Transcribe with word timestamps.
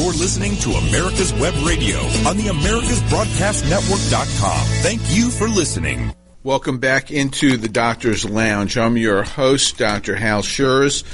You're 0.00 0.14
listening 0.14 0.56
to 0.56 0.70
America's 0.70 1.32
Web 1.34 1.52
Radio 1.62 1.98
on 2.26 2.38
the 2.38 2.44
AmericasBroadcastNetwork.com. 2.44 4.66
Thank 4.80 5.02
you 5.10 5.28
for 5.28 5.46
listening. 5.46 6.14
Welcome 6.42 6.78
back 6.78 7.10
into 7.10 7.58
the 7.58 7.68
Doctor's 7.68 8.24
Lounge. 8.24 8.78
I'm 8.78 8.96
your 8.96 9.22
host, 9.22 9.76
Dr. 9.76 10.16
Hal 10.16 10.40
Scherz, 10.40 11.04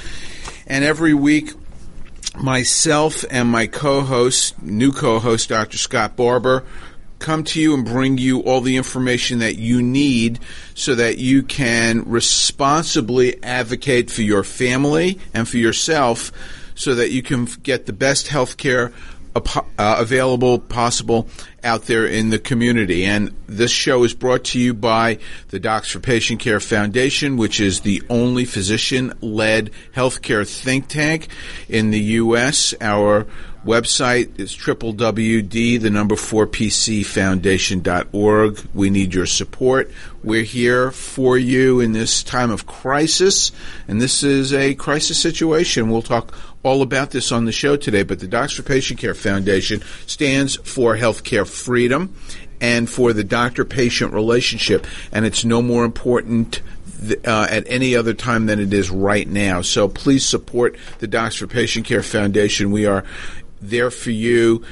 and 0.68 0.84
every 0.84 1.14
week 1.14 1.50
myself 2.36 3.24
and 3.28 3.48
my 3.48 3.66
co-host, 3.66 4.62
new 4.62 4.92
co-host, 4.92 5.48
Dr. 5.48 5.78
Scott 5.78 6.14
Barber, 6.14 6.62
come 7.18 7.42
to 7.42 7.60
you 7.60 7.74
and 7.74 7.84
bring 7.84 8.18
you 8.18 8.38
all 8.42 8.60
the 8.60 8.76
information 8.76 9.40
that 9.40 9.56
you 9.56 9.82
need 9.82 10.38
so 10.74 10.94
that 10.94 11.18
you 11.18 11.42
can 11.42 12.08
responsibly 12.08 13.42
advocate 13.42 14.12
for 14.12 14.22
your 14.22 14.44
family 14.44 15.18
and 15.34 15.48
for 15.48 15.56
yourself 15.56 16.30
so 16.76 16.94
that 16.94 17.10
you 17.10 17.22
can 17.22 17.46
get 17.64 17.86
the 17.86 17.92
best 17.92 18.28
health 18.28 18.56
care 18.56 18.92
uh, 19.44 19.62
available 19.98 20.58
possible 20.58 21.28
out 21.62 21.82
there 21.82 22.06
in 22.06 22.30
the 22.30 22.38
community. 22.38 23.04
And 23.04 23.34
this 23.46 23.70
show 23.70 24.04
is 24.04 24.14
brought 24.14 24.44
to 24.44 24.60
you 24.60 24.72
by 24.72 25.18
the 25.48 25.58
Docs 25.58 25.90
for 25.90 26.00
Patient 26.00 26.40
Care 26.40 26.60
Foundation, 26.60 27.36
which 27.36 27.60
is 27.60 27.80
the 27.80 28.02
only 28.08 28.44
physician 28.44 29.12
led 29.20 29.72
healthcare 29.94 30.48
think 30.48 30.88
tank 30.88 31.28
in 31.68 31.90
the 31.90 32.00
U.S. 32.00 32.74
Our 32.80 33.26
website 33.66 34.38
is 34.38 34.56
www, 34.56 35.80
the 35.80 35.90
number 35.90 36.14
4pcfoundation.org. 36.14 38.68
We 38.72 38.90
need 38.90 39.12
your 39.12 39.26
support. 39.26 39.90
We're 40.22 40.44
here 40.44 40.92
for 40.92 41.36
you 41.36 41.80
in 41.80 41.92
this 41.92 42.22
time 42.22 42.50
of 42.50 42.66
crisis, 42.66 43.52
and 43.88 44.00
this 44.00 44.22
is 44.22 44.54
a 44.54 44.74
crisis 44.74 45.20
situation. 45.20 45.90
We'll 45.90 46.02
talk 46.02 46.32
all 46.62 46.82
about 46.82 47.10
this 47.10 47.32
on 47.32 47.44
the 47.44 47.52
show 47.52 47.76
today, 47.76 48.04
but 48.04 48.20
the 48.20 48.28
Docs 48.28 48.54
for 48.54 48.62
Patient 48.62 49.00
Care 49.00 49.14
Foundation 49.14 49.82
stands 50.06 50.56
for 50.56 50.96
healthcare 50.96 51.46
freedom 51.46 52.14
and 52.60 52.88
for 52.88 53.12
the 53.12 53.24
doctor 53.24 53.64
patient 53.64 54.12
relationship, 54.12 54.86
and 55.12 55.26
it's 55.26 55.44
no 55.44 55.60
more 55.60 55.84
important 55.84 56.62
uh, 57.26 57.46
at 57.50 57.64
any 57.66 57.94
other 57.94 58.14
time 58.14 58.46
than 58.46 58.58
it 58.58 58.72
is 58.72 58.90
right 58.90 59.28
now. 59.28 59.62
So 59.62 59.88
please 59.88 60.24
support 60.24 60.76
the 60.98 61.06
Docs 61.06 61.36
for 61.36 61.46
Patient 61.46 61.86
Care 61.86 62.02
Foundation. 62.02 62.70
We 62.70 62.86
are 62.86 63.04
there 63.60 63.90
for 63.90 64.10
you 64.10 64.64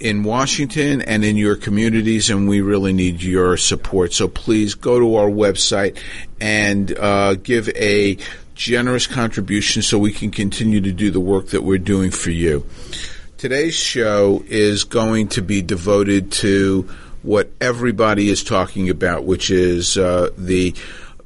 in 0.00 0.22
Washington 0.24 1.02
and 1.02 1.24
in 1.24 1.36
your 1.36 1.56
communities, 1.56 2.30
and 2.30 2.48
we 2.48 2.60
really 2.60 2.92
need 2.92 3.22
your 3.22 3.56
support. 3.56 4.12
So 4.12 4.28
please 4.28 4.74
go 4.74 4.98
to 4.98 5.16
our 5.16 5.28
website 5.28 5.98
and 6.40 6.96
uh, 6.98 7.34
give 7.34 7.68
a 7.70 8.18
generous 8.54 9.06
contribution 9.06 9.82
so 9.82 9.98
we 9.98 10.12
can 10.12 10.30
continue 10.30 10.80
to 10.80 10.92
do 10.92 11.10
the 11.10 11.20
work 11.20 11.48
that 11.48 11.62
we're 11.62 11.78
doing 11.78 12.10
for 12.10 12.30
you. 12.30 12.66
Today's 13.38 13.74
show 13.74 14.44
is 14.46 14.84
going 14.84 15.28
to 15.28 15.42
be 15.42 15.62
devoted 15.62 16.30
to 16.32 16.88
what 17.22 17.50
everybody 17.60 18.28
is 18.28 18.44
talking 18.44 18.88
about, 18.88 19.24
which 19.24 19.50
is 19.50 19.96
uh, 19.96 20.30
the 20.36 20.74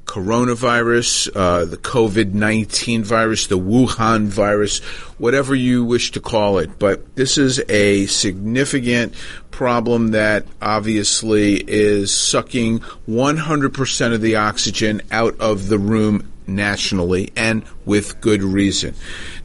coronavirus, 0.06 1.30
uh, 1.34 1.64
the 1.66 1.76
COVID 1.76 2.32
19 2.32 3.04
virus, 3.04 3.48
the 3.48 3.58
Wuhan 3.58 4.26
virus, 4.26 4.78
whatever 5.18 5.54
you 5.54 5.84
wish 5.84 6.12
to 6.12 6.20
call 6.20 6.58
it. 6.58 6.78
But 6.78 7.16
this 7.16 7.36
is 7.36 7.62
a 7.68 8.06
significant 8.06 9.14
problem 9.50 10.12
that 10.12 10.46
obviously 10.62 11.56
is 11.56 12.14
sucking 12.14 12.80
100% 13.08 14.14
of 14.14 14.20
the 14.20 14.36
oxygen 14.36 15.02
out 15.10 15.38
of 15.40 15.68
the 15.68 15.78
room 15.78 16.32
nationally 16.46 17.32
and 17.36 17.64
with 17.84 18.20
good 18.20 18.42
reason. 18.42 18.94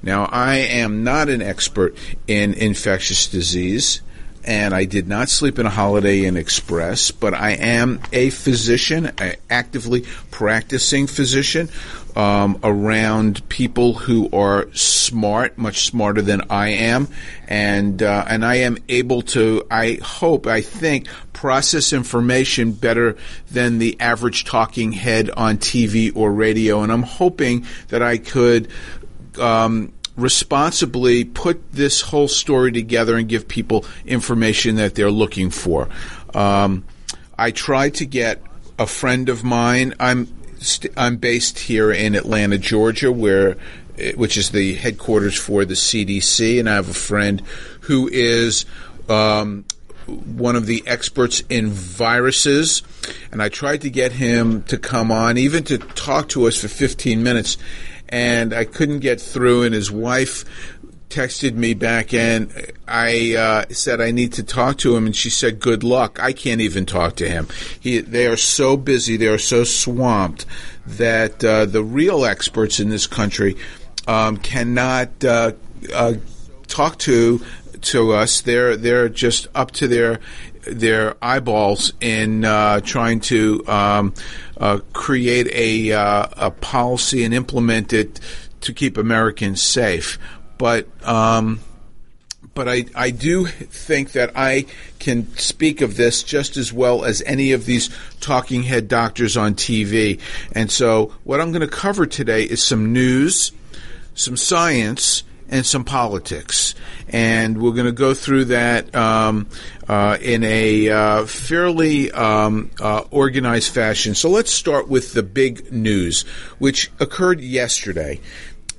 Now, 0.04 0.26
I 0.26 0.58
am 0.58 1.04
not 1.04 1.30
an 1.30 1.42
expert 1.42 1.96
in 2.28 2.54
infectious 2.54 3.28
disease 3.28 4.02
and 4.44 4.74
I 4.74 4.86
did 4.86 5.08
not 5.08 5.30
sleep 5.30 5.60
in 5.60 5.66
a 5.66 5.70
Holiday 5.70 6.26
Inn 6.26 6.38
Express, 6.38 7.12
but 7.12 7.34
I 7.34 7.52
am 7.52 8.02
a 8.12 8.30
physician, 8.30 9.12
an 9.18 9.36
actively 9.50 10.02
practicing 10.32 11.08
physician 11.08 11.70
um, 12.16 12.60
around 12.64 13.48
people 13.50 13.94
who 13.94 14.30
are 14.34 14.72
smart, 14.74 15.58
much 15.58 15.86
smarter 15.86 16.22
than 16.22 16.42
I 16.50 16.70
am, 16.70 17.08
and 17.48 18.02
uh, 18.02 18.26
and 18.28 18.46
I 18.46 18.56
am 18.56 18.78
able 18.90 19.22
to, 19.24 19.66
I 19.70 20.00
hope, 20.02 20.48
I 20.48 20.62
think, 20.62 21.08
process 21.34 21.94
information 21.94 22.74
better 22.74 23.18
than 23.50 23.80
the 23.80 24.00
average 24.00 24.46
talking 24.46 24.92
head 24.92 25.30
on 25.30 25.58
TV 25.58 26.12
or 26.16 26.32
radio, 26.32 26.82
and 26.84 26.92
I'm 26.92 27.04
hoping 27.04 27.66
that 27.90 28.02
I 28.02 28.18
could. 28.18 28.70
Um, 29.40 29.94
responsibly 30.16 31.24
put 31.24 31.72
this 31.72 32.02
whole 32.02 32.28
story 32.28 32.72
together 32.72 33.16
and 33.16 33.28
give 33.28 33.48
people 33.48 33.86
information 34.06 34.76
that 34.76 34.96
they're 34.96 35.12
looking 35.12 35.50
for. 35.50 35.90
Um, 36.34 36.84
I 37.38 37.52
tried 37.52 37.96
to 37.96 38.06
get 38.06 38.42
a 38.78 38.88
friend 38.88 39.30
of 39.30 39.44
mine. 39.44 39.94
I'm 40.00 40.28
st- 40.60 40.94
I'm 40.98 41.18
based 41.18 41.60
here 41.60 41.92
in 41.92 42.16
Atlanta, 42.16 42.58
Georgia, 42.58 43.12
where 43.12 43.58
which 44.16 44.38
is 44.38 44.52
the 44.52 44.76
headquarters 44.76 45.38
for 45.38 45.66
the 45.66 45.76
CDC, 45.76 46.60
and 46.60 46.70
I 46.70 46.76
have 46.76 46.90
a 46.90 46.94
friend 46.94 47.42
who 47.82 48.10
is. 48.12 48.66
Um, 49.10 49.66
one 50.08 50.56
of 50.56 50.66
the 50.66 50.84
experts 50.88 51.44
in 51.48 51.70
viruses, 51.70 52.82
and 53.32 53.42
I 53.42 53.50
tried 53.50 53.82
to 53.82 53.90
get 53.90 54.12
him 54.12 54.64
to 54.64 54.78
come 54.78 55.12
on, 55.12 55.38
even 55.38 55.64
to 55.66 55.78
talk 55.78 56.28
to 56.30 56.48
us 56.48 56.58
for 56.58 56.68
15 56.68 57.24
minutes, 57.24 57.58
and 58.12 58.54
I 58.54 58.66
couldn't 58.66 59.00
get 59.00 59.22
through. 59.22 59.64
And 59.64 59.74
his 59.74 59.92
wife 59.92 60.46
texted 61.12 61.54
me 61.54 61.74
back 61.74 62.14
and 62.14 62.52
I 62.88 63.36
uh, 63.36 63.66
said 63.74 64.02
I 64.02 64.12
need 64.12 64.34
to 64.34 64.44
talk 64.44 64.78
to 64.80 64.96
him, 64.96 65.06
and 65.06 65.16
she 65.16 65.30
said, 65.30 65.60
"Good 65.60 65.84
luck." 65.84 66.20
I 66.20 66.34
can't 66.34 66.62
even 66.62 66.86
talk 66.86 67.16
to 67.18 67.30
him. 67.30 67.48
He, 67.80 68.00
they 68.00 68.28
are 68.28 68.38
so 68.38 68.78
busy, 68.78 69.18
they 69.18 69.28
are 69.28 69.38
so 69.38 69.64
swamped 69.64 70.46
that 70.86 71.44
uh, 71.44 71.66
the 71.66 71.84
real 71.84 72.26
experts 72.26 72.80
in 72.80 72.90
this 72.90 73.08
country 73.08 73.56
um, 74.08 74.38
cannot 74.38 75.24
uh, 75.24 75.54
uh 75.94 76.14
talk 76.68 76.98
to 77.00 77.42
to 77.82 78.14
us. 78.14 78.42
They're 78.42 78.76
they're 78.76 79.10
just 79.10 79.48
up 79.54 79.72
to 79.72 79.88
their 79.88 80.20
their 80.66 81.16
eyeballs 81.22 81.94
in 82.02 82.46
uh, 82.46 82.80
trying 82.82 83.20
to 83.22 83.64
um, 83.68 84.14
uh, 84.58 84.80
create 84.94 85.48
a, 85.52 85.92
uh, 85.92 86.28
a 86.38 86.52
policy 86.52 87.24
and 87.24 87.34
implement 87.34 87.94
it 87.94 88.20
to 88.62 88.74
keep 88.74 88.98
Americans 88.98 89.62
safe. 89.62 90.20
But 90.58 90.88
um, 91.08 91.60
but 92.54 92.68
I, 92.68 92.86
I 92.96 93.12
do 93.12 93.46
think 93.46 94.12
that 94.12 94.32
I 94.36 94.66
can 95.00 95.36
speak 95.38 95.82
of 95.82 95.96
this 95.96 96.22
just 96.22 96.58
as 96.58 96.74
well 96.74 97.06
as 97.06 97.22
any 97.26 97.54
of 97.54 97.66
these 97.66 97.90
talking 98.20 98.64
head 98.64 98.88
doctors 98.88 99.38
on 99.38 99.56
TV. 99.56 100.20
And 100.52 100.70
so, 100.70 101.14
what 101.24 101.40
I'm 101.40 101.52
going 101.52 101.62
to 101.62 101.68
cover 101.68 102.06
today 102.06 102.44
is 102.44 102.62
some 102.62 102.92
news, 102.92 103.52
some 104.16 104.36
science, 104.36 105.24
and 105.52 105.66
some 105.66 105.84
politics. 105.84 106.74
And 107.10 107.62
we're 107.62 107.74
going 107.74 107.86
to 107.86 107.92
go 107.92 108.14
through 108.14 108.46
that 108.46 108.96
um, 108.96 109.48
uh, 109.88 110.18
in 110.22 110.44
a 110.44 110.90
uh, 110.90 111.26
fairly 111.26 112.12
um, 112.12 112.72
uh, 112.80 113.04
organized 113.12 113.74
fashion. 113.74 114.16
So 114.16 114.30
let's 114.30 114.52
start 114.52 114.88
with 114.88 115.14
the 115.14 115.22
big 115.22 115.72
news, 115.72 116.24
which 116.58 116.90
occurred 117.00 117.42
yesterday. 117.42 118.22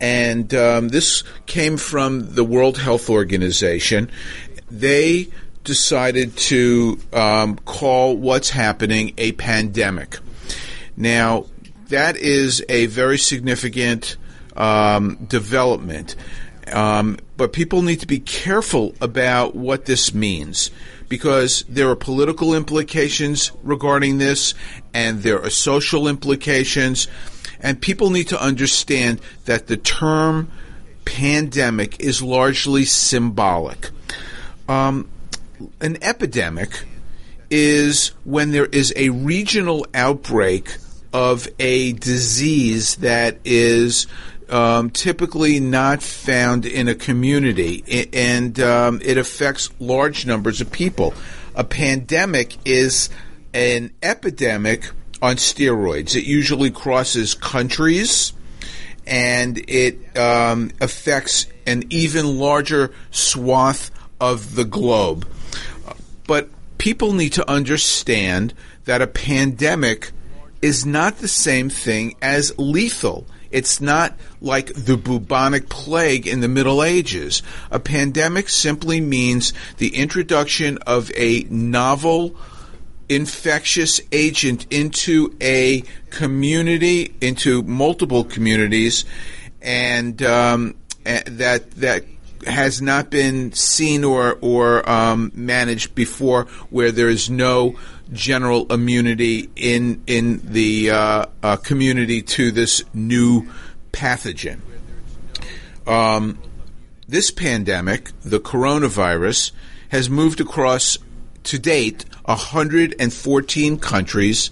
And 0.01 0.53
um, 0.55 0.89
this 0.89 1.23
came 1.47 1.77
from 1.77 2.35
the 2.35 2.43
World 2.43 2.79
Health 2.79 3.09
Organization. 3.09 4.11
They 4.71 5.29
decided 5.63 6.37
to 6.37 6.99
um, 7.13 7.57
call 7.57 8.17
what's 8.17 8.51
happening 8.51 9.15
a 9.19 9.33
pandemic. 9.33 10.19
Now, 10.97 11.47
that 11.89 12.17
is 12.17 12.65
a 12.69 12.87
very 12.87 13.19
significant 13.19 14.17
um, 14.57 15.17
development. 15.27 16.17
Um, 16.73 17.19
but 17.37 17.53
people 17.53 17.83
need 17.83 18.01
to 18.01 18.07
be 18.07 18.19
careful 18.19 18.95
about 19.01 19.55
what 19.55 19.85
this 19.85 20.15
means 20.15 20.71
because 21.09 21.65
there 21.69 21.91
are 21.91 21.97
political 21.97 22.55
implications 22.55 23.53
regarding 23.63 24.19
this 24.19 24.55
and 24.95 25.23
there 25.23 25.43
are 25.43 25.51
social 25.51 26.09
implications. 26.09 27.09
And 27.61 27.81
people 27.81 28.11
need 28.11 28.29
to 28.29 28.43
understand 28.43 29.21
that 29.45 29.67
the 29.67 29.77
term 29.77 30.51
pandemic 31.05 32.01
is 32.01 32.23
largely 32.23 32.85
symbolic. 32.85 33.91
Um, 34.69 35.11
an 35.81 35.99
epidemic 36.03 36.85
is 37.51 38.13
when 38.25 38.53
there 38.53 38.67
is 38.67 38.93
a 38.97 39.11
regional 39.11 39.87
outbreak 39.93 40.77
of 41.13 41.47
a 41.59 41.93
disease 41.93 42.97
that 42.97 43.39
is 43.45 44.07
um, 44.53 44.91
typically 44.91 45.59
not 45.59 46.03
found 46.03 46.67
in 46.67 46.87
a 46.87 46.95
community, 46.95 48.09
and 48.13 48.61
um, 48.61 49.01
it 49.03 49.17
affects 49.17 49.71
large 49.81 50.27
numbers 50.27 50.61
of 50.61 50.71
people. 50.71 51.15
A 51.55 51.65
pandemic 51.65 52.57
is 52.67 53.09
an 53.55 53.93
epidemic 54.03 54.91
on 55.23 55.37
steroids. 55.37 56.15
It 56.15 56.25
usually 56.25 56.71
crosses 56.71 57.35
countries, 57.35 58.35
and 59.07 59.59
it 59.69 60.17
um, 60.19 60.71
affects 60.81 61.47
an 61.67 61.85
even 61.91 62.39
larger 62.39 62.93
swath 63.11 63.91
of 64.21 64.55
the 64.55 64.65
globe. 64.65 65.27
But 66.27 66.51
people 66.77 67.13
need 67.13 67.33
to 67.35 67.51
understand 67.51 68.53
that 68.85 69.01
a 69.01 69.07
pandemic 69.07 70.13
is 70.61 70.85
not 70.85 71.19
the 71.19 71.29
same 71.29 71.71
thing 71.71 72.17
as 72.21 72.57
lethal. 72.59 73.27
It's 73.53 73.81
not 73.81 74.15
like 74.41 74.73
the 74.73 74.97
bubonic 74.97 75.69
plague 75.69 76.27
in 76.27 76.41
the 76.41 76.49
Middle 76.49 76.83
Ages. 76.83 77.43
A 77.71 77.79
pandemic 77.79 78.49
simply 78.49 79.01
means 79.01 79.53
the 79.77 79.95
introduction 79.95 80.79
of 80.79 81.13
a 81.17 81.43
novel 81.51 82.35
infectious 83.09 84.01
agent 84.11 84.67
into 84.71 85.37
a 85.41 85.83
community, 86.11 87.15
into 87.21 87.63
multiple 87.63 88.25
communities, 88.25 89.05
and 89.61 90.23
um, 90.23 90.75
that 91.05 91.71
that 91.73 92.05
has 92.47 92.83
not 92.83 93.11
been 93.11 93.53
seen 93.53 94.05
or 94.05 94.39
or 94.41 94.89
um, 94.89 95.33
managed 95.35 95.95
before, 95.95 96.45
where 96.71 96.93
there 96.93 97.09
is 97.09 97.31
no 97.31 97.77
general 98.13 98.71
immunity 98.73 99.51
in 99.57 100.03
in 100.07 100.41
the 100.45 100.91
uh, 100.91 101.27
uh, 101.43 101.57
community 101.57 102.23
to 102.23 102.51
this 102.51 102.83
new 102.93 103.51
pathogen. 103.93 104.61
Um, 105.87 106.39
this 107.09 107.31
pandemic, 107.31 108.11
the 108.23 108.41
coronavirus, 108.41 109.53
has 109.89 110.09
moved 110.09 110.41
across 110.41 110.99
to 111.45 111.59
date 111.59 112.05
114 112.25 113.79
countries, 113.79 114.51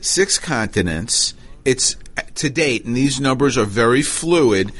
six 0.00 0.38
continents. 0.38 1.34
It's 1.64 1.96
to 2.36 2.50
date, 2.50 2.84
and 2.84 2.96
these 2.96 3.20
numbers 3.20 3.58
are 3.58 3.64
very 3.64 4.02
fluid. 4.02 4.72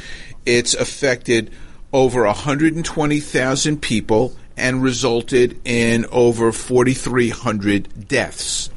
It's 0.44 0.74
affected 0.74 1.50
over 1.92 2.24
120,000 2.24 3.82
people 3.82 4.36
and 4.56 4.82
resulted 4.82 5.60
in 5.64 6.06
over 6.10 6.52
4,300 6.52 8.08
deaths. 8.08 8.70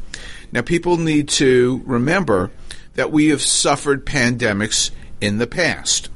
Now, 0.51 0.61
people 0.61 0.97
need 0.97 1.29
to 1.29 1.81
remember 1.85 2.51
that 2.95 3.11
we 3.11 3.29
have 3.29 3.41
suffered 3.41 4.05
pandemics 4.05 4.91
in 5.21 5.37
the 5.37 5.47
past. 5.47 6.09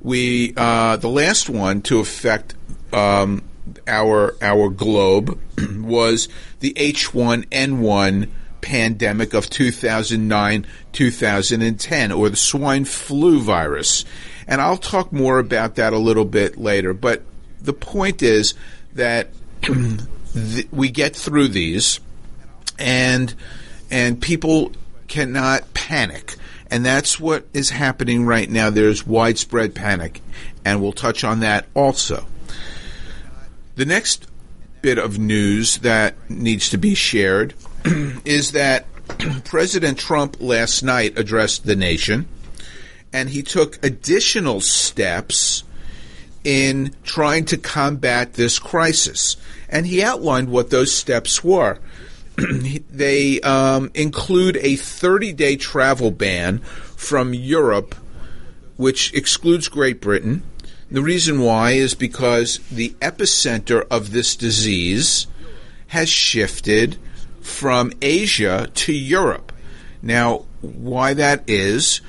We, 0.00 0.54
uh, 0.56 0.96
the 0.96 1.08
last 1.08 1.48
one 1.48 1.82
to 1.82 2.00
affect 2.00 2.54
um, 2.92 3.42
our 3.86 4.34
our 4.40 4.68
globe 4.68 5.38
was 5.78 6.28
the 6.60 6.72
H1N1 6.74 8.28
pandemic 8.60 9.34
of 9.34 9.48
2009 9.50 10.66
2010, 10.92 12.12
or 12.12 12.28
the 12.28 12.36
swine 12.36 12.84
flu 12.84 13.40
virus. 13.40 14.04
And 14.48 14.62
I'll 14.62 14.78
talk 14.78 15.12
more 15.12 15.38
about 15.38 15.74
that 15.76 15.92
a 15.92 15.98
little 15.98 16.24
bit 16.24 16.56
later. 16.56 16.94
But 16.94 17.22
the 17.60 17.74
point 17.74 18.22
is 18.22 18.54
that 18.94 19.28
th- 19.62 20.68
we 20.72 20.88
get 20.88 21.14
through 21.14 21.48
these, 21.48 22.00
and 22.78 23.34
and 23.90 24.20
people 24.20 24.72
cannot 25.06 25.74
panic. 25.74 26.36
And 26.70 26.84
that's 26.84 27.20
what 27.20 27.46
is 27.54 27.70
happening 27.70 28.26
right 28.26 28.48
now. 28.48 28.70
There's 28.70 29.06
widespread 29.06 29.74
panic, 29.74 30.20
and 30.64 30.82
we'll 30.82 30.92
touch 30.92 31.24
on 31.24 31.40
that 31.40 31.66
also. 31.74 32.26
The 33.76 33.86
next 33.86 34.26
bit 34.82 34.98
of 34.98 35.18
news 35.18 35.78
that 35.78 36.14
needs 36.30 36.70
to 36.70 36.78
be 36.78 36.94
shared 36.94 37.54
is 38.24 38.52
that 38.52 38.86
President 39.44 39.98
Trump 39.98 40.36
last 40.40 40.82
night 40.82 41.18
addressed 41.18 41.64
the 41.64 41.76
nation 41.76 42.28
and 43.12 43.30
he 43.30 43.42
took 43.42 43.84
additional 43.84 44.60
steps 44.60 45.64
in 46.44 46.94
trying 47.02 47.44
to 47.46 47.56
combat 47.56 48.34
this 48.34 48.58
crisis. 48.58 49.36
And 49.68 49.86
he 49.86 50.02
outlined 50.02 50.48
what 50.48 50.70
those 50.70 50.94
steps 50.94 51.42
were. 51.42 51.78
they 52.90 53.40
um, 53.40 53.90
include 53.94 54.56
a 54.58 54.76
30 54.76 55.32
day 55.32 55.56
travel 55.56 56.10
ban 56.10 56.58
from 56.96 57.34
Europe, 57.34 57.94
which 58.76 59.12
excludes 59.14 59.68
Great 59.68 60.00
Britain. 60.00 60.42
The 60.90 61.02
reason 61.02 61.40
why 61.40 61.72
is 61.72 61.94
because 61.94 62.60
the 62.70 62.90
epicenter 63.00 63.86
of 63.90 64.12
this 64.12 64.34
disease 64.34 65.26
has 65.88 66.08
shifted 66.08 66.96
from 67.40 67.92
Asia 68.00 68.70
to 68.74 68.92
Europe. 68.92 69.52
Now, 70.00 70.44
why 70.60 71.14
that 71.14 71.44
is, 71.46 72.00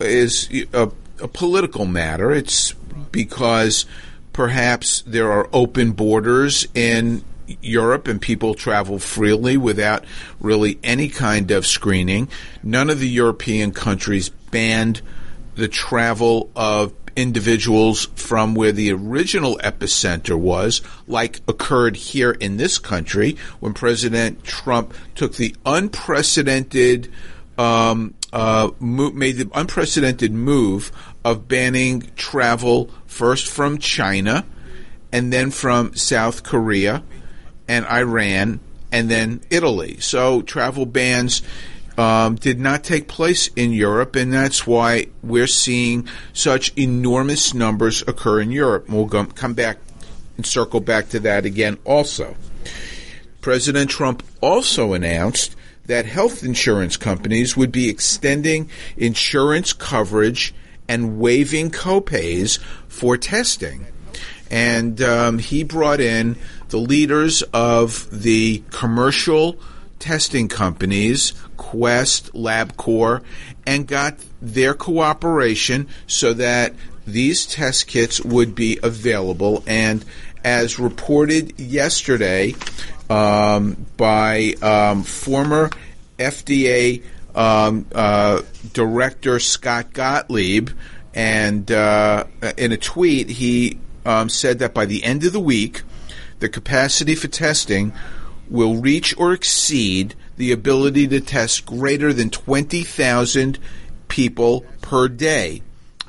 is 0.00 0.48
a, 0.72 0.90
a 1.20 1.28
political 1.28 1.84
matter. 1.84 2.32
It's 2.32 2.72
because 3.12 3.86
perhaps 4.32 5.02
there 5.06 5.30
are 5.30 5.48
open 5.52 5.92
borders 5.92 6.66
in 6.74 7.24
Europe 7.60 8.08
and 8.08 8.20
people 8.20 8.54
travel 8.54 8.98
freely 8.98 9.56
without 9.56 10.04
really 10.40 10.78
any 10.82 11.08
kind 11.08 11.50
of 11.50 11.66
screening. 11.66 12.28
None 12.62 12.90
of 12.90 12.98
the 13.00 13.08
European 13.08 13.72
countries 13.72 14.28
banned 14.28 15.02
the 15.54 15.68
travel 15.68 16.50
of 16.56 16.92
individuals 17.16 18.06
from 18.16 18.54
where 18.54 18.72
the 18.72 18.92
original 18.92 19.58
epicenter 19.62 20.36
was, 20.36 20.82
like 21.06 21.40
occurred 21.46 21.96
here 21.96 22.32
in 22.32 22.56
this 22.56 22.78
country 22.78 23.36
when 23.60 23.72
President 23.72 24.42
Trump 24.42 24.94
took 25.14 25.36
the 25.36 25.54
unprecedented 25.64 27.12
um, 27.58 28.14
uh, 28.32 28.70
made 28.80 29.36
the 29.36 29.48
unprecedented 29.54 30.32
move 30.32 30.90
of 31.24 31.48
banning 31.48 32.10
travel 32.16 32.90
first 33.06 33.48
from 33.48 33.78
China 33.78 34.44
and 35.12 35.32
then 35.32 35.50
from 35.50 35.94
South 35.94 36.42
Korea 36.42 37.02
and 37.68 37.86
Iran 37.86 38.60
and 38.90 39.10
then 39.10 39.40
Italy. 39.50 39.98
So 40.00 40.42
travel 40.42 40.86
bans 40.86 41.42
um, 41.96 42.34
did 42.34 42.58
not 42.58 42.82
take 42.82 43.06
place 43.06 43.48
in 43.54 43.72
Europe, 43.72 44.16
and 44.16 44.32
that's 44.32 44.66
why 44.66 45.06
we're 45.22 45.46
seeing 45.46 46.08
such 46.32 46.76
enormous 46.76 47.54
numbers 47.54 48.02
occur 48.02 48.40
in 48.40 48.50
Europe. 48.50 48.88
We'll 48.88 49.06
come 49.08 49.54
back 49.54 49.78
and 50.36 50.44
circle 50.44 50.80
back 50.80 51.10
to 51.10 51.20
that 51.20 51.44
again 51.44 51.78
also. 51.84 52.36
President 53.40 53.90
Trump 53.90 54.22
also 54.40 54.92
announced 54.92 55.54
that 55.86 56.06
health 56.06 56.42
insurance 56.42 56.96
companies 56.96 57.56
would 57.56 57.72
be 57.72 57.88
extending 57.88 58.68
insurance 58.96 59.72
coverage 59.72 60.54
and 60.88 61.18
waiving 61.18 61.70
copays 61.70 62.58
for 62.88 63.16
testing. 63.16 63.86
And 64.50 65.00
um, 65.02 65.38
he 65.38 65.64
brought 65.64 66.00
in 66.00 66.36
the 66.68 66.78
leaders 66.78 67.42
of 67.52 68.08
the 68.10 68.62
commercial 68.70 69.58
testing 69.98 70.48
companies, 70.48 71.32
Quest, 71.56 72.32
LabCorp, 72.34 73.22
and 73.66 73.86
got 73.86 74.18
their 74.42 74.74
cooperation 74.74 75.88
so 76.06 76.34
that 76.34 76.74
these 77.06 77.46
test 77.46 77.86
kits 77.86 78.20
would 78.20 78.54
be 78.54 78.78
available. 78.82 79.62
And 79.66 80.04
as 80.44 80.78
reported 80.78 81.58
yesterday, 81.58 82.54
um, 83.10 83.86
by 83.96 84.54
um, 84.62 85.02
former 85.02 85.70
FDA 86.18 87.02
um, 87.34 87.86
uh, 87.94 88.42
Director 88.72 89.38
Scott 89.40 89.92
Gottlieb. 89.92 90.70
And 91.14 91.70
uh, 91.70 92.24
in 92.56 92.72
a 92.72 92.76
tweet, 92.76 93.28
he 93.28 93.78
um, 94.04 94.28
said 94.28 94.58
that 94.58 94.74
by 94.74 94.84
the 94.84 95.04
end 95.04 95.24
of 95.24 95.32
the 95.32 95.40
week, 95.40 95.82
the 96.40 96.48
capacity 96.48 97.14
for 97.14 97.28
testing 97.28 97.92
will 98.48 98.76
reach 98.76 99.16
or 99.16 99.32
exceed 99.32 100.14
the 100.36 100.52
ability 100.52 101.08
to 101.08 101.20
test 101.20 101.64
greater 101.64 102.12
than 102.12 102.30
20,000 102.30 103.58
people 104.08 104.64
per 104.82 105.08
day. 105.08 105.62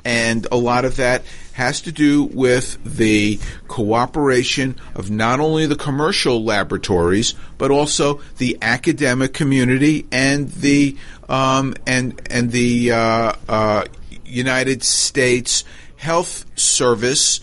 And 0.06 0.46
a 0.52 0.56
lot 0.56 0.84
of 0.84 0.96
that 0.96 1.24
has 1.54 1.80
to 1.80 1.90
do 1.90 2.22
with 2.22 2.78
the 2.84 3.40
cooperation 3.66 4.78
of 4.94 5.10
not 5.10 5.40
only 5.40 5.66
the 5.66 5.74
commercial 5.74 6.44
laboratories 6.44 7.34
but 7.58 7.72
also 7.72 8.20
the 8.38 8.56
academic 8.62 9.32
community 9.32 10.06
and 10.12 10.48
the 10.52 10.96
um, 11.28 11.74
and 11.88 12.22
and 12.30 12.52
the 12.52 12.92
uh, 12.92 13.32
uh, 13.48 13.84
United 14.24 14.84
States 14.84 15.64
Health 15.96 16.44
Service 16.56 17.40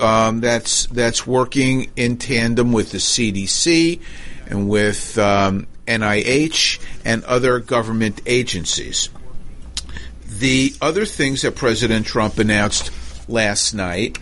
um, 0.00 0.40
that's 0.40 0.86
that's 0.86 1.26
working 1.26 1.90
in 1.94 2.16
tandem 2.16 2.72
with 2.72 2.90
the 2.90 2.98
CDC 2.98 4.00
and 4.46 4.66
with 4.66 5.18
um, 5.18 5.66
NIH 5.86 6.80
and 7.04 7.22
other 7.24 7.58
government 7.58 8.22
agencies. 8.24 9.10
The 10.38 10.72
other 10.80 11.04
things 11.04 11.42
that 11.42 11.56
President 11.56 12.06
Trump 12.06 12.38
announced 12.38 12.92
last 13.28 13.74
night 13.74 14.18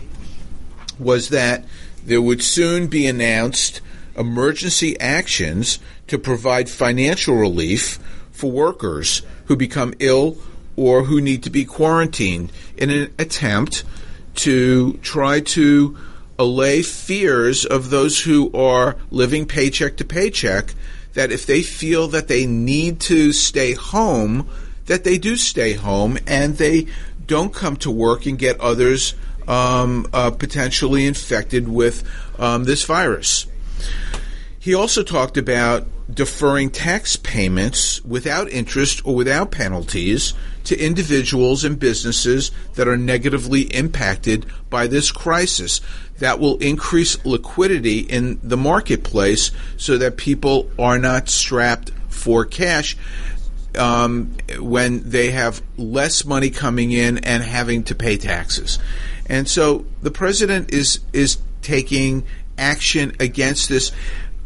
was 0.97 1.29
that 1.29 1.63
there 2.03 2.21
would 2.21 2.41
soon 2.41 2.87
be 2.87 3.05
announced 3.05 3.81
emergency 4.17 4.99
actions 4.99 5.77
to 6.07 6.17
provide 6.17 6.71
financial 6.71 7.35
relief 7.35 7.99
for 8.31 8.49
workers 8.49 9.21
who 9.45 9.55
become 9.55 9.93
ill 9.99 10.39
or 10.75 11.03
who 11.03 11.21
need 11.21 11.43
to 11.43 11.51
be 11.51 11.65
quarantined 11.65 12.51
in 12.77 12.89
an 12.89 13.13
attempt 13.19 13.83
to 14.37 14.93
try 15.03 15.39
to 15.39 15.95
allay 16.39 16.81
fears 16.81 17.63
of 17.63 17.91
those 17.91 18.21
who 18.21 18.51
are 18.53 18.95
living 19.11 19.45
paycheck 19.45 19.97
to 19.97 20.03
paycheck 20.03 20.73
that 21.13 21.31
if 21.31 21.45
they 21.45 21.61
feel 21.61 22.07
that 22.07 22.27
they 22.27 22.47
need 22.47 22.99
to 22.99 23.31
stay 23.31 23.73
home, 23.73 24.49
that 24.87 25.03
they 25.03 25.17
do 25.17 25.35
stay 25.37 25.73
home 25.73 26.17
and 26.25 26.57
they 26.57 26.87
don't 27.25 27.53
come 27.53 27.75
to 27.77 27.91
work 27.91 28.25
and 28.25 28.39
get 28.39 28.59
others 28.59 29.13
um, 29.47 30.07
uh, 30.11 30.31
potentially 30.31 31.05
infected 31.05 31.67
with 31.67 32.03
um, 32.39 32.63
this 32.63 32.83
virus. 32.83 33.45
He 34.59 34.73
also 34.73 35.03
talked 35.03 35.37
about 35.37 35.87
deferring 36.13 36.69
tax 36.69 37.15
payments 37.15 38.03
without 38.03 38.49
interest 38.49 39.01
or 39.05 39.15
without 39.15 39.51
penalties 39.51 40.33
to 40.65 40.77
individuals 40.77 41.63
and 41.63 41.79
businesses 41.79 42.51
that 42.75 42.87
are 42.87 42.97
negatively 42.97 43.61
impacted 43.61 44.45
by 44.69 44.87
this 44.87 45.11
crisis. 45.11 45.79
That 46.19 46.39
will 46.39 46.57
increase 46.57 47.23
liquidity 47.25 47.99
in 47.99 48.39
the 48.41 48.57
marketplace 48.57 49.51
so 49.77 49.97
that 49.99 50.17
people 50.17 50.69
are 50.79 50.97
not 50.97 51.29
strapped 51.29 51.91
for 52.09 52.43
cash 52.43 52.97
um, 53.77 54.35
when 54.59 55.09
they 55.09 55.31
have 55.31 55.61
less 55.77 56.25
money 56.25 56.49
coming 56.49 56.91
in 56.91 57.19
and 57.19 57.43
having 57.43 57.83
to 57.83 57.95
pay 57.95 58.17
taxes. 58.17 58.79
And 59.27 59.47
so 59.47 59.85
the 60.01 60.11
president 60.11 60.71
is 60.73 60.99
is 61.13 61.37
taking 61.61 62.23
action 62.57 63.15
against 63.19 63.69
this 63.69 63.91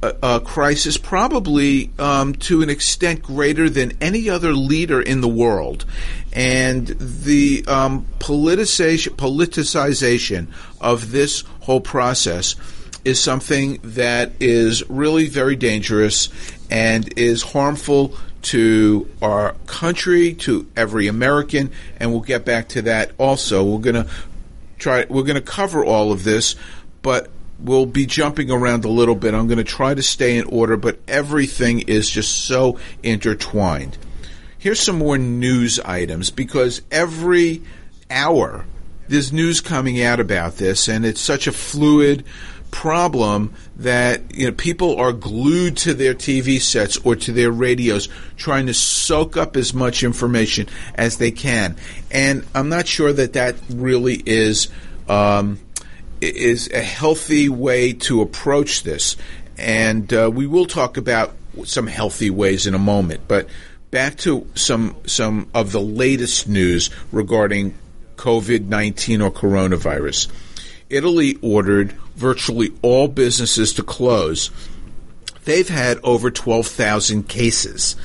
uh, 0.03 0.39
crisis, 0.39 0.97
probably 0.97 1.91
um, 2.00 2.33
to 2.33 2.61
an 2.63 2.69
extent 2.69 3.21
greater 3.21 3.69
than 3.69 3.93
any 4.01 4.29
other 4.29 4.53
leader 4.53 5.01
in 5.01 5.21
the 5.21 5.27
world. 5.27 5.85
And 6.33 6.88
the 6.88 7.63
um, 7.67 8.07
politicization, 8.19 9.09
politicization 9.09 10.47
of 10.79 11.11
this 11.11 11.41
whole 11.61 11.81
process 11.81 12.55
is 13.05 13.19
something 13.19 13.79
that 13.83 14.31
is 14.39 14.88
really 14.89 15.27
very 15.27 15.55
dangerous 15.55 16.29
and 16.69 17.11
is 17.17 17.41
harmful 17.41 18.15
to 18.43 19.10
our 19.21 19.53
country, 19.67 20.33
to 20.33 20.67
every 20.75 21.07
American, 21.07 21.71
and 22.00 22.12
we'll 22.12 22.21
get 22.21 22.45
back 22.45 22.69
to 22.69 22.81
that 22.83 23.12
also. 23.17 23.63
We're 23.63 23.79
going 23.79 24.05
to 24.05 24.07
try 24.77 25.05
we're 25.10 25.24
going 25.24 25.36
to 25.36 25.41
cover 25.41 25.86
all 25.86 26.12
of 26.12 26.24
this, 26.24 26.55
but 27.01 27.29
we'll 27.60 27.86
be 27.86 28.05
jumping 28.05 28.51
around 28.51 28.86
a 28.86 28.89
little 28.89 29.15
bit. 29.15 29.33
I'm 29.33 29.48
going 29.48 29.57
to 29.57 29.63
try 29.63 29.93
to 29.93 30.03
stay 30.03 30.38
in 30.38 30.45
order, 30.45 30.77
but 30.77 31.00
everything 31.07 31.81
is 31.81 32.10
just 32.10 32.45
so 32.45 32.79
intertwined. 33.03 33.98
Here's 34.57 34.79
some 34.79 34.98
more 34.98 35.17
news 35.17 35.79
items 35.79 36.29
because 36.29 36.81
every 36.91 37.62
hour 38.10 38.65
there's 39.07 39.33
news 39.33 39.60
coming 39.60 40.01
out 40.01 40.19
about 40.19 40.55
this, 40.55 40.88
and 40.88 41.05
it's 41.05 41.19
such 41.19 41.45
a 41.45 41.51
fluid 41.51 42.24
problem 42.72 43.54
that 43.75 44.34
you 44.34 44.48
know 44.48 44.54
people 44.54 44.98
are 44.98 45.12
glued 45.12 45.75
to 45.78 45.94
their 45.94 46.13
TV 46.13 46.60
sets 46.60 46.98
or 47.04 47.16
to 47.16 47.32
their 47.32 47.51
radios 47.51 48.08
trying 48.38 48.66
to 48.66 48.74
soak 48.74 49.36
up 49.36 49.58
as 49.58 49.74
much 49.74 50.04
information 50.04 50.68
as 50.96 51.18
they 51.18 51.32
can 51.32 51.75
and 52.10 52.46
I'm 52.56 52.70
not 52.70 52.88
sure 52.88 53.12
that 53.12 53.34
that 53.34 53.56
really 53.70 54.24
is 54.25 54.70
um, 55.10 55.60
is 56.22 56.70
a 56.72 56.82
healthy 56.82 57.50
way 57.50 57.94
to 57.94 58.22
approach 58.22 58.84
this. 58.84 59.18
And 59.58 60.12
uh, 60.13 60.32
we 60.34 60.48
will 60.48 60.66
talk 60.66 60.98
about 60.98 61.36
some 61.66 61.88
healthy 61.88 62.30
ways 62.30 62.68
in 62.68 62.74
a 62.74 62.80
moment. 62.80 63.22
But 63.28 63.50
back 63.90 64.18
to 64.18 64.48
some 64.56 64.96
some 65.06 65.50
of 65.54 65.72
the 65.72 65.82
latest 65.82 66.48
news 66.48 66.90
regarding 67.12 67.74
COVID 68.16 68.68
nineteen 68.68 69.22
or 69.22 69.32
coronavirus. 69.32 70.32
Italy 70.91 71.38
ordered 71.41 71.93
virtually 72.15 72.71
all 72.81 73.07
businesses 73.07 73.74
to 73.74 73.83
close. 73.83 74.51
They've 75.45 75.67
had 75.67 76.00
over 76.03 76.29
twelve 76.29 76.67
thousand 76.67 77.27
cases. 77.27 77.95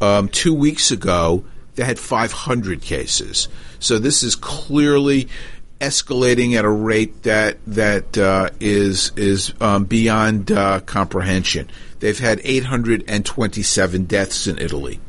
Um, 0.00 0.28
two 0.28 0.52
weeks 0.52 0.90
ago, 0.90 1.44
they 1.76 1.84
had 1.84 1.98
500 1.98 2.82
cases. 2.82 3.48
So 3.78 3.98
this 3.98 4.22
is 4.22 4.36
clearly 4.36 5.28
escalating 5.80 6.54
at 6.54 6.64
a 6.64 6.70
rate 6.70 7.24
that 7.24 7.58
that 7.66 8.16
uh, 8.16 8.50
is 8.60 9.12
is 9.16 9.52
um, 9.60 9.84
beyond 9.84 10.52
uh, 10.52 10.80
comprehension. 10.80 11.70
They've 12.00 12.18
had 12.18 12.40
827 12.44 14.04
deaths 14.04 14.46
in 14.46 14.58
Italy. 14.58 15.00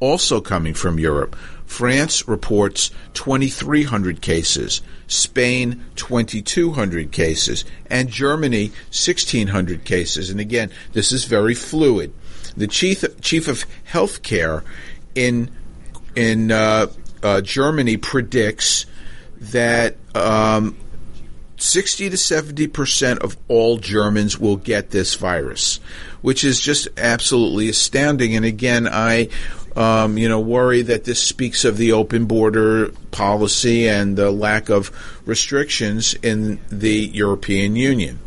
Also 0.00 0.40
coming 0.40 0.74
from 0.74 0.98
Europe, 0.98 1.36
France 1.66 2.26
reports 2.28 2.90
2,300 3.14 4.20
cases, 4.20 4.82
Spain 5.06 5.84
2,200 5.96 7.12
cases, 7.12 7.64
and 7.90 8.08
Germany 8.08 8.68
1,600 8.68 9.84
cases. 9.84 10.30
And 10.30 10.40
again, 10.40 10.70
this 10.92 11.12
is 11.12 11.24
very 11.24 11.54
fluid. 11.54 12.12
The 12.56 12.66
chief 12.66 13.04
chief 13.20 13.48
of 13.48 13.64
healthcare 13.90 14.62
in 15.14 15.50
in 16.14 16.52
uh, 16.52 16.86
uh 17.22 17.40
Germany 17.40 17.96
predicts 17.96 18.86
that 19.40 19.96
um, 20.14 20.76
60 21.56 22.10
to 22.10 22.16
70 22.16 22.68
percent 22.68 23.20
of 23.20 23.36
all 23.48 23.78
Germans 23.78 24.38
will 24.38 24.56
get 24.56 24.90
this 24.90 25.14
virus, 25.14 25.80
which 26.22 26.44
is 26.44 26.60
just 26.60 26.88
absolutely 26.96 27.68
astounding. 27.68 28.36
And 28.36 28.44
again, 28.44 28.86
I, 28.86 29.28
um, 29.76 30.18
you 30.18 30.28
know, 30.28 30.40
worry 30.40 30.82
that 30.82 31.04
this 31.04 31.22
speaks 31.22 31.64
of 31.64 31.76
the 31.76 31.92
open 31.92 32.26
border 32.26 32.90
policy 33.10 33.88
and 33.88 34.16
the 34.16 34.30
lack 34.30 34.68
of 34.68 34.90
restrictions 35.26 36.14
in 36.14 36.60
the 36.70 37.06
European 37.12 37.76
Union. 37.76 38.18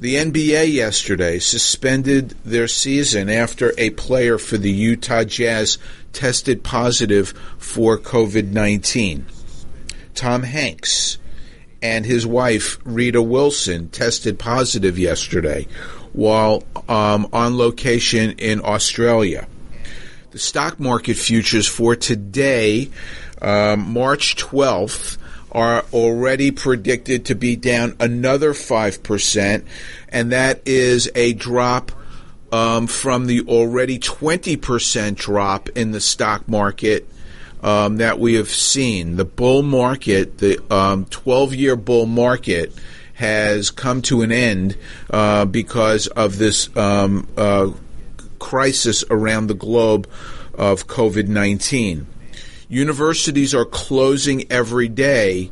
The 0.00 0.16
NBA 0.16 0.72
yesterday 0.72 1.38
suspended 1.38 2.30
their 2.44 2.68
season 2.68 3.30
after 3.30 3.72
a 3.78 3.90
player 3.90 4.38
for 4.38 4.58
the 4.58 4.70
Utah 4.70 5.24
Jazz 5.24 5.78
tested 6.12 6.62
positive 6.62 7.30
for 7.58 7.98
COVID 7.98 8.50
19. 8.50 9.26
Tom 10.14 10.42
Hanks 10.42 11.18
and 11.82 12.06
his 12.06 12.26
wife, 12.26 12.78
Rita 12.84 13.22
Wilson, 13.22 13.88
tested 13.88 14.38
positive 14.38 14.98
yesterday 14.98 15.66
while 16.12 16.62
um, 16.88 17.28
on 17.32 17.58
location 17.58 18.32
in 18.38 18.60
Australia. 18.64 19.46
The 20.34 20.40
stock 20.40 20.80
market 20.80 21.16
futures 21.16 21.68
for 21.68 21.94
today, 21.94 22.90
um, 23.40 23.92
March 23.92 24.34
12th, 24.34 25.16
are 25.52 25.84
already 25.92 26.50
predicted 26.50 27.26
to 27.26 27.36
be 27.36 27.54
down 27.54 27.94
another 28.00 28.52
5%, 28.52 29.64
and 30.08 30.32
that 30.32 30.60
is 30.66 31.08
a 31.14 31.34
drop 31.34 31.92
um, 32.50 32.88
from 32.88 33.28
the 33.28 33.42
already 33.42 34.00
20% 34.00 35.14
drop 35.14 35.68
in 35.68 35.92
the 35.92 36.00
stock 36.00 36.48
market 36.48 37.08
um, 37.62 37.98
that 37.98 38.18
we 38.18 38.34
have 38.34 38.50
seen. 38.50 39.14
The 39.14 39.24
bull 39.24 39.62
market, 39.62 40.38
the 40.38 40.56
12 41.10 41.48
um, 41.52 41.54
year 41.54 41.76
bull 41.76 42.06
market, 42.06 42.72
has 43.12 43.70
come 43.70 44.02
to 44.02 44.22
an 44.22 44.32
end 44.32 44.76
uh, 45.10 45.44
because 45.44 46.08
of 46.08 46.38
this 46.38 46.76
um, 46.76 47.28
uh, 47.36 47.70
crisis 48.44 49.02
around 49.08 49.46
the 49.46 49.54
globe 49.54 50.06
of 50.52 50.86
COVID 50.86 51.28
19. 51.28 52.06
Universities 52.68 53.54
are 53.54 53.64
closing 53.64 54.44
every 54.52 54.88
day, 54.88 55.50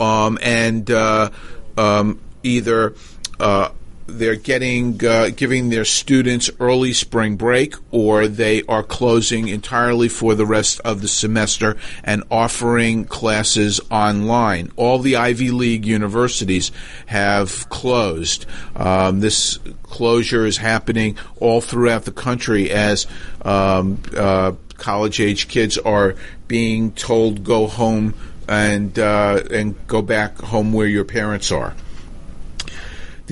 um, 0.00 0.38
and 0.40 0.90
uh, 0.90 1.28
um, 1.76 2.18
either 2.42 2.94
uh, 3.38 3.68
they're 4.06 4.36
getting 4.36 5.04
uh, 5.04 5.30
giving 5.34 5.68
their 5.68 5.84
students 5.84 6.50
early 6.60 6.92
spring 6.92 7.36
break, 7.36 7.74
or 7.90 8.28
they 8.28 8.62
are 8.64 8.82
closing 8.82 9.48
entirely 9.48 10.08
for 10.08 10.34
the 10.34 10.46
rest 10.46 10.80
of 10.80 11.00
the 11.02 11.08
semester 11.08 11.76
and 12.04 12.22
offering 12.30 13.04
classes 13.04 13.80
online. 13.90 14.70
All 14.76 14.98
the 14.98 15.16
Ivy 15.16 15.50
League 15.50 15.86
universities 15.86 16.72
have 17.06 17.68
closed. 17.68 18.46
Um, 18.76 19.20
this 19.20 19.58
closure 19.82 20.46
is 20.46 20.56
happening 20.56 21.16
all 21.38 21.60
throughout 21.60 22.04
the 22.04 22.12
country 22.12 22.70
as 22.70 23.06
um, 23.42 24.02
uh, 24.16 24.52
college 24.78 25.20
age 25.20 25.48
kids 25.48 25.78
are 25.78 26.16
being 26.48 26.92
told 26.92 27.44
go 27.44 27.66
home 27.66 28.14
and 28.48 28.98
uh, 28.98 29.40
and 29.50 29.86
go 29.86 30.02
back 30.02 30.38
home 30.38 30.72
where 30.72 30.86
your 30.86 31.04
parents 31.04 31.52
are 31.52 31.74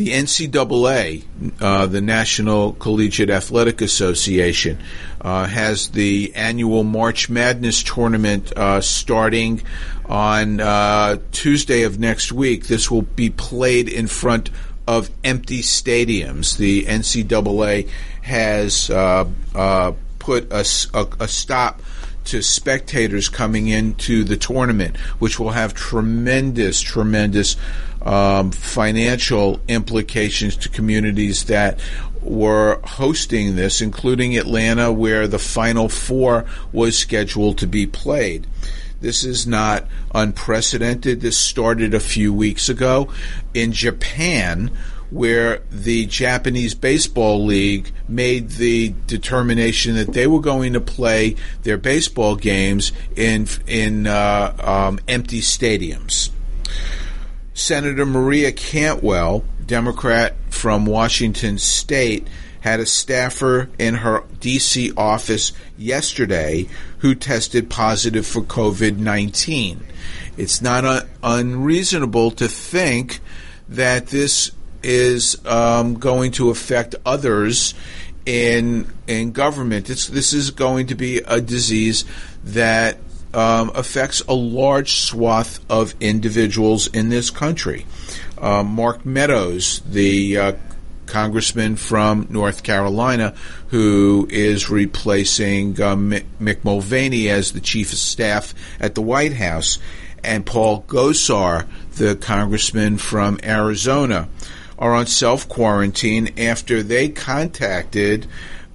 the 0.00 0.12
NCAA, 0.12 1.24
uh, 1.60 1.84
the 1.84 2.00
National 2.00 2.72
Collegiate 2.72 3.28
Athletic 3.28 3.82
Association, 3.82 4.78
uh, 5.20 5.44
has 5.44 5.90
the 5.90 6.32
annual 6.34 6.84
March 6.84 7.28
Madness 7.28 7.82
tournament 7.82 8.50
uh, 8.56 8.80
starting 8.80 9.60
on 10.06 10.58
uh, 10.58 11.18
Tuesday 11.32 11.82
of 11.82 11.98
next 11.98 12.32
week. 12.32 12.66
This 12.66 12.90
will 12.90 13.02
be 13.02 13.28
played 13.28 13.90
in 13.90 14.06
front 14.06 14.48
of 14.88 15.10
empty 15.22 15.60
stadiums. 15.60 16.56
The 16.56 16.86
NCAA 16.86 17.90
has 18.22 18.88
uh, 18.88 19.28
uh, 19.54 19.92
put 20.18 20.50
a, 20.50 20.64
a, 20.94 21.08
a 21.24 21.28
stop 21.28 21.82
to 22.24 22.42
spectators 22.42 23.28
coming 23.28 23.68
into 23.68 24.24
the 24.24 24.38
tournament, 24.38 24.96
which 25.18 25.38
will 25.38 25.50
have 25.50 25.74
tremendous, 25.74 26.80
tremendous 26.80 27.56
um, 28.02 28.50
financial 28.50 29.60
implications 29.68 30.56
to 30.56 30.68
communities 30.68 31.44
that 31.44 31.78
were 32.22 32.80
hosting 32.84 33.56
this, 33.56 33.80
including 33.80 34.36
Atlanta, 34.36 34.92
where 34.92 35.26
the 35.26 35.38
Final 35.38 35.88
Four 35.88 36.44
was 36.72 36.96
scheduled 36.96 37.58
to 37.58 37.66
be 37.66 37.86
played. 37.86 38.46
This 39.00 39.24
is 39.24 39.46
not 39.46 39.86
unprecedented. 40.14 41.20
This 41.20 41.38
started 41.38 41.94
a 41.94 42.00
few 42.00 42.34
weeks 42.34 42.68
ago 42.68 43.08
in 43.54 43.72
Japan, 43.72 44.70
where 45.10 45.62
the 45.70 46.06
Japanese 46.06 46.74
Baseball 46.74 47.44
League 47.44 47.90
made 48.08 48.50
the 48.50 48.94
determination 49.06 49.94
that 49.94 50.12
they 50.12 50.26
were 50.26 50.40
going 50.40 50.74
to 50.74 50.80
play 50.80 51.36
their 51.62 51.78
baseball 51.78 52.36
games 52.36 52.92
in 53.16 53.48
in 53.66 54.06
uh, 54.06 54.54
um, 54.60 55.00
empty 55.08 55.40
stadiums. 55.40 56.30
Senator 57.60 58.06
Maria 58.06 58.52
Cantwell, 58.52 59.44
Democrat 59.64 60.34
from 60.48 60.86
Washington 60.86 61.58
State, 61.58 62.26
had 62.62 62.80
a 62.80 62.86
staffer 62.86 63.68
in 63.78 63.96
her 63.96 64.24
D.C. 64.40 64.92
office 64.96 65.52
yesterday 65.76 66.66
who 66.98 67.14
tested 67.14 67.68
positive 67.68 68.26
for 68.26 68.40
COVID 68.40 68.96
19. 68.96 69.84
It's 70.38 70.62
not 70.62 70.84
un- 70.86 71.08
unreasonable 71.22 72.30
to 72.32 72.48
think 72.48 73.20
that 73.68 74.06
this 74.06 74.52
is 74.82 75.36
um, 75.46 75.94
going 75.94 76.32
to 76.32 76.48
affect 76.48 76.94
others 77.04 77.74
in 78.24 78.90
in 79.06 79.32
government. 79.32 79.90
It's, 79.90 80.06
this 80.08 80.32
is 80.32 80.50
going 80.50 80.86
to 80.86 80.94
be 80.94 81.18
a 81.18 81.42
disease 81.42 82.06
that 82.42 82.96
um, 83.32 83.70
affects 83.74 84.22
a 84.28 84.34
large 84.34 84.94
swath 84.94 85.60
of 85.70 85.94
individuals 86.00 86.86
in 86.88 87.08
this 87.08 87.30
country. 87.30 87.86
Uh, 88.38 88.62
Mark 88.62 89.04
Meadows, 89.04 89.80
the 89.80 90.38
uh, 90.38 90.52
congressman 91.06 91.76
from 91.76 92.26
North 92.30 92.62
Carolina, 92.62 93.34
who 93.68 94.26
is 94.30 94.70
replacing 94.70 95.80
uh, 95.80 95.94
Mick 95.96 96.64
Mulvaney 96.64 97.28
as 97.28 97.52
the 97.52 97.60
chief 97.60 97.92
of 97.92 97.98
staff 97.98 98.54
at 98.80 98.94
the 98.94 99.02
White 99.02 99.34
House, 99.34 99.78
and 100.22 100.46
Paul 100.46 100.84
Gosar, 100.86 101.66
the 101.96 102.16
congressman 102.16 102.98
from 102.98 103.38
Arizona, 103.42 104.28
are 104.78 104.94
on 104.94 105.06
self 105.06 105.48
quarantine 105.48 106.32
after 106.38 106.82
they 106.82 107.08
contacted 107.08 108.26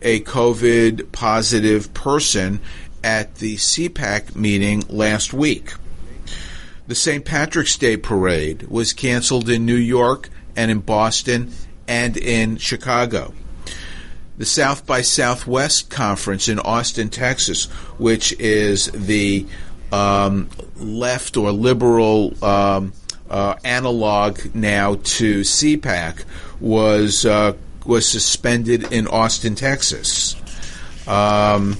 a 0.02 0.20
COVID 0.22 1.12
positive 1.12 1.94
person 1.94 2.60
at 3.06 3.36
the 3.36 3.56
CPAC 3.56 4.36
meeting 4.36 4.84
last 4.90 5.32
week. 5.32 5.74
The 6.88 6.96
St. 6.96 7.24
Patrick's 7.24 7.78
Day 7.78 7.98
parade 7.98 8.64
was 8.64 8.94
canceled 8.94 9.48
in 9.48 9.64
New 9.64 9.76
York 9.76 10.30
and 10.56 10.72
in 10.72 10.80
Boston 10.80 11.54
and 11.88 12.18
in 12.18 12.58
Chicago. 12.58 13.34
The 14.40 14.46
South 14.46 14.88
by 14.88 15.02
Southwest 15.02 15.92
conference 15.92 16.50
in 16.50 16.58
Austin, 16.58 17.10
Texas, 17.10 17.66
which 18.00 18.34
is 18.40 18.88
the 18.88 19.46
um, 19.92 20.50
left 20.76 21.38
or 21.38 21.52
liberal 21.52 22.34
um, 22.44 22.92
uh, 23.30 23.56
analog 23.64 24.40
now 24.56 24.96
to 24.96 25.42
CPAC, 25.42 26.26
was 26.60 27.24
uh, 27.24 27.54
was 27.86 28.08
suspended 28.08 28.92
in 28.92 29.08
Austin, 29.08 29.54
Texas. 29.54 30.36
Um, 31.08 31.78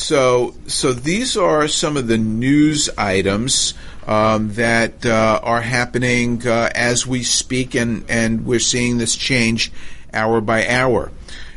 so, 0.00 0.54
so 0.66 0.94
these 0.94 1.36
are 1.36 1.68
some 1.68 1.98
of 1.98 2.06
the 2.06 2.16
news 2.16 2.88
items 2.96 3.74
um, 4.06 4.54
that 4.54 5.04
uh, 5.04 5.40
are 5.42 5.60
happening 5.60 6.46
uh, 6.46 6.70
as 6.74 7.06
we 7.06 7.22
speak, 7.22 7.74
and, 7.74 8.06
and 8.08 8.46
we're 8.46 8.60
seeing 8.60 8.96
this 8.96 9.14
change 9.14 9.70
hour 10.14 10.40
by 10.40 10.66
hour. 10.66 11.12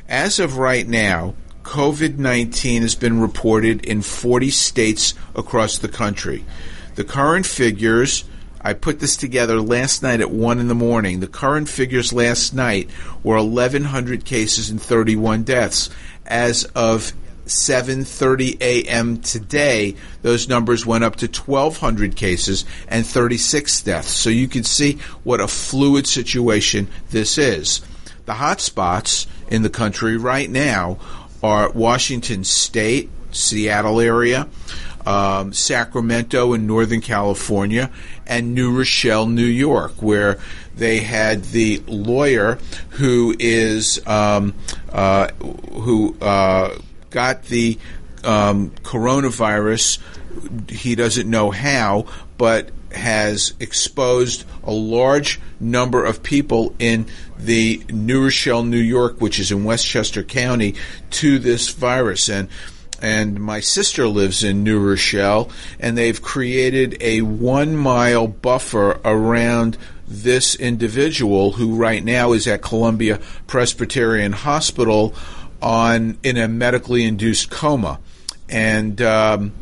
As 0.10 0.40
of 0.40 0.58
right 0.58 0.86
now, 0.86 1.36
COVID 1.64 2.18
19 2.18 2.82
has 2.82 2.96
been 2.96 3.22
reported 3.22 3.86
in 3.86 4.02
40 4.02 4.50
states 4.50 5.14
across 5.36 5.78
the 5.78 5.88
country. 5.88 6.44
The 6.96 7.06
current 7.06 7.46
figures, 7.46 8.26
I 8.60 8.74
put 8.74 9.00
this 9.00 9.16
together 9.16 9.62
last 9.62 10.04
night 10.04 10.20
at 10.20 10.32
1 10.32 10.60
in 10.60 10.68
the 10.68 10.76
morning. 10.76 11.22
The 11.22 11.28
current 11.28 11.70
figures 11.70 12.12
last 12.12 12.54
night 12.54 12.90
were 13.24 13.38
1,100 13.38 14.26
cases 14.26 14.70
and 14.70 14.82
31 14.82 15.44
deaths. 15.44 15.90
As 16.26 16.66
of 16.76 17.14
7:30 17.46 18.62
a.m. 18.62 19.18
today, 19.18 19.96
those 20.22 20.48
numbers 20.48 20.86
went 20.86 21.04
up 21.04 21.18
to 21.18 21.28
1,200 21.28 22.16
cases 22.16 22.66
and 22.88 23.06
36 23.06 23.82
deaths. 23.82 24.12
So 24.12 24.30
you 24.30 24.48
can 24.48 24.64
see 24.64 25.00
what 25.24 25.42
a 25.42 25.48
fluid 25.48 26.08
situation 26.08 26.88
this 27.12 27.38
is. 27.38 27.82
The 28.26 28.36
hot 28.36 28.62
spots 28.62 29.28
in 29.50 29.64
the 29.64 29.70
country 29.70 30.18
right 30.18 30.50
now 30.50 30.98
are 31.42 31.70
Washington 31.72 32.46
State, 32.46 33.10
Seattle 33.32 34.00
area, 34.00 34.48
um, 35.06 35.52
Sacramento 35.52 36.54
in 36.54 36.66
Northern 36.66 37.02
California, 37.02 37.92
and 38.26 38.56
New 38.56 38.72
Rochelle, 38.72 39.28
New 39.28 39.44
York, 39.44 40.02
where 40.02 40.40
they 40.76 41.00
had 41.00 41.44
the 41.46 41.84
lawyer 41.88 42.58
who 42.92 43.36
is 43.38 44.06
um, 44.08 44.54
uh, 44.92 45.28
who. 45.30 46.16
Uh, 46.22 46.78
got 47.14 47.44
the 47.44 47.80
um, 48.26 48.72
coronavirus. 48.84 50.00
He 50.70 50.96
doesn't 50.96 51.30
know 51.30 51.52
how, 51.52 52.08
but 52.38 52.72
has 52.92 53.54
exposed 53.60 54.46
a 54.64 54.72
large 54.72 55.40
number 55.60 56.04
of 56.04 56.22
people 56.22 56.76
in 56.80 57.06
the 57.40 57.84
New 57.90 58.24
Rochelle, 58.24 58.64
New 58.64 58.78
York, 58.78 59.20
which 59.20 59.40
is 59.40 59.52
in 59.52 59.64
Westchester 59.64 60.24
County, 60.24 60.76
to 61.12 61.40
this 61.40 61.70
virus. 61.70 62.30
And 62.30 62.50
and 63.02 63.38
my 63.40 63.60
sister 63.60 64.08
lives 64.08 64.46
in 64.46 64.64
New 64.64 64.80
Rochelle, 64.80 65.50
and 65.78 65.98
they've 65.98 66.22
created 66.22 66.96
a 67.02 67.22
one 67.22 67.76
mile 67.76 68.28
buffer 68.28 69.02
around 69.04 69.78
this 70.08 70.56
individual 70.56 71.54
who 71.54 71.76
right 71.76 72.04
now 72.04 72.32
is 72.32 72.48
at 72.48 72.62
Columbia 72.62 73.20
Presbyterian 73.48 74.32
Hospital 74.32 75.14
on 75.64 76.18
in 76.22 76.38
a 76.38 76.48
medically 76.48 77.06
induced 77.06 77.50
coma, 77.50 78.00
and 78.50 79.02
um, 79.02 79.54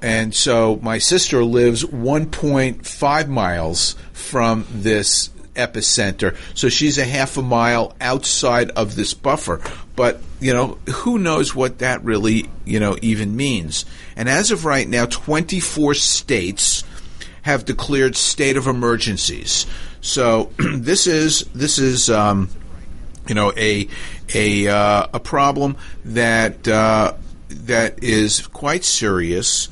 and 0.00 0.34
so 0.34 0.78
my 0.82 0.98
sister 0.98 1.42
lives 1.42 1.84
1.5 1.84 3.28
miles 3.28 3.96
from 4.12 4.66
this 4.70 5.30
epicenter, 5.54 6.36
so 6.54 6.68
she's 6.68 6.98
a 6.98 7.04
half 7.04 7.36
a 7.36 7.42
mile 7.42 7.96
outside 8.00 8.70
of 8.70 8.94
this 8.94 9.14
buffer. 9.14 9.60
But 9.96 10.20
you 10.38 10.52
know, 10.52 10.78
who 10.88 11.18
knows 11.18 11.54
what 11.54 11.78
that 11.78 12.04
really 12.04 12.48
you 12.64 12.78
know 12.78 12.96
even 13.02 13.34
means? 13.34 13.84
And 14.14 14.28
as 14.28 14.50
of 14.50 14.64
right 14.64 14.88
now, 14.88 15.06
24 15.06 15.94
states 15.94 16.84
have 17.42 17.64
declared 17.64 18.14
state 18.16 18.56
of 18.56 18.66
emergencies. 18.66 19.66
So 20.00 20.50
this 20.58 21.06
is 21.06 21.40
this 21.54 21.78
is. 21.78 22.10
Um, 22.10 22.50
you 23.28 23.34
know 23.34 23.52
a 23.56 23.88
a 24.34 24.68
uh, 24.68 25.06
a 25.12 25.20
problem 25.20 25.76
that 26.04 26.66
uh, 26.66 27.14
that 27.48 28.02
is 28.02 28.46
quite 28.48 28.84
serious, 28.84 29.68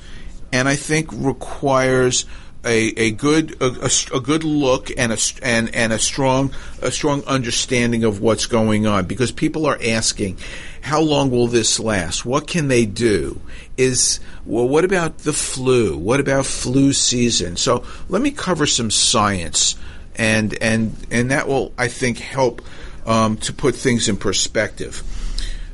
and 0.53 0.69
I 0.69 0.77
think 0.77 1.09
requires 1.13 2.27
a, 2.67 2.89
a 2.97 3.11
good 3.13 3.57
a, 3.63 3.91
a, 4.13 4.21
good 4.21 4.43
look 4.43 4.91
and 4.97 5.13
a 5.13 5.19
and 5.43 5.73
and 5.75 5.93
a 5.93 5.99
strong 5.99 6.53
a 6.83 6.91
strong 6.91 7.23
understanding 7.25 8.03
of 8.05 8.21
what's 8.21 8.47
going 8.47 8.87
on 8.87 9.07
because 9.07 9.31
people 9.31 9.67
are 9.67 9.79
asking 9.83 10.39
how 10.83 11.01
long 11.01 11.31
will 11.31 11.47
this 11.47 11.81
last? 11.81 12.25
What 12.25 12.47
can 12.47 12.69
they 12.69 12.85
do? 12.85 13.41
Is 13.77 14.21
well 14.45 14.69
what 14.69 14.85
about 14.85 15.19
the 15.19 15.33
flu? 15.33 15.97
What 15.97 16.19
about 16.21 16.45
flu 16.45 16.93
season? 16.93 17.57
So 17.57 17.85
let 18.09 18.21
me 18.21 18.33
cover 18.33 18.67
some 18.67 18.91
science 18.91 19.77
and 20.17 20.61
and 20.61 20.97
and 21.11 21.31
that 21.31 21.47
will 21.47 21.73
I 21.79 21.89
think 21.89 22.19
help 22.19 22.63
um, 23.07 23.37
to 23.39 23.53
put 23.53 23.75
things 23.75 24.09
in 24.09 24.17
perspective. 24.17 25.03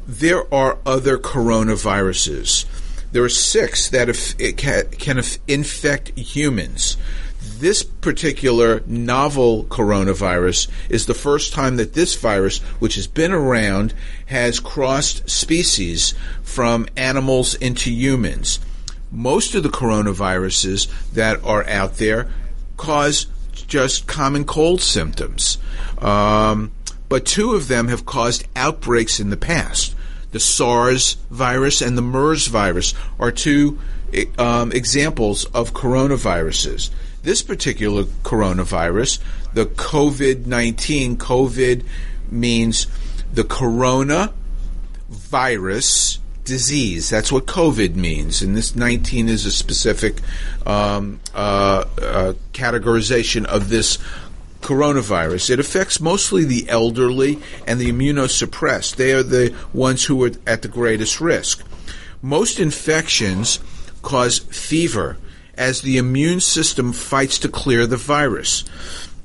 There 0.06 0.52
are 0.54 0.78
other 0.86 1.18
coronaviruses. 1.18 2.66
There 3.12 3.24
are 3.24 3.28
six 3.28 3.88
that 3.90 4.94
can 4.98 5.22
infect 5.48 6.18
humans. 6.18 6.96
This 7.58 7.82
particular 7.82 8.82
novel 8.86 9.64
coronavirus 9.64 10.68
is 10.88 11.06
the 11.06 11.14
first 11.14 11.52
time 11.52 11.76
that 11.76 11.94
this 11.94 12.14
virus, 12.14 12.58
which 12.78 12.94
has 12.94 13.06
been 13.06 13.32
around, 13.32 13.94
has 14.26 14.60
crossed 14.60 15.28
species 15.28 16.14
from 16.42 16.86
animals 16.96 17.54
into 17.54 17.90
humans. 17.90 18.60
Most 19.10 19.54
of 19.54 19.62
the 19.62 19.68
coronaviruses 19.68 20.88
that 21.12 21.42
are 21.44 21.68
out 21.68 21.98
there 21.98 22.30
cause 22.76 23.26
just 23.52 24.06
common 24.06 24.44
cold 24.44 24.80
symptoms. 24.80 25.58
Um, 25.98 26.72
but 27.12 27.26
two 27.26 27.52
of 27.52 27.68
them 27.68 27.88
have 27.88 28.06
caused 28.06 28.48
outbreaks 28.56 29.20
in 29.20 29.28
the 29.28 29.36
past. 29.36 29.94
The 30.30 30.40
SARS 30.40 31.18
virus 31.30 31.82
and 31.82 31.98
the 31.98 32.00
MERS 32.00 32.46
virus 32.46 32.94
are 33.20 33.30
two 33.30 33.78
um, 34.38 34.72
examples 34.72 35.44
of 35.44 35.74
coronaviruses. 35.74 36.88
This 37.22 37.42
particular 37.42 38.04
coronavirus, 38.04 39.18
the 39.52 39.66
COVID 39.66 40.46
19, 40.46 41.18
COVID 41.18 41.84
means 42.30 42.86
the 43.30 43.44
corona 43.44 44.32
virus 45.10 46.18
disease. 46.46 47.10
That's 47.10 47.30
what 47.30 47.44
COVID 47.44 47.94
means. 47.94 48.40
And 48.40 48.56
this 48.56 48.74
19 48.74 49.28
is 49.28 49.44
a 49.44 49.52
specific 49.52 50.22
um, 50.64 51.20
uh, 51.34 51.84
uh, 52.00 52.32
categorization 52.54 53.44
of 53.44 53.68
this 53.68 53.98
coronavirus. 54.62 55.50
It 55.50 55.60
affects 55.60 56.00
mostly 56.00 56.44
the 56.44 56.68
elderly 56.68 57.38
and 57.66 57.80
the 57.80 57.92
immunosuppressed. 57.92 58.96
They 58.96 59.12
are 59.12 59.22
the 59.22 59.54
ones 59.72 60.04
who 60.04 60.24
are 60.24 60.32
at 60.46 60.62
the 60.62 60.68
greatest 60.68 61.20
risk. 61.20 61.62
Most 62.22 62.58
infections 62.58 63.58
cause 64.02 64.38
fever 64.38 65.16
as 65.54 65.82
the 65.82 65.98
immune 65.98 66.40
system 66.40 66.92
fights 66.92 67.38
to 67.40 67.48
clear 67.48 67.86
the 67.86 67.96
virus. 67.96 68.64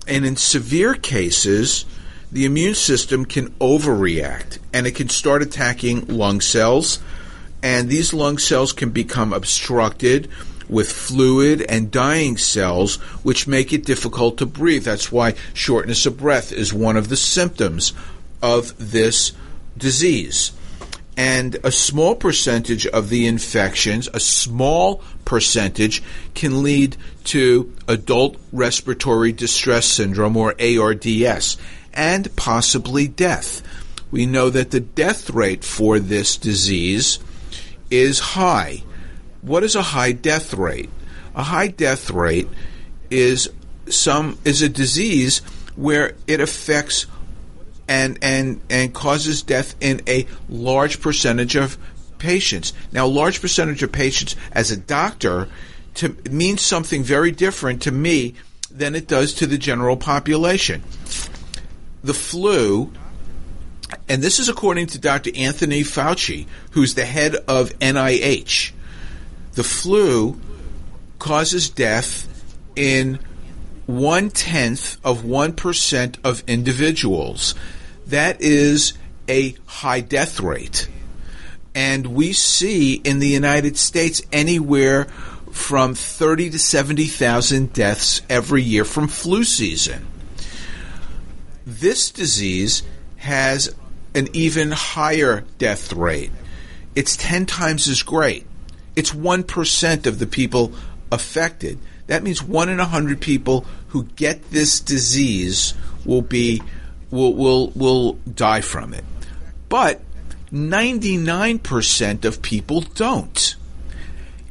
And 0.07 0.25
in 0.25 0.35
severe 0.35 0.93
cases, 0.93 1.85
the 2.31 2.45
immune 2.45 2.75
system 2.75 3.25
can 3.25 3.49
overreact 3.53 4.59
and 4.73 4.85
it 4.85 4.91
can 4.91 5.09
start 5.09 5.41
attacking 5.41 6.07
lung 6.07 6.41
cells. 6.41 6.99
And 7.63 7.89
these 7.89 8.13
lung 8.13 8.37
cells 8.37 8.73
can 8.73 8.89
become 8.89 9.33
obstructed 9.33 10.29
with 10.69 10.91
fluid 10.91 11.61
and 11.61 11.91
dying 11.91 12.37
cells, 12.37 12.95
which 13.23 13.47
make 13.47 13.73
it 13.73 13.85
difficult 13.85 14.37
to 14.37 14.45
breathe. 14.45 14.83
That's 14.83 15.11
why 15.11 15.35
shortness 15.53 16.05
of 16.05 16.17
breath 16.17 16.51
is 16.51 16.73
one 16.73 16.97
of 16.97 17.09
the 17.09 17.17
symptoms 17.17 17.93
of 18.41 18.91
this 18.91 19.31
disease. 19.77 20.51
And 21.15 21.57
a 21.63 21.71
small 21.71 22.15
percentage 22.15 22.85
of 22.85 23.09
the 23.09 23.25
infections, 23.25 24.07
a 24.13 24.19
small 24.19 25.01
percentage, 25.25 26.03
can 26.35 26.61
lead 26.61 26.95
to 27.25 27.73
adult 27.87 28.37
respiratory 28.51 29.31
distress 29.31 29.87
syndrome 29.87 30.37
or 30.37 30.53
ARDS 30.61 31.57
and 31.93 32.33
possibly 32.35 33.07
death. 33.07 33.63
We 34.11 34.27
know 34.27 34.51
that 34.51 34.71
the 34.71 34.79
death 34.79 35.31
rate 35.31 35.63
for 35.63 35.99
this 35.99 36.37
disease 36.37 37.19
is 37.89 38.19
high. 38.19 38.83
What 39.47 39.63
is 39.63 39.75
a 39.75 39.81
high 39.81 40.11
death 40.11 40.53
rate? 40.53 40.89
A 41.33 41.43
high 41.43 41.67
death 41.67 42.11
rate 42.11 42.49
is 43.09 43.49
some 43.87 44.37
is 44.43 44.61
a 44.61 44.67
disease 44.67 45.39
where 45.77 46.15
it 46.27 46.41
affects 46.41 47.05
and 47.87 48.19
and 48.21 48.59
and 48.69 48.93
causes 48.93 49.43
death 49.43 49.75
in 49.79 50.01
a 50.05 50.27
large 50.49 50.99
percentage 50.99 51.55
of 51.55 51.77
patients. 52.17 52.73
Now, 52.91 53.05
a 53.05 53.07
large 53.07 53.39
percentage 53.39 53.83
of 53.83 53.91
patients, 53.93 54.35
as 54.51 54.69
a 54.69 54.75
doctor, 54.75 55.47
to, 55.95 56.09
means 56.29 56.61
something 56.61 57.03
very 57.03 57.31
different 57.31 57.83
to 57.83 57.91
me 57.91 58.33
than 58.69 58.95
it 58.95 59.07
does 59.07 59.33
to 59.35 59.47
the 59.47 59.57
general 59.57 59.95
population. 59.95 60.83
The 62.03 62.13
flu, 62.13 62.91
and 64.09 64.21
this 64.21 64.39
is 64.39 64.49
according 64.49 64.87
to 64.87 64.99
Dr. 64.99 65.31
Anthony 65.35 65.83
Fauci, 65.83 66.47
who's 66.71 66.95
the 66.95 67.05
head 67.05 67.35
of 67.47 67.69
NIH 67.79 68.73
the 69.57 69.63
flu 69.63 70.39
causes 71.17 71.71
death 71.71 72.27
in 72.75 73.17
one 73.87 74.29
tenth 74.29 75.03
of 75.03 75.23
1% 75.23 76.17
of 76.23 76.43
individuals. 76.45 77.55
That 78.05 78.39
is 78.39 78.93
a 79.27 79.55
high 79.65 80.01
death 80.01 80.39
rate. 80.39 80.87
And 81.73 82.05
we 82.05 82.33
see 82.33 82.93
in 82.93 83.17
the 83.17 83.29
United 83.29 83.77
States 83.77 84.21
anywhere 84.31 85.05
from 85.51 85.95
30 85.95 86.51
to 86.51 86.59
70,000 86.59 87.73
deaths 87.73 88.21
every 88.29 88.61
year 88.61 88.85
from 88.85 89.07
flu 89.07 89.43
season. 89.43 90.05
This 91.65 92.11
disease 92.11 92.83
has 93.15 93.73
an 94.13 94.27
even 94.33 94.69
higher 94.69 95.45
death 95.57 95.93
rate. 95.93 96.31
It's 96.93 97.17
10 97.17 97.47
times 97.47 97.87
as 97.87 98.03
great. 98.03 98.45
It's 98.97 99.11
1% 99.11 100.07
of 100.07 100.17
the 100.17 100.25
people 100.25 100.73
affected. 101.11 101.77
That 102.07 102.23
means 102.23 102.41
1 102.41 102.67
in 102.67 102.79
a 102.79 102.83
100 102.83 103.21
people 103.21 103.63
who 103.89 104.05
get 104.15 104.49
this 104.49 104.79
disease 104.79 105.75
will 106.03 106.23
be 106.23 106.63
will 107.11 107.33
will 107.33 107.69
will 107.75 108.13
die 108.33 108.61
from 108.61 108.93
it. 108.93 109.05
But 109.69 110.01
99% 110.51 112.25
of 112.25 112.41
people 112.41 112.81
don't. 112.81 113.55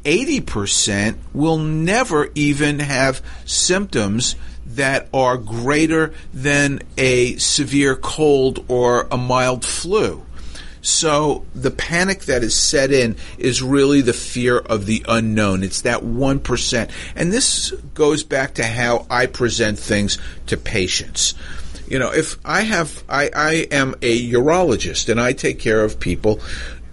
80% 0.04 1.16
will 1.32 1.58
never 1.58 2.28
even 2.34 2.78
have 2.78 3.22
symptoms 3.44 4.36
that 4.66 5.08
are 5.12 5.36
greater 5.36 6.12
than 6.32 6.82
a 6.96 7.36
severe 7.36 7.96
cold 7.96 8.64
or 8.68 9.08
a 9.10 9.16
mild 9.16 9.64
flu. 9.64 10.25
So 10.86 11.44
the 11.52 11.72
panic 11.72 12.26
that 12.26 12.44
is 12.44 12.54
set 12.54 12.92
in 12.92 13.16
is 13.38 13.60
really 13.60 14.02
the 14.02 14.12
fear 14.12 14.56
of 14.56 14.86
the 14.86 15.04
unknown. 15.08 15.64
It's 15.64 15.80
that 15.80 16.02
1%. 16.02 16.90
And 17.16 17.32
this 17.32 17.72
goes 17.94 18.22
back 18.22 18.54
to 18.54 18.64
how 18.64 19.04
I 19.10 19.26
present 19.26 19.80
things 19.80 20.16
to 20.46 20.56
patients. 20.56 21.34
You 21.88 21.98
know, 21.98 22.12
if 22.12 22.38
I 22.44 22.60
have, 22.60 23.02
I, 23.08 23.30
I 23.34 23.52
am 23.72 23.96
a 24.00 24.30
urologist 24.30 25.08
and 25.08 25.20
I 25.20 25.32
take 25.32 25.58
care 25.58 25.82
of 25.82 25.98
people 25.98 26.40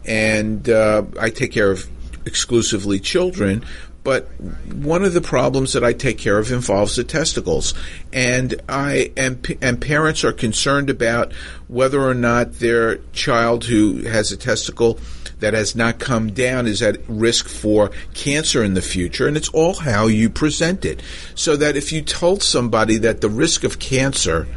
and 0.05 0.67
uh, 0.67 1.03
I 1.19 1.29
take 1.29 1.51
care 1.51 1.69
of 1.69 1.87
exclusively 2.25 2.99
children, 2.99 3.63
but 4.03 4.27
one 4.73 5.03
of 5.03 5.13
the 5.13 5.21
problems 5.21 5.73
that 5.73 5.83
I 5.83 5.93
take 5.93 6.17
care 6.17 6.37
of 6.37 6.51
involves 6.51 6.95
the 6.95 7.03
testicles, 7.03 7.73
and 8.11 8.61
I 8.67 9.11
and, 9.15 9.57
and 9.61 9.81
parents 9.81 10.23
are 10.23 10.33
concerned 10.33 10.89
about 10.89 11.33
whether 11.67 12.01
or 12.01 12.13
not 12.13 12.53
their 12.59 12.97
child 13.13 13.65
who 13.65 14.03
has 14.03 14.31
a 14.31 14.37
testicle 14.37 14.99
that 15.39 15.53
has 15.53 15.75
not 15.75 15.99
come 15.99 16.31
down 16.31 16.67
is 16.67 16.81
at 16.81 16.97
risk 17.07 17.47
for 17.47 17.91
cancer 18.13 18.63
in 18.63 18.73
the 18.73 18.81
future, 18.81 19.27
and 19.27 19.37
it's 19.37 19.49
all 19.49 19.75
how 19.75 20.07
you 20.07 20.29
present 20.29 20.85
it. 20.85 21.01
So 21.35 21.55
that 21.55 21.77
if 21.77 21.91
you 21.91 22.01
told 22.01 22.43
somebody 22.43 22.97
that 22.97 23.21
the 23.21 23.29
risk 23.29 23.63
of 23.63 23.79
cancer 23.79 24.47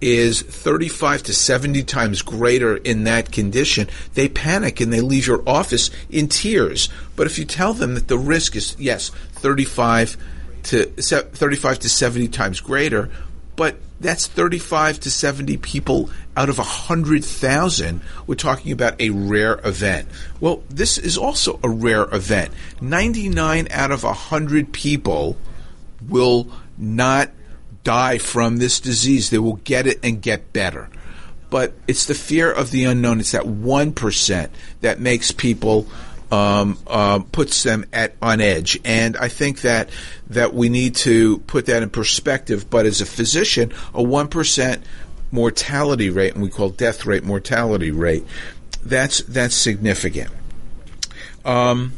is 0.00 0.42
35 0.42 1.22
to 1.24 1.34
70 1.34 1.82
times 1.84 2.22
greater 2.22 2.76
in 2.76 3.04
that 3.04 3.32
condition, 3.32 3.88
they 4.14 4.28
panic 4.28 4.80
and 4.80 4.92
they 4.92 5.00
leave 5.00 5.26
your 5.26 5.42
office 5.48 5.90
in 6.10 6.28
tears. 6.28 6.88
But 7.14 7.26
if 7.26 7.38
you 7.38 7.44
tell 7.44 7.72
them 7.72 7.94
that 7.94 8.08
the 8.08 8.18
risk 8.18 8.56
is, 8.56 8.76
yes, 8.78 9.10
35 9.32 10.16
to 10.64 10.86
35 10.86 11.78
to 11.78 11.88
70 11.88 12.28
times 12.28 12.60
greater, 12.60 13.10
but 13.54 13.76
that's 14.00 14.26
35 14.26 15.00
to 15.00 15.10
70 15.10 15.56
people 15.56 16.10
out 16.36 16.50
of 16.50 16.58
100,000. 16.58 18.00
We're 18.26 18.34
talking 18.34 18.72
about 18.72 19.00
a 19.00 19.10
rare 19.10 19.58
event. 19.64 20.08
Well, 20.40 20.62
this 20.68 20.98
is 20.98 21.16
also 21.16 21.58
a 21.62 21.68
rare 21.70 22.02
event. 22.14 22.52
99 22.82 23.68
out 23.70 23.90
of 23.90 24.04
100 24.04 24.72
people 24.72 25.38
will 26.06 26.48
not 26.76 27.30
die 27.86 28.18
from 28.18 28.56
this 28.56 28.80
disease. 28.80 29.30
They 29.30 29.38
will 29.38 29.60
get 29.62 29.86
it 29.86 30.00
and 30.02 30.20
get 30.20 30.52
better. 30.52 30.88
But 31.50 31.72
it's 31.86 32.06
the 32.06 32.14
fear 32.14 32.50
of 32.50 32.72
the 32.72 32.82
unknown. 32.82 33.20
It's 33.20 33.30
that 33.30 33.44
1% 33.44 34.50
that 34.80 34.98
makes 34.98 35.30
people 35.30 35.86
um, 36.32 36.76
uh, 36.88 37.20
puts 37.30 37.62
them 37.62 37.86
at 37.92 38.16
on 38.20 38.40
edge. 38.40 38.80
And 38.84 39.16
I 39.16 39.28
think 39.28 39.60
that 39.60 39.90
that 40.30 40.52
we 40.52 40.68
need 40.68 40.96
to 40.96 41.38
put 41.38 41.66
that 41.66 41.84
in 41.84 41.90
perspective. 41.90 42.68
But 42.68 42.84
as 42.84 43.00
a 43.00 43.06
physician, 43.06 43.72
a 43.94 44.02
one 44.02 44.26
percent 44.26 44.82
mortality 45.30 46.10
rate, 46.10 46.34
and 46.34 46.42
we 46.42 46.50
call 46.50 46.70
death 46.70 47.06
rate 47.06 47.22
mortality 47.22 47.92
rate, 47.92 48.24
that's 48.84 49.22
that's 49.22 49.54
significant. 49.54 50.32
Um, 51.44 51.92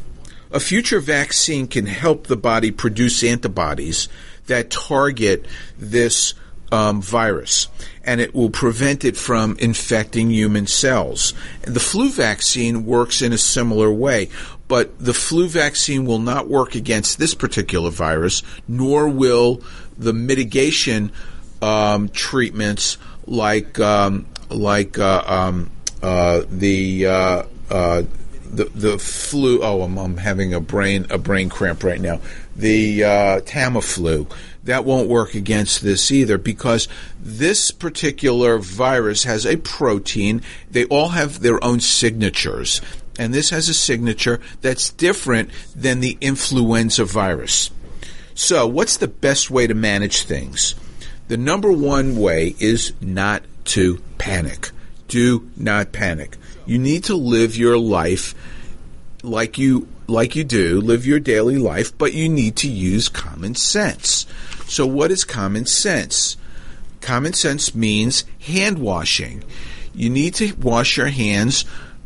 a 0.50 0.60
future 0.60 1.00
vaccine 1.00 1.66
can 1.66 1.86
help 1.86 2.26
the 2.26 2.36
body 2.36 2.70
produce 2.70 3.24
antibodies 3.24 4.10
that 4.48 4.70
target 4.70 5.46
this 5.78 6.34
um, 6.70 7.00
virus, 7.00 7.68
and 8.04 8.20
it 8.20 8.34
will 8.34 8.50
prevent 8.50 9.04
it 9.04 9.16
from 9.16 9.56
infecting 9.58 10.30
human 10.30 10.66
cells. 10.66 11.32
The 11.62 11.80
flu 11.80 12.10
vaccine 12.10 12.84
works 12.84 13.22
in 13.22 13.32
a 13.32 13.38
similar 13.38 13.90
way, 13.90 14.28
but 14.66 14.98
the 14.98 15.14
flu 15.14 15.48
vaccine 15.48 16.04
will 16.04 16.18
not 16.18 16.48
work 16.48 16.74
against 16.74 17.18
this 17.18 17.34
particular 17.34 17.90
virus, 17.90 18.42
nor 18.66 19.08
will 19.08 19.62
the 19.96 20.12
mitigation 20.12 21.10
um, 21.62 22.08
treatments 22.10 22.98
like 23.26 23.78
um, 23.80 24.26
like 24.50 24.98
uh, 24.98 25.22
um, 25.26 25.70
uh, 26.02 26.42
the 26.50 27.06
uh, 27.06 27.42
uh 27.70 28.02
the 28.50 28.64
the 28.64 28.98
flu. 28.98 29.62
Oh, 29.62 29.82
I'm, 29.82 29.98
I'm, 29.98 30.16
having 30.16 30.54
a 30.54 30.60
brain 30.60 31.06
a 31.10 31.18
brain 31.18 31.48
cramp 31.48 31.82
right 31.82 32.00
now. 32.00 32.20
The 32.58 33.04
uh, 33.04 33.40
Tamiflu 33.40 34.30
that 34.68 34.84
won't 34.84 35.08
work 35.08 35.34
against 35.34 35.80
this 35.82 36.10
either 36.10 36.36
because 36.36 36.88
this 37.18 37.70
particular 37.70 38.58
virus 38.58 39.24
has 39.24 39.46
a 39.46 39.56
protein. 39.56 40.42
They 40.70 40.84
all 40.84 41.08
have 41.08 41.40
their 41.40 41.62
own 41.64 41.80
signatures, 41.80 42.82
and 43.18 43.32
this 43.32 43.48
has 43.48 43.70
a 43.70 43.74
signature 43.74 44.40
that's 44.60 44.90
different 44.90 45.50
than 45.74 46.00
the 46.00 46.18
influenza 46.20 47.06
virus. 47.06 47.70
So, 48.34 48.66
what's 48.66 48.98
the 48.98 49.08
best 49.08 49.50
way 49.50 49.66
to 49.66 49.74
manage 49.74 50.22
things? 50.22 50.74
The 51.28 51.38
number 51.38 51.72
one 51.72 52.16
way 52.16 52.54
is 52.58 52.92
not 53.00 53.42
to 53.66 54.02
panic. 54.18 54.70
Do 55.08 55.50
not 55.56 55.92
panic. 55.92 56.36
You 56.66 56.78
need 56.78 57.04
to 57.04 57.14
live 57.14 57.56
your 57.56 57.78
life 57.78 58.34
like 59.22 59.58
you 59.58 59.88
like 60.08 60.34
you 60.34 60.42
do, 60.42 60.80
live 60.80 61.06
your 61.06 61.20
daily 61.20 61.58
life, 61.58 61.96
but 61.96 62.14
you 62.14 62.28
need 62.28 62.56
to 62.56 62.68
use 62.68 63.08
common 63.08 63.54
sense. 63.54 64.26
So 64.66 64.86
what 64.86 65.10
is 65.10 65.24
common 65.24 65.66
sense? 65.66 66.36
Common 67.00 67.34
sense 67.34 67.74
means 67.74 68.24
hand 68.40 68.78
washing. 68.78 69.44
You 69.94 70.10
need 70.10 70.34
to 70.36 70.54
wash 70.54 70.96
your 70.96 71.08
hands 71.08 71.62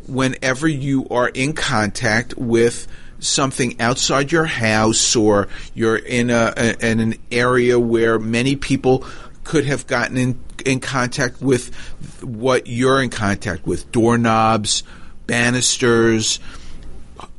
whenever 0.07 0.67
you 0.67 1.07
are 1.11 1.29
in 1.29 1.53
contact 1.53 2.37
with 2.37 2.87
something 3.21 3.81
outside 3.81 4.33
your 4.33 4.45
house 4.45 5.15
or 5.15 5.49
you're 5.75 5.97
in 5.97 6.31
a, 6.31 6.53
a 6.57 6.87
in 6.87 6.99
an 6.99 7.15
area 7.31 7.79
where 7.79 8.19
many 8.19 8.57
people 8.57 9.07
could 9.45 9.65
have 9.65 9.87
gotten 9.87 10.17
in 10.17 10.41
in 10.67 10.81
contact 10.81 11.41
with 11.41 11.75
what 12.23 12.67
you're 12.67 13.03
in 13.03 13.11
contact 13.11 13.67
with 13.67 13.91
doorknobs, 13.93 14.83
banisters, 15.27 16.41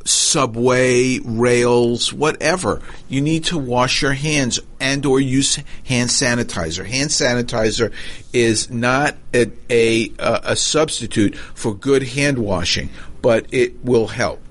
subway 0.06 1.20
rails 1.20 2.12
whatever. 2.12 2.82
You 3.08 3.22
need 3.22 3.46
to 3.46 3.58
wash 3.58 4.02
your 4.02 4.14
hands 4.14 4.60
and 4.80 5.06
or 5.06 5.20
use 5.20 5.56
hand 5.86 6.10
sanitizer. 6.10 6.86
Hand 6.86 7.10
sanitizer 7.10 7.94
is 8.34 8.70
not 8.70 9.16
a, 9.34 9.52
a, 9.70 10.12
uh, 10.20 10.40
a 10.44 10.56
substitute 10.56 11.36
for 11.36 11.74
good 11.74 12.04
hand 12.04 12.38
washing 12.38 12.90
but 13.24 13.48
it 13.52 13.84
will 13.84 14.08
help. 14.08 14.42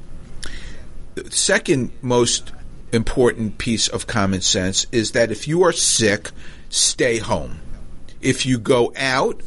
The 1.14 1.30
second 1.30 1.92
most 2.00 2.52
important 2.90 3.58
piece 3.58 3.86
of 3.86 4.06
common 4.06 4.40
sense 4.40 4.86
is 4.90 5.12
that 5.12 5.30
if 5.30 5.46
you 5.46 5.62
are 5.62 5.72
sick 5.72 6.30
stay 6.68 7.18
home. 7.18 7.60
If 8.20 8.46
you 8.46 8.58
go 8.58 8.92
out 8.96 9.42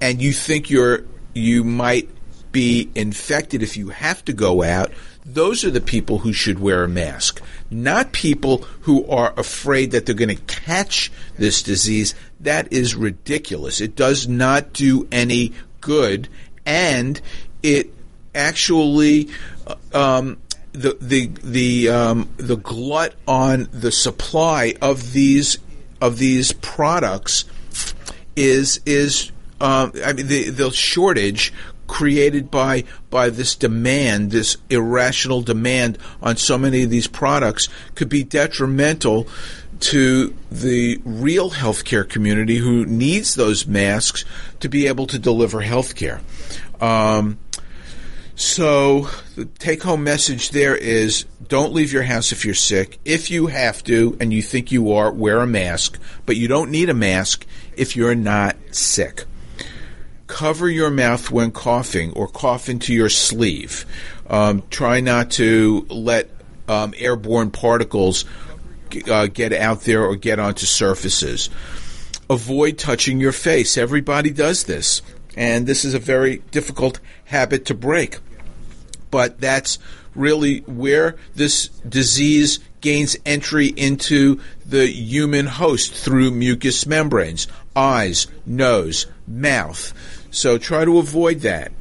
and 0.00 0.20
you 0.20 0.32
think 0.32 0.70
you're 0.70 1.04
you 1.34 1.62
might 1.62 2.08
be 2.50 2.90
infected 2.94 3.62
if 3.62 3.76
you 3.76 3.90
have 3.90 4.24
to 4.24 4.32
go 4.32 4.62
out 4.62 4.90
those 5.26 5.64
are 5.64 5.70
the 5.70 5.80
people 5.80 6.18
who 6.18 6.32
should 6.32 6.60
wear 6.60 6.84
a 6.84 6.88
mask, 6.88 7.42
not 7.68 8.12
people 8.12 8.58
who 8.82 9.06
are 9.08 9.34
afraid 9.36 9.90
that 9.90 10.06
they're 10.06 10.14
going 10.14 10.28
to 10.28 10.42
catch 10.44 11.10
this 11.36 11.62
disease. 11.62 12.14
That 12.40 12.72
is 12.72 12.94
ridiculous. 12.94 13.80
It 13.80 13.96
does 13.96 14.28
not 14.28 14.72
do 14.72 15.08
any 15.10 15.52
good, 15.80 16.28
and 16.64 17.20
it 17.62 17.92
actually 18.34 19.28
uh, 19.66 19.74
um, 19.92 20.38
the 20.72 20.96
the 21.00 21.26
the 21.42 21.88
um, 21.88 22.28
the 22.36 22.56
glut 22.56 23.14
on 23.26 23.68
the 23.72 23.90
supply 23.90 24.74
of 24.80 25.12
these 25.12 25.58
of 26.00 26.18
these 26.18 26.52
products 26.52 27.46
is 28.36 28.80
is 28.86 29.32
um, 29.60 29.92
I 30.04 30.12
mean 30.12 30.28
the 30.28 30.50
the 30.50 30.70
shortage 30.70 31.52
created 31.86 32.50
by 32.50 32.84
by 33.10 33.30
this 33.30 33.54
demand, 33.54 34.30
this 34.30 34.56
irrational 34.70 35.42
demand 35.42 35.98
on 36.22 36.36
so 36.36 36.58
many 36.58 36.82
of 36.82 36.90
these 36.90 37.06
products, 37.06 37.68
could 37.94 38.08
be 38.08 38.24
detrimental 38.24 39.26
to 39.78 40.34
the 40.50 41.00
real 41.04 41.50
healthcare 41.50 42.08
community 42.08 42.56
who 42.56 42.86
needs 42.86 43.34
those 43.34 43.66
masks 43.66 44.24
to 44.60 44.68
be 44.68 44.86
able 44.86 45.06
to 45.06 45.18
deliver 45.18 45.60
healthcare. 45.60 46.20
Um, 46.80 47.38
so 48.34 49.08
the 49.34 49.46
take 49.46 49.82
home 49.82 50.04
message 50.04 50.50
there 50.50 50.76
is 50.76 51.24
don't 51.48 51.72
leave 51.72 51.92
your 51.92 52.02
house 52.02 52.32
if 52.32 52.44
you're 52.44 52.54
sick. 52.54 52.98
If 53.04 53.30
you 53.30 53.46
have 53.46 53.82
to 53.84 54.16
and 54.20 54.32
you 54.32 54.42
think 54.42 54.72
you 54.72 54.92
are, 54.92 55.10
wear 55.10 55.40
a 55.40 55.46
mask, 55.46 55.98
but 56.26 56.36
you 56.36 56.48
don't 56.48 56.70
need 56.70 56.90
a 56.90 56.94
mask 56.94 57.46
if 57.76 57.96
you're 57.96 58.14
not 58.14 58.56
sick 58.72 59.24
cover 60.26 60.68
your 60.68 60.90
mouth 60.90 61.30
when 61.30 61.50
coughing 61.50 62.12
or 62.12 62.28
cough 62.28 62.68
into 62.68 62.92
your 62.92 63.08
sleeve. 63.08 63.86
Um, 64.28 64.62
try 64.70 65.00
not 65.00 65.30
to 65.32 65.86
let 65.88 66.30
um, 66.68 66.94
airborne 66.96 67.50
particles 67.50 68.24
uh, 69.10 69.26
get 69.26 69.52
out 69.52 69.82
there 69.82 70.04
or 70.04 70.16
get 70.16 70.38
onto 70.38 70.66
surfaces. 70.66 71.50
Avoid 72.28 72.78
touching 72.78 73.20
your 73.20 73.32
face. 73.32 73.78
Everybody 73.78 74.30
does 74.30 74.64
this. 74.64 75.02
And 75.36 75.66
this 75.66 75.84
is 75.84 75.94
a 75.94 75.98
very 75.98 76.38
difficult 76.50 76.98
habit 77.26 77.66
to 77.66 77.74
break. 77.74 78.18
But 79.10 79.40
that's 79.40 79.78
really 80.14 80.60
where 80.60 81.16
this 81.34 81.68
disease 81.88 82.58
gains 82.80 83.16
entry 83.26 83.66
into 83.66 84.40
the 84.64 84.86
human 84.86 85.46
host 85.46 85.92
through 85.92 86.30
mucous 86.30 86.86
membranes, 86.86 87.46
eyes, 87.74 88.26
nose, 88.46 89.06
mouth. 89.26 89.92
So 90.30 90.58
try 90.58 90.84
to 90.84 90.98
avoid 90.98 91.40
that. 91.40 91.72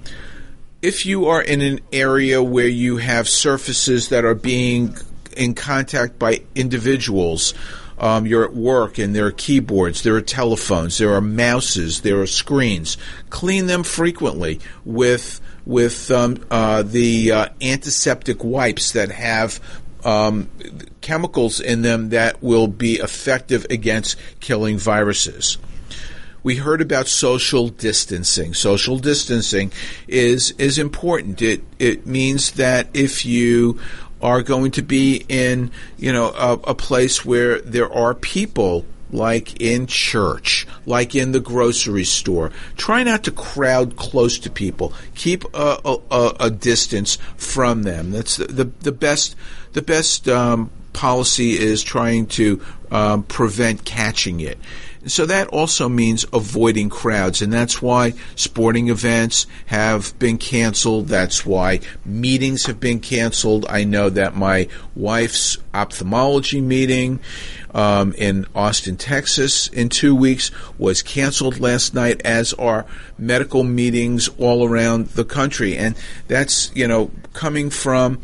If 0.82 1.06
you 1.06 1.26
are 1.26 1.42
in 1.42 1.62
an 1.62 1.80
area 1.92 2.44
where 2.44 2.68
you 2.68 2.98
have 2.98 3.28
surfaces 3.28 4.10
that 4.10 4.24
are 4.24 4.36
being 4.36 4.96
in 5.36 5.56
contact 5.56 6.20
by 6.20 6.42
individuals, 6.54 7.54
um, 7.98 8.26
you're 8.26 8.44
at 8.44 8.54
work 8.54 8.98
and 8.98 9.16
there 9.16 9.26
are 9.26 9.32
keyboards, 9.32 10.04
there 10.04 10.16
are 10.16 10.22
telephones, 10.22 10.98
there 10.98 11.14
are 11.14 11.22
mouses, 11.22 12.02
there 12.02 12.22
are 12.22 12.28
screens. 12.28 12.98
Clean 13.30 13.68
them 13.68 13.84
frequently 13.84 14.60
with 14.84 15.42
with 15.66 16.12
um, 16.12 16.46
uh, 16.52 16.84
the 16.84 17.32
uh, 17.32 17.50
antiseptic 17.62 18.44
wipes 18.44 18.92
that 18.92 19.10
have 19.10 19.60
um, 20.04 20.50
chemicals 21.02 21.60
in 21.60 21.82
them 21.82 22.10
that 22.10 22.44
will 22.44 22.68
be 22.68 22.96
effective 22.96 23.66
against 23.72 24.18
killing 24.40 24.78
viruses 24.78 25.58
we 26.46 26.58
heard 26.58 26.80
about 26.80 27.08
social 27.08 27.70
distancing. 27.70 28.54
Social 28.54 29.00
distancing 29.00 29.74
is 30.08 30.52
is 30.60 30.78
important. 30.78 31.42
It 31.42 31.64
it 31.80 32.06
means 32.06 32.52
that 32.52 32.88
if 32.94 33.26
you 33.26 33.80
are 34.22 34.44
going 34.44 34.70
to 34.72 34.84
be 34.84 35.26
in 35.28 35.72
you 35.98 36.14
know 36.14 36.28
a, 36.38 36.54
a 36.70 36.76
place 36.76 37.26
where 37.26 37.60
there 37.62 37.92
are 37.92 38.14
people 38.14 38.86
like 39.12 39.60
in 39.60 39.88
church, 39.88 40.68
like 40.86 41.16
in 41.16 41.32
the 41.32 41.40
grocery 41.40 42.04
store. 42.04 42.52
Try 42.78 43.02
not 43.02 43.24
to 43.24 43.32
crowd 43.32 43.96
close 43.96 44.38
to 44.40 44.52
people. 44.52 44.94
Keep 45.16 45.46
a, 45.56 46.00
a, 46.12 46.34
a 46.42 46.52
distance 46.52 47.18
from 47.38 47.84
them. 47.84 48.12
That's 48.12 48.38
the, 48.38 48.46
the, 48.46 48.66
the 48.82 48.92
best. 48.92 49.36
The 49.74 49.82
best 49.82 50.30
um, 50.30 50.70
policy 50.94 51.58
is 51.60 51.84
trying 51.84 52.28
to 52.28 52.62
um, 52.92 53.24
prevent 53.24 53.84
catching 53.84 54.40
it. 54.40 54.58
So 55.08 55.28
that 55.28 55.48
also 55.50 55.88
means 55.88 56.26
avoiding 56.34 56.90
crowds, 56.90 57.42
and 57.42 57.54
that's 57.54 57.80
why 57.80 58.14
sporting 58.36 58.90
events 58.90 59.46
have 59.68 60.18
been 60.18 60.40
canceled. 60.40 61.08
That's 61.10 61.46
why 61.46 61.82
meetings 62.04 62.66
have 62.66 62.80
been 62.80 63.00
canceled. 63.00 63.68
I 63.70 63.84
know 63.84 64.10
that 64.10 64.36
my 64.36 64.68
wife's 64.96 65.60
ophthalmology 65.76 66.60
meeting 66.60 67.20
um, 67.76 68.14
in 68.18 68.48
Austin, 68.56 68.98
Texas, 68.98 69.68
in 69.68 69.90
two 69.90 70.16
weeks 70.16 70.50
was 70.80 71.04
canceled 71.04 71.60
last 71.60 71.94
night, 71.94 72.22
as 72.26 72.54
are 72.54 72.88
medical 73.18 73.64
meetings 73.64 74.28
all 74.40 74.68
around 74.68 75.10
the 75.10 75.26
country, 75.26 75.78
and 75.78 75.96
that's 76.28 76.72
you 76.76 76.88
know 76.88 77.12
coming 77.34 77.70
from 77.70 78.20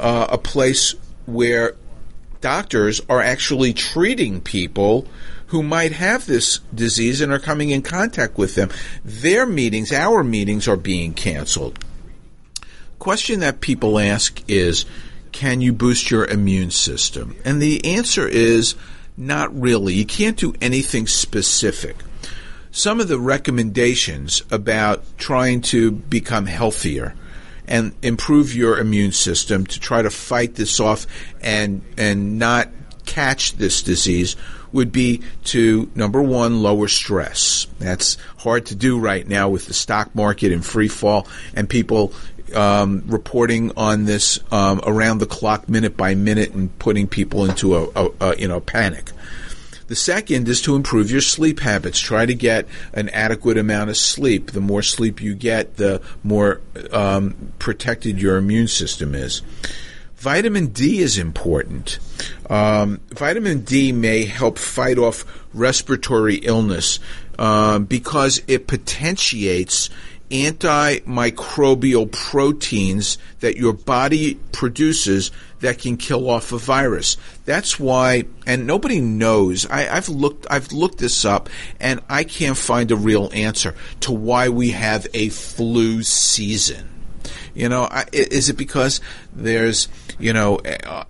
uh, 0.00 0.28
a 0.30 0.38
place 0.38 0.94
where 1.26 1.76
doctors 2.40 3.00
are 3.08 3.20
actually 3.20 3.72
treating 3.72 4.40
people 4.40 5.06
who 5.54 5.62
might 5.62 5.92
have 5.92 6.26
this 6.26 6.58
disease 6.74 7.20
and 7.20 7.30
are 7.30 7.38
coming 7.38 7.70
in 7.70 7.80
contact 7.80 8.36
with 8.36 8.56
them. 8.56 8.68
Their 9.04 9.46
meetings, 9.46 9.92
our 9.92 10.24
meetings, 10.24 10.66
are 10.66 10.76
being 10.76 11.14
canceled. 11.14 11.78
Question 12.98 13.38
that 13.38 13.60
people 13.60 14.00
ask 14.00 14.42
is, 14.48 14.84
can 15.30 15.60
you 15.60 15.72
boost 15.72 16.10
your 16.10 16.24
immune 16.24 16.72
system? 16.72 17.36
And 17.44 17.62
the 17.62 17.84
answer 17.84 18.26
is 18.26 18.74
not 19.16 19.56
really. 19.56 19.94
You 19.94 20.04
can't 20.04 20.36
do 20.36 20.54
anything 20.60 21.06
specific. 21.06 21.98
Some 22.72 22.98
of 22.98 23.06
the 23.06 23.20
recommendations 23.20 24.42
about 24.50 25.04
trying 25.18 25.60
to 25.70 25.92
become 25.92 26.46
healthier 26.46 27.14
and 27.68 27.94
improve 28.02 28.56
your 28.56 28.80
immune 28.80 29.12
system 29.12 29.66
to 29.66 29.78
try 29.78 30.02
to 30.02 30.10
fight 30.10 30.56
this 30.56 30.80
off 30.80 31.06
and 31.40 31.82
and 31.96 32.40
not 32.40 32.70
catch 33.06 33.52
this 33.52 33.82
disease 33.82 34.34
would 34.74 34.92
be 34.92 35.22
to 35.44 35.90
number 35.94 36.20
one, 36.20 36.62
lower 36.62 36.88
stress. 36.88 37.66
That's 37.78 38.18
hard 38.38 38.66
to 38.66 38.74
do 38.74 38.98
right 38.98 39.26
now 39.26 39.48
with 39.48 39.66
the 39.66 39.74
stock 39.74 40.14
market 40.14 40.52
in 40.52 40.60
free 40.60 40.88
fall 40.88 41.26
and 41.54 41.68
people 41.68 42.12
um, 42.54 43.04
reporting 43.06 43.72
on 43.76 44.04
this 44.04 44.38
um, 44.52 44.80
around 44.84 45.18
the 45.18 45.26
clock, 45.26 45.68
minute 45.68 45.96
by 45.96 46.14
minute, 46.14 46.52
and 46.52 46.76
putting 46.78 47.06
people 47.06 47.44
into 47.44 47.76
a, 47.76 47.88
a, 47.94 48.10
a 48.20 48.36
you 48.36 48.48
know 48.48 48.60
panic. 48.60 49.12
The 49.86 49.96
second 49.96 50.48
is 50.48 50.62
to 50.62 50.76
improve 50.76 51.10
your 51.10 51.20
sleep 51.20 51.60
habits. 51.60 52.00
Try 52.00 52.26
to 52.26 52.34
get 52.34 52.66
an 52.94 53.10
adequate 53.10 53.58
amount 53.58 53.90
of 53.90 53.96
sleep. 53.96 54.52
The 54.52 54.60
more 54.60 54.82
sleep 54.82 55.20
you 55.20 55.34
get, 55.34 55.76
the 55.76 56.00
more 56.22 56.62
um, 56.90 57.52
protected 57.58 58.20
your 58.20 58.38
immune 58.38 58.68
system 58.68 59.14
is 59.14 59.42
vitamin 60.24 60.68
D 60.68 61.00
is 61.00 61.18
important. 61.18 61.98
Um, 62.48 63.02
vitamin 63.10 63.60
D 63.60 63.92
may 63.92 64.24
help 64.24 64.56
fight 64.56 64.96
off 64.96 65.26
respiratory 65.52 66.36
illness 66.36 66.98
um, 67.38 67.84
because 67.84 68.40
it 68.46 68.66
potentiates 68.66 69.90
antimicrobial 70.30 72.10
proteins 72.10 73.18
that 73.40 73.58
your 73.58 73.74
body 73.74 74.36
produces 74.50 75.30
that 75.60 75.78
can 75.78 75.98
kill 75.98 76.30
off 76.30 76.52
a 76.52 76.58
virus. 76.58 77.18
That's 77.44 77.78
why, 77.78 78.24
and 78.46 78.66
nobody 78.66 79.02
knows. 79.02 79.66
I, 79.66 79.82
have 79.82 80.08
looked, 80.08 80.46
I've 80.48 80.72
looked 80.72 80.96
this 80.96 81.26
up, 81.26 81.50
and 81.78 82.00
I 82.08 82.24
can't 82.24 82.56
find 82.56 82.90
a 82.90 82.96
real 82.96 83.28
answer 83.34 83.74
to 84.00 84.12
why 84.12 84.48
we 84.48 84.70
have 84.70 85.06
a 85.12 85.28
flu 85.28 86.02
season. 86.02 86.93
You 87.54 87.68
know, 87.68 87.84
I, 87.84 88.04
is 88.12 88.48
it 88.48 88.56
because 88.56 89.00
there's, 89.32 89.88
you 90.18 90.32
know, 90.32 90.60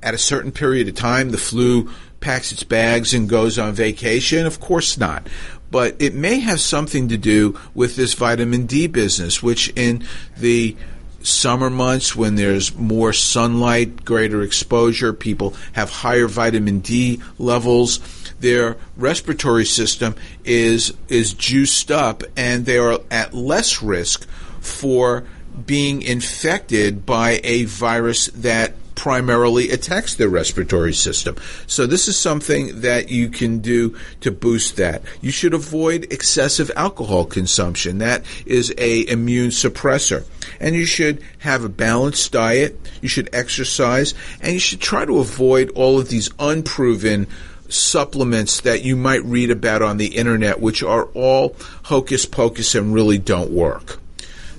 at 0.02 0.14
a 0.14 0.18
certain 0.18 0.52
period 0.52 0.88
of 0.88 0.94
time 0.94 1.30
the 1.30 1.38
flu 1.38 1.90
packs 2.20 2.52
its 2.52 2.62
bags 2.62 3.14
and 3.14 3.28
goes 3.28 3.58
on 3.58 3.72
vacation? 3.72 4.46
Of 4.46 4.60
course 4.60 4.98
not 4.98 5.26
but 5.74 5.96
it 5.98 6.14
may 6.14 6.38
have 6.38 6.60
something 6.60 7.08
to 7.08 7.16
do 7.16 7.58
with 7.74 7.96
this 7.96 8.14
vitamin 8.14 8.64
D 8.64 8.86
business, 8.86 9.42
which 9.42 9.70
in 9.74 10.04
the 10.36 10.76
summer 11.20 11.68
months 11.68 12.14
when 12.14 12.36
there's 12.36 12.74
more 12.76 13.12
sunlight, 13.12 14.04
greater 14.04 14.42
exposure, 14.42 15.12
people 15.12 15.54
have 15.72 15.90
higher 15.90 16.28
vitamin 16.28 16.78
D 16.78 17.20
levels. 17.38 17.98
Their 18.38 18.76
respiratory 18.96 19.64
system 19.64 20.14
is 20.44 20.94
is 21.08 21.34
juiced 21.34 21.90
up 21.90 22.22
and 22.36 22.66
they 22.66 22.78
are 22.78 23.00
at 23.10 23.34
less 23.34 23.82
risk 23.82 24.28
for 24.60 25.24
being 25.66 26.02
infected 26.02 27.06
by 27.06 27.40
a 27.44 27.64
virus 27.64 28.26
that 28.28 28.74
primarily 28.94 29.70
attacks 29.70 30.14
their 30.14 30.28
respiratory 30.28 30.92
system. 30.94 31.36
So 31.66 31.86
this 31.86 32.08
is 32.08 32.16
something 32.16 32.80
that 32.82 33.10
you 33.10 33.28
can 33.28 33.58
do 33.58 33.96
to 34.20 34.30
boost 34.30 34.76
that. 34.76 35.02
You 35.20 35.30
should 35.30 35.54
avoid 35.54 36.12
excessive 36.12 36.70
alcohol 36.76 37.24
consumption. 37.24 37.98
That 37.98 38.24
is 38.46 38.72
a 38.78 39.06
immune 39.08 39.50
suppressor. 39.50 40.24
And 40.60 40.74
you 40.74 40.86
should 40.86 41.22
have 41.38 41.64
a 41.64 41.68
balanced 41.68 42.32
diet. 42.32 42.78
You 43.00 43.08
should 43.08 43.30
exercise 43.34 44.14
and 44.40 44.52
you 44.52 44.60
should 44.60 44.80
try 44.80 45.04
to 45.04 45.18
avoid 45.18 45.70
all 45.70 45.98
of 45.98 46.08
these 46.08 46.30
unproven 46.38 47.26
supplements 47.68 48.60
that 48.60 48.84
you 48.84 48.94
might 48.94 49.24
read 49.24 49.50
about 49.50 49.82
on 49.82 49.96
the 49.96 50.16
internet, 50.16 50.60
which 50.60 50.82
are 50.82 51.06
all 51.14 51.56
hocus 51.84 52.26
pocus 52.26 52.74
and 52.74 52.94
really 52.94 53.18
don't 53.18 53.50
work. 53.50 53.98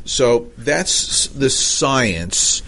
So 0.05 0.51
that's 0.57 1.27
the 1.27 1.49
science 1.49 2.61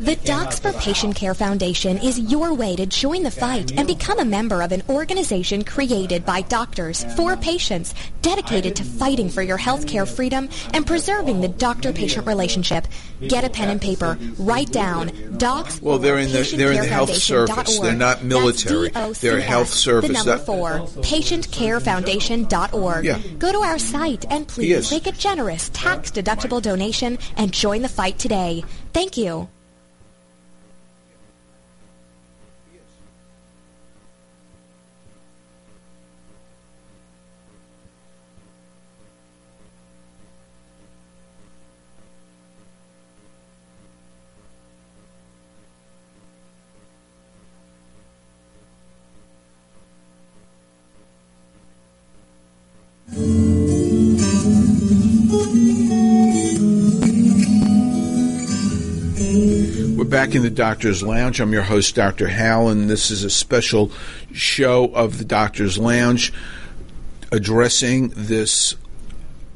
The 0.00 0.14
Docs 0.24 0.60
for 0.60 0.72
Patient 0.74 1.16
Care 1.16 1.34
Foundation 1.34 1.98
is 1.98 2.20
your 2.20 2.54
way 2.54 2.76
to 2.76 2.86
join 2.86 3.24
the 3.24 3.32
fight 3.32 3.76
and 3.76 3.88
become 3.88 4.20
a 4.20 4.24
member 4.24 4.62
of 4.62 4.70
an 4.70 4.84
organization 4.88 5.64
created 5.64 6.24
by 6.24 6.42
doctors 6.42 7.02
for 7.16 7.36
patients 7.36 7.94
dedicated 8.22 8.76
to 8.76 8.84
fighting 8.84 9.28
for 9.28 9.42
your 9.42 9.58
healthcare 9.58 10.06
freedom 10.06 10.48
and 10.72 10.86
preserving 10.86 11.40
the 11.40 11.48
doctor-patient 11.48 12.28
relationship. 12.28 12.86
Get 13.26 13.42
a 13.42 13.50
pen 13.50 13.70
and 13.70 13.80
paper. 13.80 14.16
Write 14.38 14.70
down 14.70 15.10
Docs 15.36 15.82
Well, 15.82 15.98
they're 15.98 16.18
in 16.18 16.30
the- 16.30 16.54
they're 16.56 16.70
in 16.72 16.80
the 16.80 16.86
health 16.86 17.12
service. 17.16 17.80
They're 17.80 17.92
not 17.92 18.22
military. 18.22 18.90
They're 19.20 19.40
health 19.40 19.74
service. 19.74 20.06
The 20.08 20.12
number 20.14 20.38
four, 20.38 20.86
patientcarefoundation.org. 21.02 23.04
Yeah. 23.04 23.18
Go 23.38 23.50
to 23.50 23.58
our 23.58 23.80
site 23.80 24.24
and 24.30 24.46
Yes. 24.46 24.54
please 24.54 24.92
make 24.92 25.08
a 25.08 25.12
generous 25.12 25.70
tax-deductible 25.74 26.62
donation 26.62 27.18
and 27.36 27.50
join 27.50 27.82
the 27.82 27.88
fight 27.88 28.16
today. 28.20 28.62
Thank 28.92 29.16
you. 29.16 29.48
Back 60.18 60.34
in 60.34 60.42
the 60.42 60.50
Doctor's 60.50 61.00
Lounge. 61.00 61.38
I'm 61.38 61.52
your 61.52 61.62
host, 61.62 61.94
Dr. 61.94 62.26
Hal, 62.26 62.70
and 62.70 62.90
this 62.90 63.12
is 63.12 63.22
a 63.22 63.30
special 63.30 63.92
show 64.32 64.86
of 64.86 65.16
the 65.16 65.24
Doctor's 65.24 65.78
Lounge 65.78 66.32
addressing 67.30 68.08
this 68.16 68.74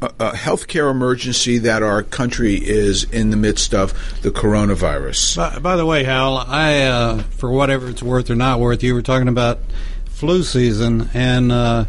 uh, 0.00 0.10
uh, 0.20 0.30
healthcare 0.30 0.88
emergency 0.88 1.58
that 1.58 1.82
our 1.82 2.04
country 2.04 2.54
is 2.54 3.02
in 3.02 3.30
the 3.30 3.36
midst 3.36 3.74
of 3.74 3.92
the 4.22 4.30
coronavirus. 4.30 5.36
by, 5.36 5.58
by 5.58 5.74
the 5.74 5.84
way, 5.84 6.04
Hal, 6.04 6.36
I 6.36 6.82
uh, 6.82 7.22
for 7.22 7.50
whatever 7.50 7.88
it's 7.88 8.00
worth 8.00 8.30
or 8.30 8.36
not 8.36 8.60
worth, 8.60 8.84
you 8.84 8.94
were 8.94 9.02
talking 9.02 9.26
about 9.26 9.58
flu 10.04 10.44
season 10.44 11.10
and 11.12 11.50
uh, 11.50 11.86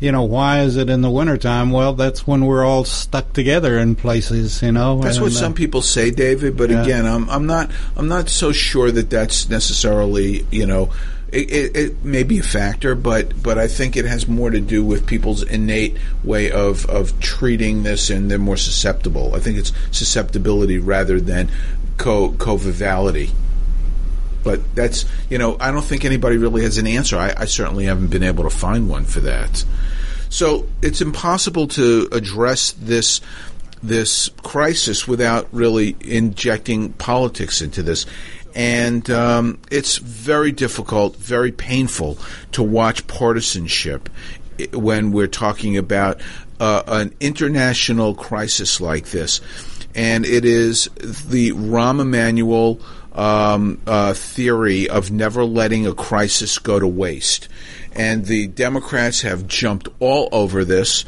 you 0.00 0.12
know 0.12 0.22
why 0.24 0.60
is 0.60 0.76
it 0.76 0.90
in 0.90 1.00
the 1.02 1.10
wintertime? 1.10 1.70
Well, 1.70 1.94
that's 1.94 2.26
when 2.26 2.44
we're 2.44 2.64
all 2.64 2.84
stuck 2.84 3.32
together 3.32 3.78
in 3.78 3.94
places, 3.94 4.62
you 4.62 4.72
know. 4.72 5.00
That's 5.00 5.20
what 5.20 5.32
uh, 5.32 5.34
some 5.34 5.54
people 5.54 5.82
say, 5.82 6.10
David. 6.10 6.56
But 6.56 6.70
Yeah. 6.70 6.82
again, 6.82 7.06
I'm 7.06 7.28
I'm 7.30 7.46
not 7.46 7.70
I'm 7.96 8.08
not 8.08 8.28
so 8.28 8.52
sure 8.52 8.90
that 8.90 9.10
that's 9.10 9.48
necessarily 9.48 10.46
you 10.50 10.66
know. 10.66 10.90
It, 11.32 11.50
it, 11.50 11.76
it 11.76 12.04
may 12.04 12.22
be 12.22 12.38
a 12.38 12.42
factor, 12.42 12.94
but 12.94 13.42
but 13.42 13.58
I 13.58 13.66
think 13.66 13.96
it 13.96 14.04
has 14.04 14.28
more 14.28 14.48
to 14.48 14.60
do 14.60 14.84
with 14.84 15.06
people's 15.06 15.42
innate 15.42 15.96
way 16.22 16.52
of, 16.52 16.86
of 16.86 17.18
treating 17.18 17.82
this, 17.82 18.10
and 18.10 18.30
they're 18.30 18.38
more 18.38 18.56
susceptible. 18.56 19.34
I 19.34 19.40
think 19.40 19.58
it's 19.58 19.72
susceptibility 19.90 20.78
rather 20.78 21.20
than 21.20 21.50
co 21.96 22.30
covivality. 22.30 23.30
But 24.46 24.76
that's 24.76 25.04
you 25.28 25.38
know 25.38 25.56
I 25.58 25.72
don't 25.72 25.84
think 25.84 26.04
anybody 26.04 26.36
really 26.36 26.62
has 26.62 26.78
an 26.78 26.86
answer. 26.86 27.18
I, 27.18 27.34
I 27.36 27.44
certainly 27.46 27.86
haven't 27.86 28.12
been 28.12 28.22
able 28.22 28.44
to 28.44 28.50
find 28.50 28.88
one 28.88 29.04
for 29.04 29.18
that. 29.20 29.64
So 30.28 30.68
it's 30.82 31.00
impossible 31.00 31.66
to 31.68 32.08
address 32.12 32.70
this 32.78 33.20
this 33.82 34.30
crisis 34.44 35.08
without 35.08 35.48
really 35.50 35.96
injecting 36.00 36.92
politics 36.92 37.60
into 37.60 37.82
this. 37.82 38.06
And 38.54 39.10
um, 39.10 39.58
it's 39.68 39.98
very 39.98 40.52
difficult, 40.52 41.16
very 41.16 41.50
painful 41.50 42.16
to 42.52 42.62
watch 42.62 43.04
partisanship 43.08 44.08
when 44.72 45.10
we're 45.10 45.26
talking 45.26 45.76
about 45.76 46.20
uh, 46.60 46.84
an 46.86 47.14
international 47.18 48.14
crisis 48.14 48.80
like 48.80 49.10
this. 49.10 49.40
And 49.96 50.24
it 50.24 50.44
is 50.44 50.84
the 50.94 51.50
Rahm 51.50 52.00
Emanuel 52.00 52.80
um, 53.16 53.80
uh, 53.86 54.12
theory 54.14 54.88
of 54.88 55.10
never 55.10 55.44
letting 55.44 55.86
a 55.86 55.94
crisis 55.94 56.58
go 56.58 56.78
to 56.78 56.86
waste. 56.86 57.48
And 57.92 58.26
the 58.26 58.46
Democrats 58.46 59.22
have 59.22 59.48
jumped 59.48 59.88
all 60.00 60.28
over 60.30 60.64
this. 60.64 61.04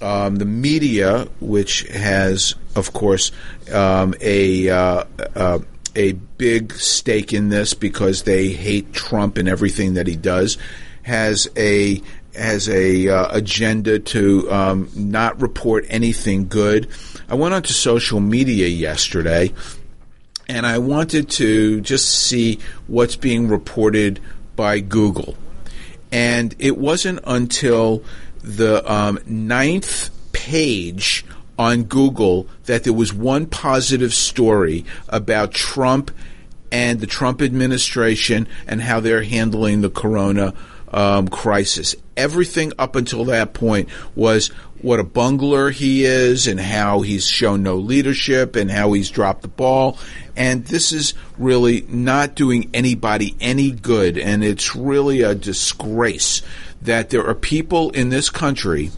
Um, 0.00 0.36
the 0.36 0.46
media, 0.46 1.28
which 1.40 1.82
has, 1.88 2.54
of 2.74 2.92
course, 2.92 3.32
um, 3.70 4.14
a 4.20 4.70
uh, 4.70 5.04
uh, 5.34 5.58
a 5.94 6.12
big 6.12 6.72
stake 6.74 7.32
in 7.32 7.48
this 7.48 7.74
because 7.74 8.22
they 8.22 8.48
hate 8.48 8.92
Trump 8.92 9.36
and 9.36 9.48
everything 9.48 9.94
that 9.94 10.06
he 10.06 10.16
does, 10.16 10.56
has 11.02 11.50
a 11.56 12.00
has 12.34 12.68
a 12.68 13.08
uh, 13.08 13.28
agenda 13.36 13.98
to 13.98 14.50
um, 14.50 14.88
not 14.94 15.40
report 15.40 15.84
anything 15.88 16.48
good. 16.48 16.88
I 17.28 17.34
went 17.34 17.54
onto 17.54 17.72
social 17.72 18.20
media 18.20 18.68
yesterday, 18.68 19.52
and 20.50 20.66
I 20.66 20.78
wanted 20.78 21.30
to 21.30 21.80
just 21.80 22.08
see 22.08 22.58
what's 22.88 23.14
being 23.14 23.46
reported 23.46 24.18
by 24.56 24.80
Google. 24.80 25.36
And 26.10 26.56
it 26.58 26.76
wasn't 26.76 27.20
until 27.24 28.02
the 28.42 28.82
um, 28.92 29.20
ninth 29.26 30.10
page 30.32 31.24
on 31.56 31.84
Google 31.84 32.48
that 32.64 32.82
there 32.82 32.92
was 32.92 33.14
one 33.14 33.46
positive 33.46 34.12
story 34.12 34.84
about 35.08 35.52
Trump 35.52 36.10
and 36.72 36.98
the 36.98 37.06
Trump 37.06 37.40
administration 37.42 38.48
and 38.66 38.82
how 38.82 38.98
they're 38.98 39.22
handling 39.22 39.82
the 39.82 39.90
corona 39.90 40.52
um, 40.90 41.28
crisis. 41.28 41.96
Everything 42.16 42.72
up 42.78 42.96
until 42.96 43.24
that 43.26 43.54
point 43.54 43.88
was 44.14 44.48
what 44.82 45.00
a 45.00 45.04
bungler 45.04 45.70
he 45.70 46.04
is 46.04 46.46
and 46.46 46.58
how 46.58 47.02
he's 47.02 47.26
shown 47.26 47.62
no 47.62 47.76
leadership 47.76 48.56
and 48.56 48.70
how 48.70 48.92
he's 48.92 49.10
dropped 49.10 49.42
the 49.42 49.48
ball. 49.48 49.98
And 50.36 50.64
this 50.64 50.92
is 50.92 51.14
really 51.38 51.82
not 51.88 52.34
doing 52.34 52.70
anybody 52.72 53.36
any 53.40 53.70
good. 53.70 54.16
And 54.16 54.42
it's 54.42 54.74
really 54.74 55.22
a 55.22 55.34
disgrace 55.34 56.42
that 56.82 57.10
there 57.10 57.26
are 57.26 57.34
people 57.34 57.90
in 57.90 58.08
this 58.08 58.30
country 58.30 58.90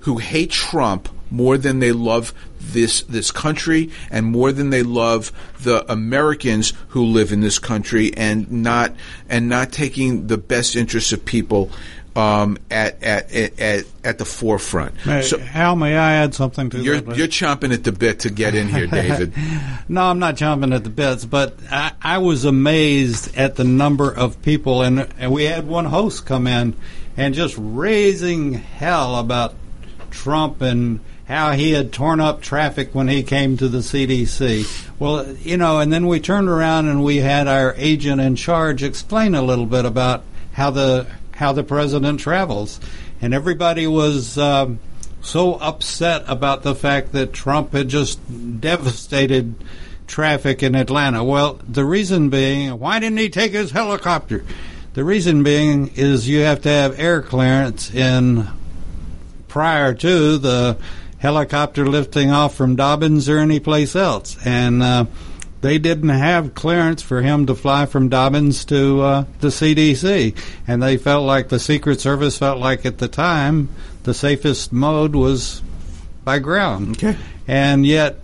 who 0.00 0.18
hate 0.18 0.50
Trump 0.50 1.08
more 1.30 1.58
than 1.58 1.78
they 1.78 1.92
love 1.92 2.32
this 2.72 3.02
this 3.02 3.30
country 3.30 3.90
and 4.10 4.26
more 4.26 4.52
than 4.52 4.70
they 4.70 4.82
love 4.82 5.32
the 5.60 5.90
Americans 5.90 6.72
who 6.88 7.04
live 7.04 7.32
in 7.32 7.40
this 7.40 7.58
country 7.58 8.12
and 8.16 8.50
not 8.50 8.94
and 9.28 9.48
not 9.48 9.72
taking 9.72 10.26
the 10.26 10.38
best 10.38 10.76
interests 10.76 11.12
of 11.12 11.24
people 11.24 11.70
um, 12.18 12.58
at, 12.68 13.00
at, 13.02 13.32
at 13.60 13.84
at 14.02 14.18
the 14.18 14.24
forefront. 14.24 14.94
So, 15.22 15.40
Al, 15.54 15.76
may 15.76 15.96
I 15.96 16.14
add 16.14 16.34
something 16.34 16.68
to 16.70 16.82
you're, 16.82 17.00
that? 17.00 17.16
You're 17.16 17.28
chomping 17.28 17.72
at 17.72 17.84
the 17.84 17.92
bit 17.92 18.20
to 18.20 18.30
get 18.30 18.56
in 18.56 18.68
here, 18.68 18.86
David. 18.88 19.34
no, 19.88 20.02
I'm 20.02 20.18
not 20.18 20.34
chomping 20.34 20.74
at 20.74 20.82
the 20.82 20.90
bits, 20.90 21.24
but 21.24 21.56
I, 21.70 21.92
I 22.02 22.18
was 22.18 22.44
amazed 22.44 23.36
at 23.36 23.54
the 23.54 23.64
number 23.64 24.10
of 24.10 24.42
people, 24.42 24.82
and, 24.82 25.06
and 25.18 25.30
we 25.30 25.44
had 25.44 25.68
one 25.68 25.84
host 25.84 26.26
come 26.26 26.48
in 26.48 26.74
and 27.16 27.34
just 27.34 27.54
raising 27.56 28.54
hell 28.54 29.16
about 29.16 29.54
Trump 30.10 30.60
and 30.60 31.00
how 31.28 31.52
he 31.52 31.72
had 31.72 31.92
torn 31.92 32.20
up 32.20 32.40
traffic 32.40 32.94
when 32.94 33.06
he 33.06 33.22
came 33.22 33.58
to 33.58 33.68
the 33.68 33.78
CDC. 33.78 34.88
Well, 34.98 35.30
you 35.42 35.58
know, 35.58 35.78
and 35.78 35.92
then 35.92 36.06
we 36.06 36.20
turned 36.20 36.48
around 36.48 36.88
and 36.88 37.04
we 37.04 37.18
had 37.18 37.46
our 37.46 37.74
agent 37.76 38.18
in 38.18 38.34
charge 38.34 38.82
explain 38.82 39.34
a 39.34 39.42
little 39.42 39.66
bit 39.66 39.84
about 39.84 40.24
how 40.54 40.70
the 40.70 41.06
how 41.32 41.52
the 41.52 41.62
president 41.62 42.18
travels, 42.18 42.80
and 43.20 43.32
everybody 43.32 43.86
was. 43.86 44.36
Um, 44.36 44.80
so 45.20 45.56
upset 45.56 46.22
about 46.28 46.62
the 46.62 46.76
fact 46.76 47.10
that 47.12 47.32
Trump 47.32 47.72
had 47.72 47.88
just 47.88 48.20
devastated 48.60 49.56
traffic 50.06 50.62
in 50.62 50.76
Atlanta. 50.76 51.24
Well, 51.24 51.60
the 51.68 51.84
reason 51.84 52.30
being, 52.30 52.78
why 52.78 53.00
didn't 53.00 53.18
he 53.18 53.28
take 53.28 53.52
his 53.52 53.72
helicopter? 53.72 54.44
The 54.94 55.04
reason 55.04 55.42
being 55.42 55.88
is 55.96 56.28
you 56.28 56.40
have 56.42 56.62
to 56.62 56.68
have 56.68 56.98
air 56.98 57.20
clearance 57.20 57.92
in 57.92 58.48
prior 59.48 59.92
to 59.94 60.38
the 60.38 60.78
helicopter 61.18 61.86
lifting 61.86 62.30
off 62.30 62.54
from 62.54 62.76
Dobbins 62.76 63.28
or 63.28 63.38
any 63.38 63.60
place 63.60 63.94
else, 63.94 64.36
and 64.44 64.82
uh, 64.82 65.06
they 65.60 65.78
didn't 65.78 66.10
have 66.10 66.54
clearance 66.54 67.02
for 67.02 67.20
him 67.20 67.46
to 67.46 67.54
fly 67.54 67.86
from 67.86 68.08
Dobbins 68.08 68.64
to 68.66 69.00
uh, 69.02 69.24
the 69.40 69.48
CDC, 69.48 70.36
and 70.66 70.82
they 70.82 70.96
felt 70.96 71.24
like 71.24 71.48
the 71.48 71.58
Secret 71.58 72.00
Service 72.00 72.38
felt 72.38 72.58
like 72.58 72.86
at 72.86 72.98
the 72.98 73.08
time 73.08 73.68
the 74.04 74.14
safest 74.14 74.72
mode 74.72 75.14
was 75.14 75.62
by 76.24 76.38
ground. 76.38 77.02
Okay, 77.02 77.18
and 77.46 77.84
yet 77.84 78.20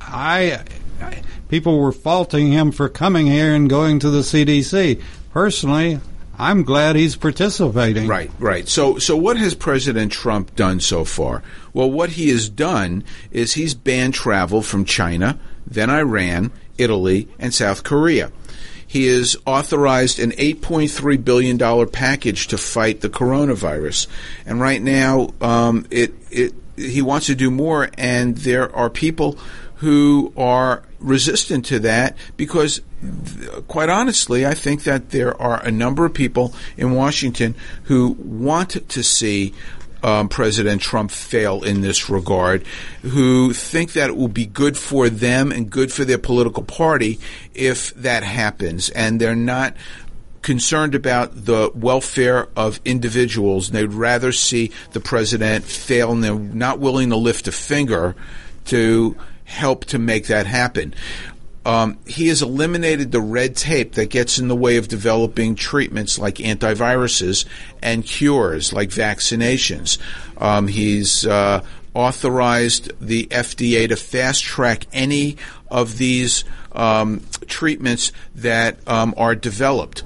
I, 0.00 0.62
I 1.00 1.22
people 1.48 1.78
were 1.78 1.92
faulting 1.92 2.52
him 2.52 2.70
for 2.70 2.88
coming 2.88 3.26
here 3.26 3.54
and 3.54 3.68
going 3.68 3.98
to 4.00 4.10
the 4.10 4.20
CDC. 4.20 5.02
Personally, 5.32 6.00
I'm 6.38 6.64
glad 6.64 6.96
he's 6.96 7.16
participating. 7.16 8.06
Right, 8.06 8.30
right. 8.38 8.68
So, 8.68 8.98
so 8.98 9.16
what 9.16 9.36
has 9.36 9.54
President 9.54 10.12
Trump 10.12 10.54
done 10.54 10.80
so 10.80 11.04
far? 11.04 11.42
Well, 11.72 11.90
what 11.90 12.10
he 12.10 12.28
has 12.28 12.48
done 12.48 13.04
is 13.30 13.54
he's 13.54 13.74
banned 13.74 14.14
travel 14.14 14.62
from 14.62 14.84
China, 14.84 15.38
then 15.66 15.88
Iran, 15.88 16.52
Italy, 16.78 17.28
and 17.38 17.54
South 17.54 17.84
Korea. 17.84 18.30
He 18.86 19.06
has 19.06 19.36
authorized 19.46 20.18
an 20.20 20.30
$8.3 20.32 21.24
billion 21.24 21.88
package 21.88 22.46
to 22.48 22.58
fight 22.58 23.00
the 23.00 23.08
coronavirus. 23.08 24.06
And 24.44 24.60
right 24.60 24.80
now, 24.80 25.30
um, 25.40 25.86
it, 25.90 26.14
it, 26.30 26.54
he 26.76 27.02
wants 27.02 27.26
to 27.26 27.34
do 27.34 27.50
more, 27.50 27.90
and 27.98 28.36
there 28.36 28.74
are 28.74 28.90
people 28.90 29.38
who 29.76 30.32
are 30.36 30.82
resistant 31.00 31.66
to 31.66 31.80
that 31.80 32.16
because, 32.36 32.80
quite 33.68 33.88
honestly, 33.88 34.46
I 34.46 34.54
think 34.54 34.84
that 34.84 35.10
there 35.10 35.40
are 35.40 35.62
a 35.62 35.70
number 35.70 36.04
of 36.04 36.14
people 36.14 36.54
in 36.76 36.92
Washington 36.92 37.54
who 37.84 38.16
want 38.18 38.88
to 38.88 39.02
see 39.02 39.54
um, 40.02 40.28
President 40.28 40.80
Trump 40.82 41.10
fail 41.10 41.64
in 41.64 41.80
this 41.80 42.08
regard, 42.08 42.64
who 43.02 43.52
think 43.52 43.92
that 43.94 44.10
it 44.10 44.16
will 44.16 44.28
be 44.28 44.46
good 44.46 44.76
for 44.76 45.08
them 45.08 45.50
and 45.50 45.70
good 45.70 45.92
for 45.92 46.04
their 46.04 46.18
political 46.18 46.62
party 46.62 47.18
if 47.54 47.94
that 47.94 48.22
happens. 48.22 48.88
And 48.90 49.20
they're 49.20 49.34
not 49.34 49.74
concerned 50.42 50.94
about 50.94 51.46
the 51.46 51.72
welfare 51.74 52.48
of 52.56 52.78
individuals. 52.84 53.70
They'd 53.70 53.92
rather 53.92 54.30
see 54.30 54.70
the 54.92 55.00
president 55.00 55.64
fail, 55.64 56.12
and 56.12 56.22
they're 56.22 56.38
not 56.38 56.78
willing 56.78 57.10
to 57.10 57.16
lift 57.16 57.48
a 57.48 57.52
finger 57.52 58.14
to 58.66 59.16
help 59.44 59.86
to 59.86 59.98
make 59.98 60.26
that 60.26 60.46
happen. 60.46 60.94
Um, 61.66 61.98
he 62.06 62.28
has 62.28 62.42
eliminated 62.42 63.10
the 63.10 63.20
red 63.20 63.56
tape 63.56 63.94
that 63.94 64.08
gets 64.08 64.38
in 64.38 64.46
the 64.46 64.54
way 64.54 64.76
of 64.76 64.86
developing 64.86 65.56
treatments 65.56 66.16
like 66.16 66.36
antiviruses 66.36 67.44
and 67.82 68.04
cures 68.04 68.72
like 68.72 68.90
vaccinations. 68.90 69.98
Um, 70.38 70.68
he's 70.68 71.26
uh, 71.26 71.64
authorized 71.92 72.92
the 73.00 73.26
FDA 73.32 73.88
to 73.88 73.96
fast 73.96 74.44
track 74.44 74.86
any 74.92 75.38
of 75.68 75.98
these 75.98 76.44
um, 76.70 77.26
treatments 77.48 78.12
that 78.36 78.78
um, 78.86 79.12
are 79.16 79.34
developed. 79.34 80.04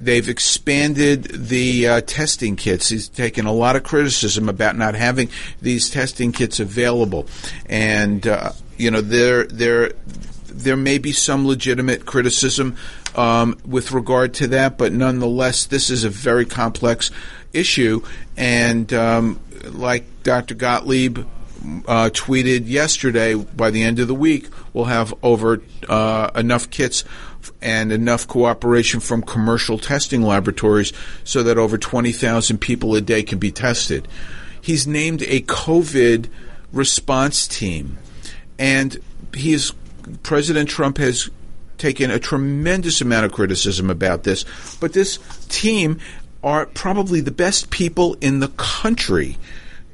They've 0.00 0.28
expanded 0.28 1.24
the 1.24 1.86
uh, 1.86 2.00
testing 2.00 2.56
kits. 2.56 2.88
He's 2.88 3.10
taken 3.10 3.44
a 3.44 3.52
lot 3.52 3.76
of 3.76 3.82
criticism 3.82 4.48
about 4.48 4.74
not 4.78 4.94
having 4.94 5.28
these 5.60 5.90
testing 5.90 6.32
kits 6.32 6.60
available, 6.60 7.26
and 7.66 8.26
uh, 8.26 8.52
you 8.78 8.90
know 8.90 9.00
there 9.00 9.44
there 9.44 9.92
there 10.54 10.76
may 10.76 10.98
be 10.98 11.12
some 11.12 11.46
legitimate 11.46 12.06
criticism 12.06 12.76
um, 13.14 13.58
with 13.66 13.92
regard 13.92 14.34
to 14.34 14.46
that, 14.48 14.78
but 14.78 14.92
nonetheless, 14.92 15.66
this 15.66 15.90
is 15.90 16.04
a 16.04 16.10
very 16.10 16.46
complex 16.46 17.10
issue, 17.52 18.02
and 18.36 18.92
um, 18.92 19.40
like 19.64 20.04
Dr. 20.22 20.54
Gottlieb 20.54 21.18
uh, 21.86 22.10
tweeted 22.12 22.68
yesterday, 22.68 23.34
by 23.34 23.70
the 23.70 23.82
end 23.82 23.98
of 23.98 24.08
the 24.08 24.14
week, 24.14 24.48
we'll 24.72 24.84
have 24.84 25.14
over 25.22 25.62
uh, 25.88 26.30
enough 26.34 26.70
kits 26.70 27.04
and 27.60 27.92
enough 27.92 28.26
cooperation 28.26 29.00
from 29.00 29.22
commercial 29.22 29.78
testing 29.78 30.22
laboratories 30.22 30.92
so 31.24 31.42
that 31.42 31.58
over 31.58 31.78
20,000 31.78 32.58
people 32.58 32.94
a 32.94 33.00
day 33.00 33.22
can 33.22 33.38
be 33.38 33.50
tested. 33.50 34.08
He's 34.60 34.86
named 34.86 35.22
a 35.22 35.40
COVID 35.42 36.28
response 36.72 37.46
team, 37.46 37.98
and 38.58 38.98
he's 39.34 39.72
President 40.22 40.68
Trump 40.68 40.98
has 40.98 41.30
taken 41.78 42.10
a 42.10 42.18
tremendous 42.18 43.00
amount 43.00 43.26
of 43.26 43.32
criticism 43.32 43.90
about 43.90 44.22
this, 44.22 44.44
but 44.80 44.92
this 44.92 45.18
team 45.48 45.98
are 46.42 46.66
probably 46.66 47.20
the 47.20 47.30
best 47.30 47.70
people 47.70 48.16
in 48.20 48.40
the 48.40 48.48
country 48.48 49.38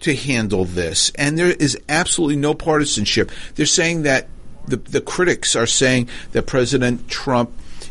to 0.00 0.14
handle 0.14 0.64
this, 0.64 1.10
and 1.14 1.38
there 1.38 1.50
is 1.50 1.78
absolutely 1.88 2.36
no 2.36 2.54
partisanship. 2.54 3.30
They're 3.54 3.66
saying 3.66 4.02
that 4.02 4.28
the 4.66 4.76
the 4.76 5.00
critics 5.00 5.56
are 5.56 5.66
saying 5.66 6.08
that 6.32 6.46
President 6.46 7.08
Trump 7.08 7.50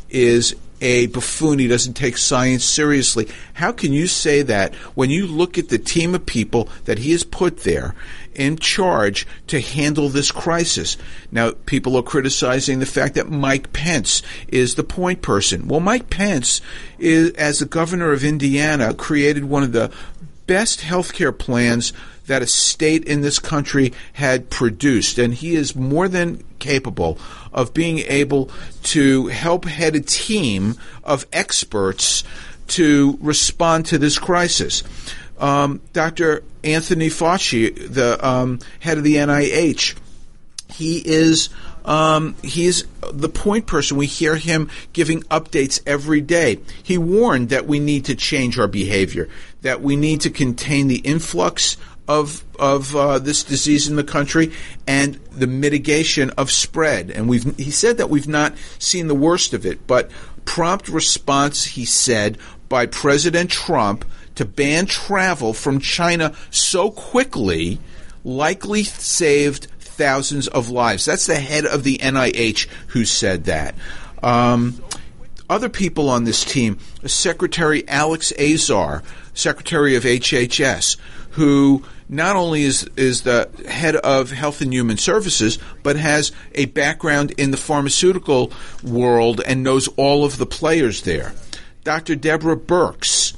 is 0.09 0.55
a 0.82 1.08
buffoon. 1.08 1.60
He 1.60 1.68
doesn't 1.68 1.94
take 1.94 2.18
science 2.18 2.64
seriously. 2.64 3.28
How 3.54 3.72
can 3.72 3.94
you 3.94 4.08
say 4.08 4.42
that 4.44 4.74
when 4.96 5.10
you 5.10 5.28
look 5.28 5.58
at 5.58 5.70
the 5.70 5.78
team 5.78 6.16
of 6.16 6.26
people 6.26 6.70
that 6.86 7.00
he 7.00 7.12
has 7.12 7.24
put 7.24 7.60
there 7.62 7.96
in 8.34 8.58
charge 8.58 9.28
to 9.48 9.60
handle 9.60 10.10
this 10.10 10.32
crisis? 10.32 10.98
Now, 11.32 11.52
people 11.66 11.96
are 11.98 12.04
criticizing 12.04 12.80
the 12.80 12.86
fact 12.86 13.16
that 13.16 13.30
Mike 13.30 13.74
Pence 13.74 14.22
is 14.48 14.76
the 14.76 14.84
point 14.84 15.22
person. 15.22 15.68
Well, 15.68 15.80
Mike 15.80 16.10
Pence 16.10 16.62
is, 16.98 17.32
as 17.32 17.60
the 17.60 17.66
governor 17.66 18.12
of 18.12 18.24
Indiana, 18.24 18.94
created 18.94 19.46
one 19.46 19.64
of 19.64 19.74
the 19.74 19.92
best 20.48 20.82
health 20.82 21.14
care 21.14 21.32
plans 21.32 21.94
that 22.26 22.42
a 22.42 22.48
state 22.48 23.06
in 23.06 23.22
this 23.22 23.40
country 23.40 23.94
had 24.14 24.50
produced. 24.50 25.18
And 25.20 25.34
he 25.34 25.56
is 25.56 25.76
more 25.76 26.08
than 26.08 26.44
capable 26.60 27.18
of 27.53 27.74
being 27.74 27.99
able 27.99 28.49
to 28.84 29.28
help 29.28 29.66
head 29.66 29.95
a 29.95 30.01
team 30.01 30.76
of 31.03 31.26
experts 31.34 32.24
to 32.68 33.18
respond 33.22 33.88
to 33.88 33.97
this 33.97 34.20
crisis. 34.20 34.84
Um, 35.39 35.82
Dr. 35.93 36.43
Anthony 36.64 37.07
Fauci, 37.07 37.74
the 37.93 38.26
um, 38.26 38.60
head 38.80 38.97
of 38.97 39.03
the 39.03 39.16
NIH, 39.16 39.97
he 40.72 41.01
is 41.03 41.49
um, 41.86 42.36
he's 42.43 42.86
the 43.12 43.30
point 43.30 43.66
person. 43.66 43.97
We 43.97 44.05
hear 44.05 44.36
him 44.36 44.70
giving 44.93 45.24
updates 45.24 45.82
every 45.88 46.22
day. 46.22 46.60
He 46.84 46.97
warned 46.97 47.49
that 47.49 47.66
we 47.66 47.80
need 47.80 48.05
to 48.05 48.16
change 48.16 48.60
our 48.60 48.68
behavior, 48.68 49.30
that 49.62 49.82
we 49.82 49.95
need 49.95 50.22
to 50.22 50.30
contain 50.30 50.88
the 50.88 50.97
influx 50.97 51.78
of 52.10 52.43
of 52.57 52.95
uh, 52.95 53.20
this 53.20 53.43
disease 53.43 53.88
in 53.88 53.95
the 53.95 54.03
country 54.03 54.51
and 54.88 55.14
the 55.32 55.47
mitigation 55.47 56.32
of 56.32 56.51
spread. 56.51 57.12
And 57.12 57.30
we've 57.30 57.55
he 57.55 57.72
said 57.72 57.97
that 57.97 58.10
we've 58.10 58.28
not 58.28 58.55
seen 58.80 59.07
the 59.07 59.16
worst 59.16 59.53
of 59.53 59.66
it, 59.66 59.86
but 59.86 60.10
prompt 60.43 60.89
response, 60.89 61.64
he 61.66 61.86
said, 61.86 62.38
by 62.68 62.88
President 62.88 63.51
Trump 63.51 64.03
to 64.36 64.43
ban 64.43 64.88
travel 64.88 65.53
from 65.53 65.80
China 65.80 66.34
so 66.49 66.89
quickly 66.89 67.80
likely 68.24 68.84
saved 68.84 69.68
thousands 69.80 70.47
of 70.47 70.70
lives. 70.70 71.05
That's 71.05 71.28
the 71.28 71.36
head 71.36 71.66
of 71.66 71.84
the 71.84 71.99
NIH 71.99 72.68
who 72.88 73.05
said 73.05 73.45
that. 73.45 73.76
Um, 74.24 74.82
other 75.50 75.70
people 75.70 76.10
on 76.10 76.24
this 76.24 76.45
team, 76.45 76.78
Secretary 77.06 77.88
Alex 77.88 78.32
Azar, 78.39 79.04
Secretary 79.34 79.95
of 79.95 80.04
HHS, 80.04 80.97
who 81.32 81.84
not 82.08 82.36
only 82.36 82.64
is 82.64 82.89
is 82.97 83.22
the 83.24 83.50
head 83.68 83.95
of 83.95 84.32
Health 84.32 84.62
and 84.62 84.74
Human 84.74 84.97
Services, 84.97 85.60
but 85.84 85.95
has 85.95 86.32
a 86.54 86.66
background 86.66 87.32
in 87.38 87.52
the 87.52 87.58
pharmaceutical 87.58 88.52
world 88.84 89.41
and 89.45 89.64
knows 89.64 89.88
all 89.89 90.26
of 90.26 90.38
the 90.38 90.45
players 90.45 91.04
there. 91.04 91.34
Dr. 91.84 92.16
Deborah 92.16 92.58
Birx 92.58 93.34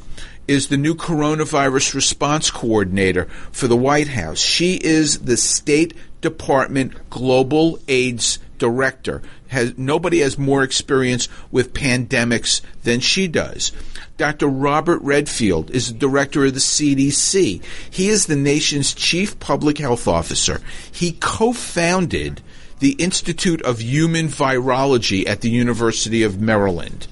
is 0.48 0.68
the 0.68 0.78
new 0.78 0.96
coronavirus 0.96 1.94
response 1.94 2.50
coordinator 2.50 3.26
for 3.52 3.68
the 3.68 3.78
White 3.78 4.10
House. 4.10 4.40
She 4.40 4.76
is 4.76 5.20
the 5.20 5.38
State 5.38 5.94
Department 6.22 7.10
Global 7.10 7.80
AIDS 7.88 8.40
Director. 8.58 9.22
Has 9.52 9.78
nobody 9.78 10.20
has 10.20 10.38
more 10.38 10.64
experience 10.64 11.28
with 11.52 11.74
pandemics 11.74 12.62
than 12.84 13.00
she 13.00 13.28
does. 13.28 13.72
Dr. 14.18 14.48
Robert 14.48 15.02
Redfield 15.02 15.72
is 15.72 15.92
the 15.92 16.00
director 16.00 16.46
of 16.46 16.54
the 16.54 16.60
CDC. 16.60 17.64
He 17.90 18.10
is 18.10 18.26
the 18.26 18.36
nation's 18.36 18.94
chief 18.94 19.40
public 19.40 19.78
health 19.78 20.08
officer. 20.08 20.62
He 20.92 21.14
co-founded 21.14 22.42
the 22.80 22.94
Institute 22.94 23.62
of 23.62 23.82
Human 23.82 24.28
Virology 24.28 25.28
at 25.28 25.42
the 25.42 25.50
University 25.50 26.24
of 26.24 26.42
Maryland 26.42 27.08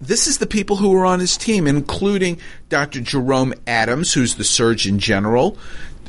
this 0.00 0.26
is 0.26 0.38
the 0.38 0.46
people 0.46 0.76
who 0.76 0.94
are 0.94 1.06
on 1.06 1.20
his 1.20 1.36
team, 1.36 1.66
including 1.66 2.38
Dr. 2.68 3.00
Jerome 3.00 3.54
Adams, 3.66 4.12
who's 4.12 4.34
the 4.34 4.44
Surgeon 4.44 4.98
General, 4.98 5.56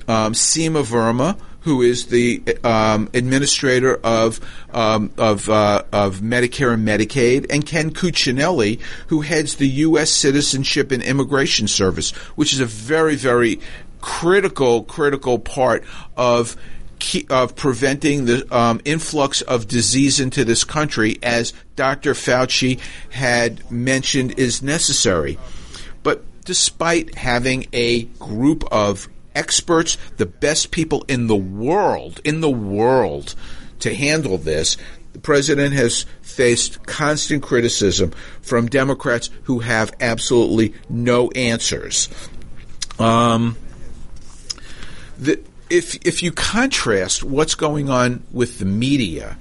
um, 0.08 0.34
Seema 0.34 0.84
Verma, 0.84 1.40
who 1.66 1.82
is 1.82 2.06
the 2.08 2.44
um, 2.64 3.10
administrator 3.16 3.96
of 4.04 4.40
um, 4.72 5.12
of, 5.18 5.50
uh, 5.50 5.82
of 5.92 6.20
Medicare 6.20 6.72
and 6.72 6.88
Medicaid, 6.88 7.48
and 7.50 7.66
Ken 7.66 7.90
Cuccinelli, 7.90 8.80
who 9.08 9.22
heads 9.22 9.56
the 9.56 9.68
U.S. 9.68 10.12
Citizenship 10.12 10.92
and 10.92 11.02
Immigration 11.02 11.68
Service, 11.68 12.12
which 12.38 12.54
is 12.54 12.60
a 12.60 12.68
very 12.68 13.16
very 13.16 13.60
critical 14.00 14.84
critical 14.84 15.40
part 15.40 15.84
of 16.16 16.56
of 17.32 17.56
preventing 17.56 18.26
the 18.26 18.56
um, 18.56 18.80
influx 18.86 19.42
of 19.42 19.68
disease 19.68 20.20
into 20.20 20.46
this 20.46 20.64
country, 20.64 21.18
as 21.24 21.52
Dr. 21.76 22.14
Fauci 22.14 22.80
had 23.10 23.72
mentioned 23.72 24.38
is 24.38 24.62
necessary. 24.62 25.40
But 26.04 26.24
despite 26.46 27.16
having 27.16 27.66
a 27.74 28.04
group 28.04 28.64
of 28.72 29.10
experts, 29.36 29.98
the 30.18 30.26
best 30.26 30.72
people 30.72 31.06
in 31.08 31.28
the 31.28 31.36
world, 31.36 32.22
in 32.24 32.42
the 32.42 32.50
world, 32.50 33.36
to 33.80 33.94
handle 33.94 34.38
this, 34.38 34.78
the 35.14 35.20
president 35.20 35.74
has 35.74 36.06
faced 36.22 36.86
constant 36.86 37.44
criticism 37.44 38.12
from 38.42 38.68
Democrats 38.68 39.30
who 39.44 39.60
have 39.60 39.94
absolutely 40.02 40.74
no 40.90 41.30
answers. 41.32 42.10
Um, 43.00 43.58
the, 45.18 45.40
if 45.70 45.96
if 46.06 46.22
you 46.22 46.32
contrast 46.32 47.24
what's 47.24 47.56
going 47.56 47.90
on 47.90 48.24
with 48.32 48.60
the 48.60 48.66
media 48.66 49.38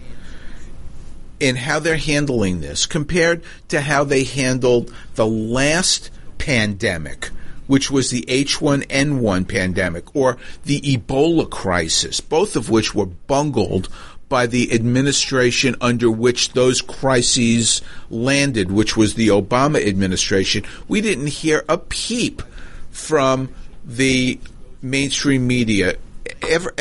and 1.41 1.59
how 1.59 1.79
they're 1.79 1.97
handling 1.97 2.61
this 2.61 2.87
compared 2.87 3.43
to 3.69 3.81
how 3.81 4.05
they 4.05 4.25
handled 4.25 4.95
the 5.17 5.27
last 5.27 6.11
pandemic, 6.39 7.31
which 7.67 7.91
was 7.91 8.11
the 8.11 8.23
H1N1 8.23 9.49
pandemic 9.49 10.15
or 10.15 10.37
the 10.65 10.81
Ebola 10.81 11.49
crisis, 11.49 12.21
both 12.21 12.57
of 12.57 12.71
which 12.71 12.95
were 12.95 13.07
bungled 13.07 13.89
by 14.29 14.47
the 14.47 14.73
administration 14.73 15.77
under 15.81 16.11
which 16.11 16.53
those 16.53 16.81
crises 16.81 17.83
landed, 18.11 18.73
which 18.73 18.97
was 18.97 19.15
the 19.15 19.29
Obama 19.29 19.87
administration. 19.87 20.65
We 20.89 21.01
didn't 21.01 21.29
hear 21.29 21.65
a 21.69 21.79
peep 21.79 22.43
from 22.91 23.51
the 23.85 24.41
mainstream 24.83 25.47
media 25.47 25.97
every, 26.43 26.73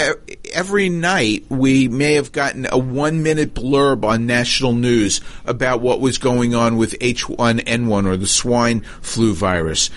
every 0.53 0.89
night 0.89 1.45
we 1.49 1.87
may 1.87 2.13
have 2.13 2.31
gotten 2.31 2.67
a 2.69 2.77
one 2.77 3.23
minute 3.23 3.53
blurb 3.53 4.03
on 4.03 4.25
national 4.25 4.73
news 4.73 5.21
about 5.45 5.81
what 5.81 5.99
was 5.99 6.17
going 6.17 6.55
on 6.55 6.77
with 6.77 6.97
H1N1 6.99 8.05
or 8.05 8.17
the 8.17 8.27
swine 8.27 8.81
flu 9.01 9.33
virus. 9.33 9.89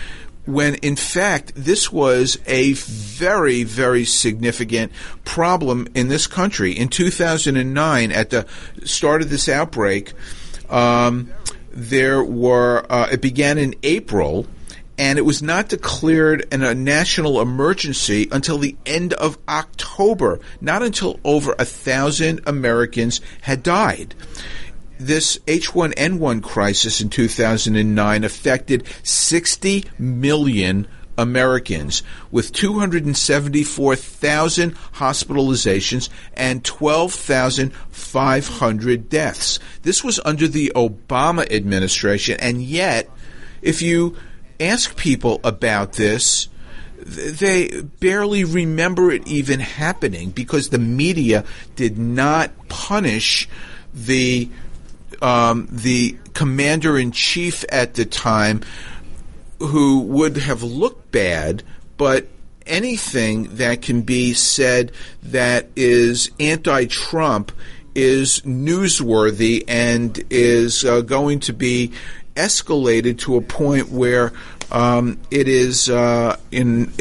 When 0.47 0.77
in 0.77 0.97
fact, 0.97 1.53
this 1.55 1.93
was 1.93 2.39
a 2.47 2.73
very, 2.75 3.65
very 3.65 4.05
significant 4.05 4.93
problem 5.25 5.89
in 5.95 6.09
this 6.09 6.27
country. 6.27 6.73
In 6.73 6.89
2009, 6.89 8.13
at 8.13 8.31
the 8.31 8.47
start 8.85 9.23
of 9.23 9.31
this 9.31 9.49
outbreak, 9.49 10.13
um, 10.71 11.33
there 11.73 12.23
were, 12.23 12.87
uh, 12.89 13.09
it 13.11 13.21
began 13.21 13.59
in 13.59 13.75
April 13.83 14.47
and 14.99 15.19
it 15.19 15.23
was 15.23 15.43
not 15.43 15.69
declared 15.69 16.47
in 16.51 16.63
a 16.63 16.75
national 16.75 17.41
emergency 17.41 18.29
until 18.33 18.59
the 18.59 18.77
end 18.87 19.13
of 19.15 19.37
October, 19.49 20.41
not 20.61 20.83
until 20.83 21.21
over 21.23 21.55
a 21.59 21.65
thousand 21.65 22.41
Americans 22.47 23.21
had 23.43 23.63
died. 23.63 24.15
This 24.99 25.37
H1N1 25.47 26.43
crisis 26.43 27.03
in 27.03 27.11
2009 27.11 28.25
affected 28.25 28.87
60 29.03 29.85
million 29.99 30.89
Americans 31.19 32.03
with 32.31 32.53
274,000 32.53 34.75
hospitalizations 34.95 36.09
and 36.35 36.65
12,500 36.65 39.09
deaths. 39.09 39.59
This 39.83 40.05
was 40.05 40.21
under 40.25 40.49
the 40.49 40.73
Obama 40.75 41.51
administration, 41.51 42.39
and 42.41 42.63
yet, 42.63 43.11
if 43.63 43.83
you 43.83 44.17
ask 44.61 44.97
people 44.97 45.41
about 45.45 45.93
this, 45.95 46.49
they 46.99 47.83
barely 48.01 48.45
remember 48.45 49.11
it 49.11 49.27
even 49.27 49.61
happening 49.61 50.31
because 50.31 50.71
the 50.71 50.79
media 50.79 51.45
did 51.77 51.99
not 51.99 52.51
punish 52.69 53.49
the 53.95 54.49
um, 55.23 55.69
the 55.71 56.17
commander 56.35 56.99
in 56.99 57.13
chief 57.13 57.65
at 57.71 57.95
the 57.95 58.05
time, 58.05 58.63
who 59.59 60.01
would 60.01 60.37
have 60.37 60.63
looked 60.63 61.11
bad, 61.11 61.63
but 61.97 62.27
anything 62.67 63.57
that 63.57 63.83
can 63.83 64.03
be 64.03 64.35
said 64.35 64.93
that 65.23 65.69
is 65.77 66.31
anti-Trump 66.41 67.53
is 67.95 68.41
newsworthy 68.43 69.65
and 69.69 70.23
is 70.29 70.85
uh, 70.85 71.01
going 71.01 71.41
to 71.41 71.53
be 71.53 71.93
escalated 72.35 73.19
to 73.19 73.37
a 73.37 73.41
point 73.41 73.89
where 73.89 74.33
um, 74.71 75.19
it 75.31 75.49
is 75.49 75.89
uh, 75.89 76.37
in, 76.51 76.93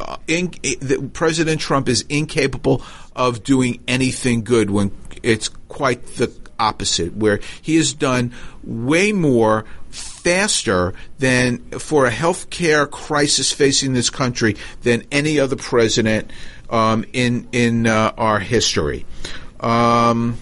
uh, 0.00 0.16
in, 0.26 0.52
in, 0.62 1.10
President 1.10 1.60
Trump 1.60 1.88
is 1.88 2.04
incapable 2.08 2.82
of 3.14 3.44
doing 3.44 3.80
anything 3.86 4.42
good 4.42 4.70
when 4.70 4.90
it's 5.22 5.48
quite 5.48 6.04
the 6.16 6.26
opposite, 6.62 7.14
where 7.16 7.40
he 7.60 7.76
has 7.76 7.92
done 7.92 8.32
way 8.62 9.12
more 9.12 9.64
faster 9.90 10.94
than 11.18 11.58
for 11.78 12.06
a 12.06 12.10
healthcare 12.10 12.88
crisis 12.90 13.52
facing 13.52 13.92
this 13.92 14.10
country 14.10 14.56
than 14.82 15.02
any 15.10 15.40
other 15.40 15.56
president 15.56 16.30
um, 16.70 17.04
in 17.12 17.48
in 17.52 17.86
uh, 17.86 18.12
our 18.16 18.38
history. 18.38 19.04
Um, 19.60 20.38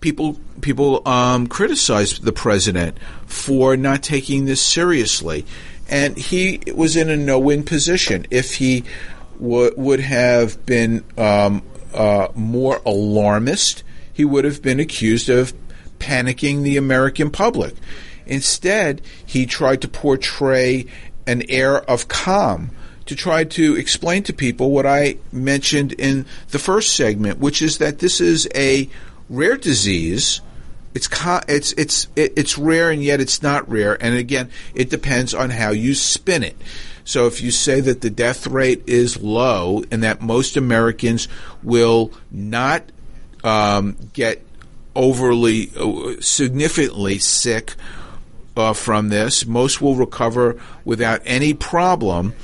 people 0.00 0.38
people 0.60 1.06
um, 1.06 1.46
criticized 1.46 2.22
the 2.22 2.32
president 2.32 2.96
for 3.26 3.76
not 3.76 4.02
taking 4.02 4.46
this 4.46 4.62
seriously, 4.62 5.44
and 5.88 6.16
he 6.16 6.60
was 6.74 6.96
in 6.96 7.10
a 7.10 7.16
no-win 7.16 7.64
position. 7.64 8.26
If 8.30 8.54
he 8.54 8.84
would 9.38 10.00
have 10.00 10.64
been 10.64 11.04
um, 11.18 11.62
uh, 11.92 12.28
more 12.34 12.80
alarmist, 12.86 13.84
he 14.16 14.24
would 14.24 14.46
have 14.46 14.62
been 14.62 14.80
accused 14.80 15.28
of 15.28 15.52
panicking 15.98 16.62
the 16.62 16.78
American 16.78 17.30
public. 17.30 17.74
Instead, 18.24 19.02
he 19.26 19.44
tried 19.44 19.82
to 19.82 19.88
portray 19.88 20.86
an 21.26 21.42
air 21.50 21.82
of 21.82 22.08
calm 22.08 22.70
to 23.04 23.14
try 23.14 23.44
to 23.44 23.76
explain 23.76 24.22
to 24.22 24.32
people 24.32 24.70
what 24.70 24.86
I 24.86 25.18
mentioned 25.32 25.92
in 25.92 26.24
the 26.48 26.58
first 26.58 26.96
segment, 26.96 27.40
which 27.40 27.60
is 27.60 27.76
that 27.76 27.98
this 27.98 28.22
is 28.22 28.48
a 28.54 28.88
rare 29.28 29.58
disease. 29.58 30.40
It's 30.94 31.10
it's 31.46 31.72
it's 31.72 32.08
it's 32.16 32.56
rare 32.56 32.90
and 32.90 33.04
yet 33.04 33.20
it's 33.20 33.42
not 33.42 33.70
rare. 33.70 34.02
And 34.02 34.16
again, 34.16 34.48
it 34.74 34.88
depends 34.88 35.34
on 35.34 35.50
how 35.50 35.72
you 35.72 35.94
spin 35.94 36.42
it. 36.42 36.56
So 37.04 37.26
if 37.26 37.42
you 37.42 37.50
say 37.50 37.80
that 37.82 38.00
the 38.00 38.08
death 38.08 38.46
rate 38.46 38.82
is 38.86 39.22
low 39.22 39.84
and 39.90 40.02
that 40.02 40.22
most 40.22 40.56
Americans 40.56 41.28
will 41.62 42.12
not 42.30 42.82
um, 43.46 43.96
get 44.12 44.42
overly 44.94 45.70
uh, 45.78 46.20
significantly 46.20 47.18
sick 47.18 47.74
uh, 48.56 48.72
from 48.72 49.08
this, 49.08 49.46
most 49.46 49.80
will 49.80 49.94
recover 49.94 50.60
without 50.84 51.20
any 51.24 51.54
problem. 51.54 52.34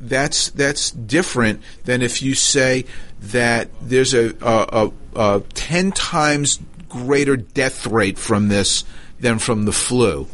That's 0.00 0.50
that's 0.50 0.90
different 0.90 1.62
than 1.84 2.02
if 2.02 2.22
you 2.22 2.34
say 2.34 2.84
that 3.20 3.68
there's 3.80 4.14
a, 4.14 4.34
a, 4.40 4.92
a, 5.14 5.36
a 5.36 5.40
ten 5.54 5.92
times 5.92 6.60
greater 6.88 7.36
death 7.36 7.86
rate 7.86 8.18
from 8.18 8.48
this 8.48 8.84
than 9.20 9.38
from 9.38 9.64
the 9.64 9.72
flu. 9.72 10.26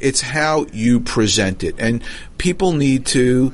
It's 0.00 0.20
how 0.20 0.66
you 0.72 1.00
present 1.00 1.64
it, 1.64 1.74
and 1.78 2.02
people 2.38 2.72
need 2.72 3.06
to 3.06 3.52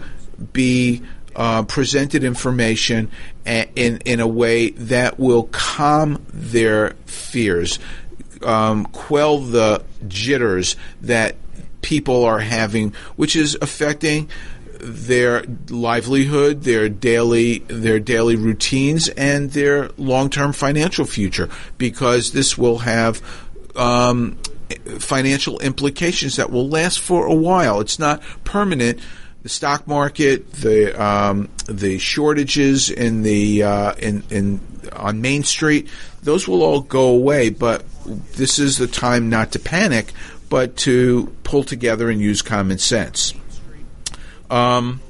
be 0.53 1.03
uh, 1.37 1.63
presented 1.65 2.25
information 2.25 3.11
in 3.45 3.99
in 4.05 4.21
a 4.21 4.27
way 4.27 4.71
that 4.71 5.19
will 5.19 5.45
calm 5.45 6.25
their 6.33 6.91
fears, 7.07 7.79
um, 8.43 8.87
quell 8.87 9.39
the 9.39 9.85
jitters 10.07 10.77
that 11.01 11.37
people 11.83 12.25
are 12.25 12.41
having, 12.41 12.95
which 13.17 13.37
is 13.37 13.57
affecting 13.61 14.29
their 14.81 15.45
livelihood, 15.71 16.63
their 16.63 16.89
daily 16.89 17.59
their 17.61 17.99
daily 17.99 18.37
routines, 18.37 19.09
and 19.11 19.51
their 19.51 19.91
long 19.97 20.31
term 20.31 20.53
financial 20.53 21.05
future, 21.05 21.49
because 21.79 22.33
this 22.33 22.59
will 22.59 22.79
have 22.79 23.23
um, 23.77 24.37
financial 24.99 25.59
implications 25.61 26.37
that 26.37 26.51
will 26.51 26.69
last 26.69 27.01
for 27.01 27.27
a 27.27 27.35
while. 27.35 27.81
It's 27.81 27.99
not 27.99 28.23
permanent. 28.45 29.01
The 29.45 29.51
stock 29.51 29.87
market, 29.87 30.51
the 30.53 31.01
um, 31.01 31.51
the 31.67 31.99
shortages 31.99 32.89
in 32.89 33.23
the 33.23 33.63
uh, 33.63 33.95
in 33.97 34.23
in 34.31 34.61
on 34.91 35.21
Main 35.21 35.45
Street, 35.45 35.89
those 36.23 36.49
will 36.49 36.63
all 36.63 36.81
go 36.81 37.09
away. 37.09 37.51
But 37.51 37.85
this 38.37 38.59
is 38.59 38.79
the 38.79 38.87
time 38.87 39.29
not 39.29 39.53
to 39.53 39.59
panic, 39.59 40.13
but 40.49 40.79
to 40.79 41.27
pull 41.43 41.63
together 41.63 42.09
and 42.09 42.23
use 42.23 42.41
common 42.41 42.79
sense. 42.79 43.35
Um, 44.49 45.03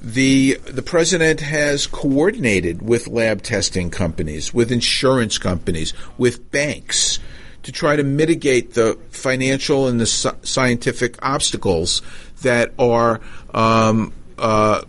the 0.00 0.60
the 0.64 0.82
president 0.82 1.40
has 1.40 1.88
coordinated 1.88 2.80
with 2.80 3.08
lab 3.08 3.42
testing 3.42 3.90
companies, 3.90 4.54
with 4.54 4.70
insurance 4.70 5.36
companies, 5.38 5.94
with 6.16 6.52
banks 6.52 7.18
to 7.64 7.72
try 7.72 7.96
to 7.96 8.04
mitigate 8.04 8.74
the 8.74 8.98
financial 9.10 9.88
and 9.88 9.98
the 9.98 10.06
scientific 10.06 11.16
obstacles 11.22 12.02
that 12.44 12.72
are 12.78 13.20
um, 13.52 14.12
uh, 14.38 14.82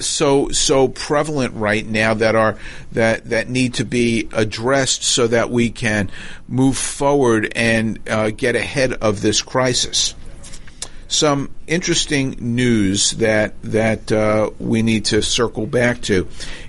so 0.00 0.48
so 0.50 0.88
prevalent 0.88 1.54
right 1.54 1.86
now 1.86 2.14
that 2.14 2.34
are 2.34 2.56
that 2.92 3.24
that 3.30 3.48
need 3.48 3.74
to 3.74 3.84
be 3.84 4.28
addressed 4.32 5.04
so 5.04 5.26
that 5.26 5.50
we 5.50 5.70
can 5.70 6.10
move 6.48 6.76
forward 6.76 7.52
and 7.54 7.98
uh, 8.08 8.30
get 8.30 8.56
ahead 8.56 8.92
of 8.94 9.20
this 9.20 9.42
crisis. 9.42 10.14
Some 11.08 11.50
interesting 11.66 12.36
news 12.40 13.12
that 13.12 13.54
that 13.62 14.10
uh, 14.10 14.50
we 14.58 14.82
need 14.82 15.06
to 15.06 15.22
circle 15.22 15.66
back 15.66 16.02
to 16.02 16.28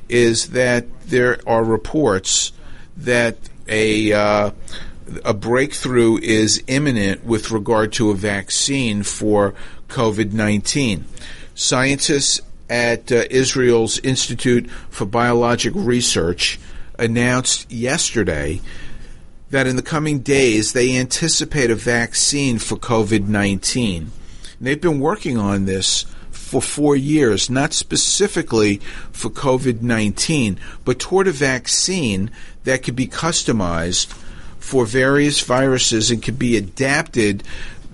is 0.09 0.49
that 0.49 0.85
there 1.07 1.39
are 1.47 1.63
reports 1.63 2.51
that 2.97 3.37
a 3.67 4.13
uh, 4.13 4.51
a 5.23 5.33
breakthrough 5.33 6.17
is 6.17 6.63
imminent 6.67 7.25
with 7.25 7.51
regard 7.51 7.93
to 7.93 8.11
a 8.11 8.15
vaccine 8.15 9.03
for 9.03 9.53
COVID 9.87 10.33
nineteen. 10.33 11.05
Scientists 11.55 12.41
at 12.69 13.11
uh, 13.11 13.23
Israel's 13.29 13.99
Institute 13.99 14.69
for 14.89 15.05
Biologic 15.05 15.73
Research 15.75 16.59
announced 16.99 17.71
yesterday 17.71 18.61
that 19.49 19.67
in 19.67 19.75
the 19.75 19.81
coming 19.81 20.19
days 20.19 20.73
they 20.73 20.97
anticipate 20.97 21.71
a 21.71 21.75
vaccine 21.75 22.59
for 22.59 22.75
COVID 22.75 23.27
19. 23.27 24.11
They've 24.59 24.81
been 24.81 24.99
working 24.99 25.37
on 25.37 25.65
this 25.65 26.05
for 26.31 26.61
four 26.61 26.95
years, 26.95 27.49
not 27.49 27.73
specifically 27.73 28.77
for 29.11 29.29
COVID 29.29 29.81
19, 29.81 30.59
but 30.85 30.99
toward 30.99 31.27
a 31.27 31.31
vaccine 31.31 32.31
that 32.63 32.83
could 32.83 32.95
be 32.95 33.07
customized 33.07 34.07
for 34.59 34.85
various 34.85 35.39
viruses 35.41 36.11
and 36.11 36.21
could 36.21 36.39
be 36.39 36.57
adapted 36.57 37.43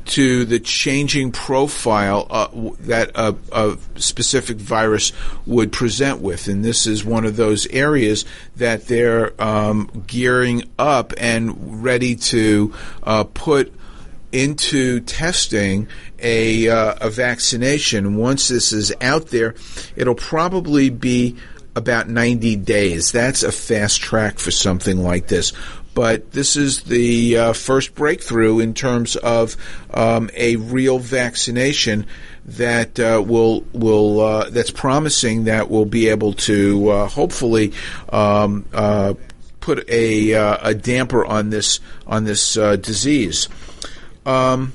to 0.06 0.46
the 0.46 0.60
changing 0.60 1.32
profile 1.32 2.28
uh, 2.30 2.48
that 2.82 3.12
a, 3.16 3.36
a, 3.52 3.78
specific 3.96 4.58
virus 4.58 5.12
would 5.46 5.72
present 5.72 6.20
with. 6.20 6.48
And 6.48 6.64
this 6.64 6.86
is 6.86 7.06
one 7.06 7.26
of 7.26 7.36
those 7.36 7.68
areas 7.68 8.26
that 8.58 8.88
they're 8.88 9.42
um, 9.42 10.04
gearing 10.08 10.64
up 10.78 11.14
and 11.18 11.84
ready 11.84 12.16
to 12.16 12.74
uh, 13.04 13.24
put 13.24 13.74
into 14.32 15.00
testing 15.02 15.88
a, 16.20 16.68
uh, 16.68 16.96
a 17.02 17.10
vaccination. 17.10 18.16
Once 18.16 18.48
this 18.48 18.74
is 18.74 18.94
out 19.00 19.28
there, 19.28 19.56
it'll 19.96 20.16
probably 20.16 20.90
be 20.90 21.38
about 21.76 22.10
90 22.10 22.56
days. 22.58 23.12
That's 23.12 23.44
a 23.44 23.52
fast 23.52 24.02
track 24.02 24.40
for 24.40 24.52
something 24.52 24.98
like 24.98 25.28
this. 25.28 25.54
But 25.94 26.32
this 26.32 26.56
is 26.56 26.84
the 26.84 27.38
uh, 27.38 27.54
first 27.54 27.96
breakthrough 27.96 28.60
in 28.60 28.74
terms 28.74 29.16
of 29.16 29.56
um, 29.94 30.30
a 30.36 30.56
real 30.56 31.00
vaccination 31.00 32.08
that 32.46 33.00
uh, 33.00 33.24
will 33.26 33.62
will 33.74 34.20
uh, 34.20 34.50
that's 34.50 34.72
promising 34.72 35.46
that 35.46 35.70
we'll 35.70 35.86
be 35.86 36.10
able 36.10 36.34
to 36.34 36.90
uh, 36.90 37.08
hopefully 37.08 37.74
um, 38.10 38.66
uh, 38.74 39.14
put 39.60 39.88
a 39.90 40.34
uh, 40.34 40.58
a 40.62 40.74
damper 40.74 41.26
on 41.26 41.50
this 41.50 41.80
on 42.06 42.26
this 42.26 42.54
disease. 42.54 43.48
Um, 44.26 44.74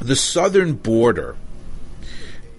the 0.00 0.16
southern 0.16 0.74
border 0.74 1.36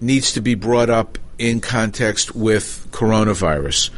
needs 0.00 0.32
to 0.32 0.40
be 0.40 0.54
brought 0.54 0.90
up 0.90 1.18
in 1.38 1.60
context 1.60 2.34
with 2.34 2.86
coronavirus. 2.90 3.90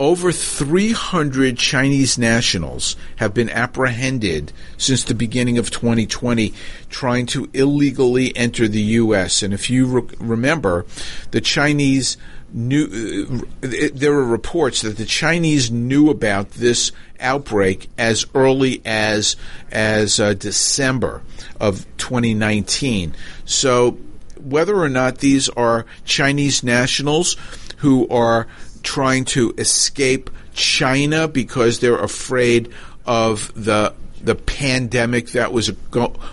Over 0.00 0.32
300 0.32 1.58
Chinese 1.58 2.16
nationals 2.16 2.96
have 3.16 3.34
been 3.34 3.50
apprehended 3.50 4.50
since 4.78 5.04
the 5.04 5.14
beginning 5.14 5.58
of 5.58 5.70
2020 5.70 6.54
trying 6.88 7.26
to 7.26 7.50
illegally 7.52 8.34
enter 8.34 8.66
the 8.66 8.80
U.S. 8.80 9.42
And 9.42 9.52
if 9.52 9.68
you 9.68 9.86
re- 9.86 10.16
remember, 10.18 10.86
the 11.32 11.42
Chinese 11.42 12.16
knew, 12.50 13.46
uh, 13.62 13.68
there 13.92 14.14
were 14.14 14.24
reports 14.24 14.80
that 14.80 14.96
the 14.96 15.04
Chinese 15.04 15.70
knew 15.70 16.08
about 16.08 16.52
this 16.52 16.92
outbreak 17.20 17.90
as 17.98 18.24
early 18.34 18.80
as, 18.86 19.36
as 19.70 20.18
uh, 20.18 20.32
December 20.32 21.20
of 21.60 21.84
2019. 21.98 23.14
So 23.44 23.98
whether 24.42 24.76
or 24.76 24.88
not 24.88 25.18
these 25.18 25.50
are 25.50 25.84
Chinese 26.06 26.64
nationals 26.64 27.36
who 27.80 28.08
are 28.08 28.46
trying 28.82 29.24
to 29.26 29.54
escape 29.58 30.30
China 30.54 31.28
because 31.28 31.80
they're 31.80 31.98
afraid 31.98 32.72
of 33.06 33.52
the 33.54 33.94
the 34.22 34.34
pandemic 34.34 35.28
that 35.28 35.52
was 35.52 35.72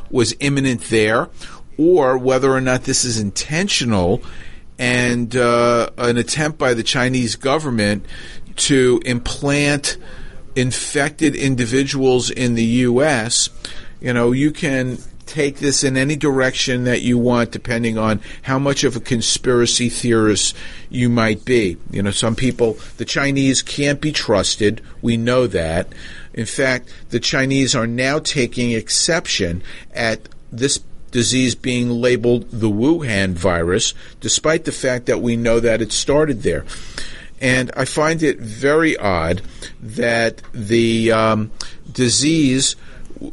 was 0.10 0.36
imminent 0.40 0.82
there, 0.90 1.30
or 1.78 2.18
whether 2.18 2.52
or 2.52 2.62
not 2.62 2.84
this 2.84 3.06
is 3.06 3.20
intentional 3.20 4.22
and 4.80 5.36
uh, 5.36 5.90
an 5.98 6.18
attempt 6.18 6.58
by 6.58 6.74
the 6.74 6.84
Chinese 6.84 7.36
government 7.36 8.06
to 8.56 9.02
implant 9.06 9.98
infected 10.56 11.36
individuals 11.36 12.30
in 12.30 12.56
the 12.56 12.64
U.S. 12.64 13.50
You 14.02 14.14
know, 14.14 14.32
you 14.32 14.52
can 14.52 14.98
take 15.28 15.58
this 15.58 15.84
in 15.84 15.98
any 15.98 16.16
direction 16.16 16.86
that 16.86 17.02
you 17.02 17.18
want, 17.18 17.52
depending 17.52 17.98
on 17.98 18.22
how 18.44 18.58
much 18.58 18.84
of 18.84 18.96
a 18.96 19.02
conspiracy 19.02 19.90
theorist 19.90 20.56
you 20.90 21.10
might 21.10 21.46
be. 21.46 21.78
You 21.92 22.04
know, 22.04 22.12
some 22.12 22.36
people, 22.36 22.78
the 22.98 23.06
Chinese 23.06 23.62
can't 23.62 24.02
be 24.02 24.12
trusted. 24.12 24.82
We 25.02 25.18
know 25.18 25.48
that. 25.48 25.94
In 26.34 26.46
fact, 26.46 26.94
the 27.10 27.20
Chinese 27.20 27.76
are 27.76 27.88
now 27.88 28.20
taking 28.20 28.72
exception 28.72 29.64
at 29.94 30.30
this 30.52 30.80
disease 31.12 31.56
being 31.56 31.90
labeled 31.90 32.50
the 32.52 32.70
Wuhan 32.70 33.34
virus, 33.34 33.94
despite 34.22 34.66
the 34.66 34.72
fact 34.72 35.06
that 35.08 35.22
we 35.22 35.36
know 35.36 35.60
that 35.60 35.82
it 35.82 35.92
started 35.92 36.44
there. 36.44 36.66
And 37.40 37.72
I 37.76 37.86
find 37.86 38.24
it 38.24 38.40
very 38.40 38.98
odd 38.98 39.42
that 39.80 40.42
the 40.54 41.12
um, 41.12 41.52
disease 41.92 42.76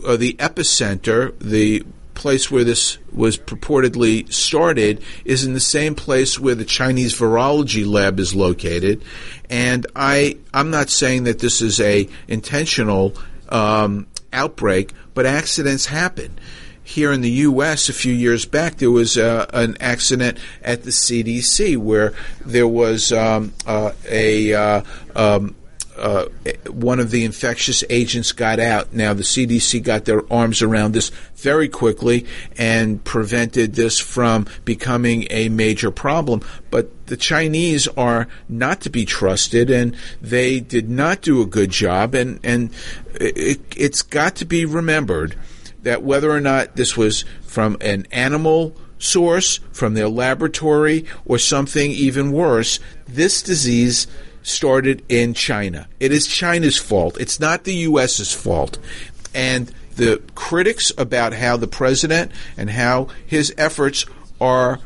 uh, 0.05 0.17
the 0.17 0.35
epicenter, 0.35 1.39
the 1.39 1.85
place 2.15 2.51
where 2.51 2.65
this 2.65 2.99
was 3.13 3.37
purportedly 3.37 4.33
started 4.33 5.03
is 5.25 5.45
in 5.45 5.53
the 5.53 5.61
same 5.61 5.95
place 5.95 6.39
where 6.39 6.55
the 6.55 6.65
Chinese 6.65 7.19
virology 7.19 7.87
lab 7.87 8.19
is 8.21 8.35
located, 8.35 9.03
and 9.51 9.87
I 9.95 10.39
I'm 10.53 10.71
not 10.71 10.91
saying 10.91 11.25
that 11.25 11.41
this 11.41 11.61
is 11.61 11.81
a 11.81 12.09
intentional 12.29 13.15
um, 13.49 14.07
outbreak, 14.33 14.93
but 15.15 15.27
accidents 15.27 15.87
happen. 15.87 16.39
Here 16.87 17.13
in 17.13 17.23
the 17.23 17.31
U.S., 17.31 17.89
a 17.89 17.95
few 17.95 18.13
years 18.13 18.45
back, 18.45 18.77
there 18.77 18.91
was 18.91 19.17
uh, 19.17 19.47
an 19.55 19.79
accident 19.81 20.39
at 20.63 20.83
the 20.83 20.91
CDC 20.91 21.79
where 21.79 22.13
there 22.45 22.69
was 22.69 23.11
um, 23.11 23.55
uh, 23.67 23.93
a 24.07 24.53
uh, 24.53 24.83
um, 25.17 25.55
uh, 25.97 26.27
one 26.69 26.99
of 26.99 27.11
the 27.11 27.25
infectious 27.25 27.85
agents 27.89 28.33
got 28.33 28.59
out. 28.59 28.93
Now, 28.93 29.15
the 29.15 29.23
CDC 29.23 29.83
got 29.83 30.05
their 30.05 30.31
arms 30.33 30.63
around 30.63 30.93
this 30.93 31.11
very 31.37 31.69
quickly 31.69 32.27
and 32.59 33.03
prevented 33.05 33.75
this 33.75 34.01
from 34.01 34.47
becoming 34.65 35.27
a 35.31 35.49
major 35.49 35.91
problem. 35.91 36.43
But 36.71 37.07
the 37.07 37.17
Chinese 37.17 37.87
are 37.89 38.29
not 38.49 38.81
to 38.83 38.91
be 38.91 39.05
trusted, 39.05 39.71
and 39.71 39.97
they 40.21 40.61
did 40.61 40.89
not 40.89 41.21
do 41.21 41.43
a 41.43 41.47
good 41.47 41.71
job. 41.71 42.15
And 42.15 42.41
and 42.43 42.71
it, 43.15 43.61
it's 43.77 44.03
got 44.03 44.37
to 44.37 44.45
be 44.45 44.65
remembered 44.65 45.37
that 45.83 46.03
whether 46.03 46.31
or 46.31 46.41
not 46.41 46.77
this 46.77 46.97
was 46.97 47.25
from 47.43 47.77
an 47.81 48.07
animal 48.11 48.75
source, 48.99 49.61
from 49.71 49.95
their 49.95 50.09
laboratory, 50.09 51.05
or 51.27 51.39
something 51.39 51.91
even 51.91 52.33
worse, 52.33 52.81
this 53.07 53.43
disease 53.43 54.07
started 54.45 55.03
in 55.09 55.35
China. 55.35 55.89
It 55.99 56.13
is 56.13 56.29
China's 56.29 56.77
fault. 56.77 57.19
It's 57.19 57.41
not 57.41 57.65
the 57.65 57.75
U.S.'s 57.75 58.33
fault. 58.33 58.79
And 59.35 59.73
the 59.97 60.23
critics 60.35 60.93
about 60.97 61.33
how 61.33 61.57
the 61.57 61.67
president 61.67 62.31
and 62.57 62.71
how 62.71 63.09
his 63.27 63.53
efforts 63.57 64.07
are 64.41 64.79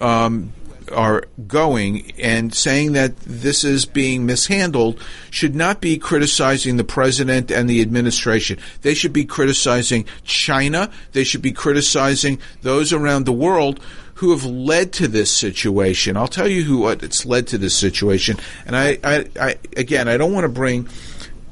um, 0.00 0.52
are 0.92 1.24
going 1.46 2.12
and 2.18 2.54
saying 2.54 2.92
that 2.92 3.16
this 3.20 3.64
is 3.64 3.86
being 3.86 4.26
mishandled 4.26 5.00
should 5.30 5.54
not 5.54 5.80
be 5.80 5.96
criticizing 5.96 6.76
the 6.76 6.84
president 6.84 7.50
and 7.50 7.68
the 7.68 7.80
administration. 7.80 8.58
They 8.82 8.94
should 8.94 9.12
be 9.12 9.24
criticizing 9.24 10.04
China. 10.24 10.90
They 11.12 11.24
should 11.24 11.42
be 11.42 11.52
criticizing 11.52 12.38
those 12.62 12.92
around 12.92 13.24
the 13.24 13.32
world 13.32 13.80
who 14.14 14.30
have 14.30 14.44
led 14.44 14.92
to 14.94 15.08
this 15.08 15.30
situation. 15.30 16.16
I'll 16.16 16.28
tell 16.28 16.48
you 16.48 16.62
who 16.62 16.78
what 16.78 17.02
it's 17.02 17.26
led 17.26 17.46
to 17.48 17.58
this 17.58 17.76
situation. 17.76 18.38
And 18.66 18.76
I, 18.76 18.98
I, 19.02 19.26
I 19.40 19.58
again, 19.76 20.08
I 20.08 20.16
don't 20.16 20.32
want 20.32 20.44
to 20.44 20.48
bring 20.48 20.88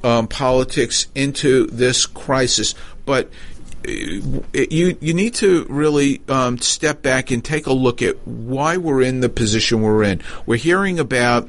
um, 0.04 0.28
politics 0.28 1.06
into 1.14 1.66
this 1.66 2.06
crisis, 2.06 2.74
but 3.04 3.30
uh, 3.86 3.90
you 3.90 4.96
you 5.00 5.14
need 5.14 5.34
to 5.34 5.66
really 5.68 6.22
um, 6.28 6.58
step 6.58 7.02
back 7.02 7.30
and 7.30 7.44
take 7.44 7.66
a 7.66 7.72
look 7.72 8.02
at 8.02 8.26
why 8.26 8.76
we're 8.76 9.02
in 9.02 9.20
the 9.20 9.28
position 9.28 9.82
we're 9.82 10.04
in. 10.04 10.20
We're 10.46 10.56
hearing 10.56 10.98
about 10.98 11.48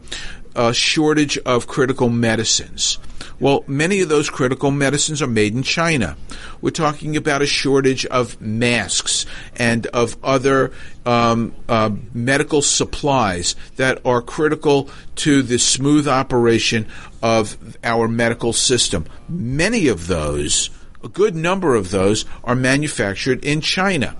a 0.55 0.73
shortage 0.73 1.37
of 1.39 1.67
critical 1.67 2.09
medicines. 2.09 2.97
Well, 3.43 3.65
many 3.67 3.99
of 3.99 4.07
those 4.07 4.29
critical 4.29 4.71
medicines 4.71 5.21
are 5.21 5.27
made 5.27 5.53
in 5.53 5.63
China. 5.63 6.15
We're 6.61 6.69
talking 6.69 7.17
about 7.17 7.41
a 7.41 7.45
shortage 7.45 8.05
of 8.05 8.39
masks 8.39 9.25
and 9.57 9.85
of 9.87 10.15
other 10.23 10.71
um, 11.05 11.53
uh, 11.67 11.89
medical 12.13 12.61
supplies 12.61 13.57
that 13.75 13.99
are 14.05 14.21
critical 14.21 14.89
to 15.15 15.41
the 15.41 15.59
smooth 15.59 16.07
operation 16.07 16.87
of 17.21 17.57
our 17.83 18.07
medical 18.07 18.53
system. 18.53 19.07
Many 19.27 19.89
of 19.89 20.07
those, 20.07 20.69
a 21.03 21.09
good 21.09 21.35
number 21.35 21.75
of 21.75 21.91
those, 21.91 22.23
are 22.45 22.55
manufactured 22.55 23.43
in 23.43 23.59
China. 23.59 24.15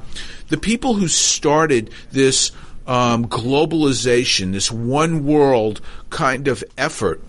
The 0.49 0.57
people 0.57 0.95
who 0.95 1.07
started 1.07 1.91
this 2.11 2.51
um, 2.85 3.29
globalization, 3.29 4.51
this 4.51 4.69
one 4.69 5.25
world 5.25 5.79
kind 6.09 6.49
of 6.49 6.61
effort 6.77 7.21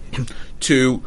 to 0.59 1.05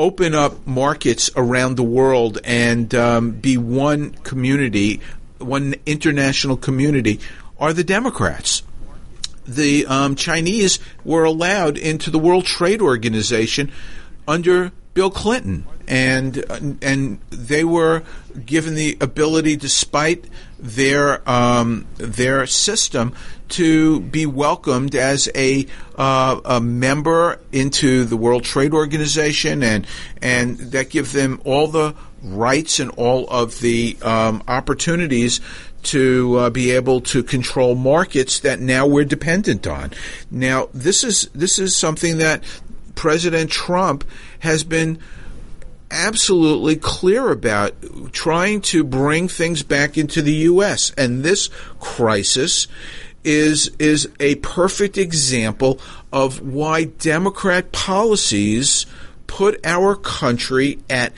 open 0.00 0.34
up 0.34 0.66
markets 0.66 1.30
around 1.36 1.76
the 1.76 1.82
world 1.82 2.38
and 2.42 2.94
um, 2.94 3.32
be 3.32 3.58
one 3.58 4.10
community, 4.24 4.98
one 5.38 5.74
international 5.84 6.56
community, 6.56 7.20
are 7.58 7.74
the 7.74 7.84
Democrats. 7.84 8.62
The 9.46 9.84
um, 9.84 10.14
Chinese 10.14 10.78
were 11.04 11.24
allowed 11.24 11.76
into 11.76 12.10
the 12.10 12.18
World 12.18 12.46
Trade 12.46 12.80
Organization 12.80 13.70
under 14.26 14.72
Bill 14.94 15.10
Clinton, 15.10 15.66
and 15.86 16.38
and 16.80 17.18
they 17.28 17.64
were 17.64 18.02
given 18.46 18.76
the 18.76 18.96
ability, 19.02 19.56
despite 19.56 20.24
their 20.60 21.28
um, 21.28 21.86
their 21.96 22.46
system, 22.46 23.14
to 23.50 24.00
be 24.00 24.26
welcomed 24.26 24.94
as 24.94 25.28
a 25.34 25.66
uh, 25.96 26.40
a 26.44 26.60
member 26.60 27.40
into 27.52 28.04
the 28.04 28.16
World 28.16 28.44
Trade 28.44 28.72
Organization, 28.72 29.62
and 29.62 29.86
and 30.22 30.58
that 30.58 30.90
give 30.90 31.12
them 31.12 31.40
all 31.44 31.66
the 31.66 31.94
rights 32.22 32.80
and 32.80 32.90
all 32.92 33.28
of 33.28 33.60
the 33.60 33.96
um, 34.02 34.42
opportunities 34.46 35.40
to 35.82 36.36
uh, 36.36 36.50
be 36.50 36.70
able 36.70 37.00
to 37.00 37.22
control 37.22 37.74
markets 37.74 38.40
that 38.40 38.60
now 38.60 38.86
we're 38.86 39.04
dependent 39.04 39.66
on. 39.66 39.90
Now, 40.30 40.68
this 40.74 41.02
is 41.04 41.28
this 41.34 41.58
is 41.58 41.76
something 41.76 42.18
that 42.18 42.44
President 42.94 43.50
Trump 43.50 44.04
has 44.40 44.62
been 44.62 44.98
absolutely 45.90 46.76
clear 46.76 47.30
about 47.30 47.74
trying 48.12 48.60
to 48.60 48.84
bring 48.84 49.28
things 49.28 49.62
back 49.62 49.98
into 49.98 50.22
the 50.22 50.32
U.S. 50.32 50.92
And 50.96 51.22
this 51.22 51.48
crisis 51.78 52.68
is 53.22 53.70
is 53.78 54.08
a 54.18 54.36
perfect 54.36 54.96
example 54.96 55.78
of 56.12 56.40
why 56.40 56.84
Democrat 56.84 57.70
policies 57.72 58.86
put 59.26 59.64
our 59.64 59.94
country 59.94 60.78
at 60.88 61.12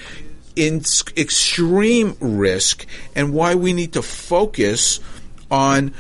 in 0.56 0.82
extreme 1.16 2.16
risk 2.20 2.86
and 3.14 3.32
why 3.32 3.54
we 3.54 3.72
need 3.72 3.92
to 3.92 4.02
focus 4.02 5.00
on 5.50 5.94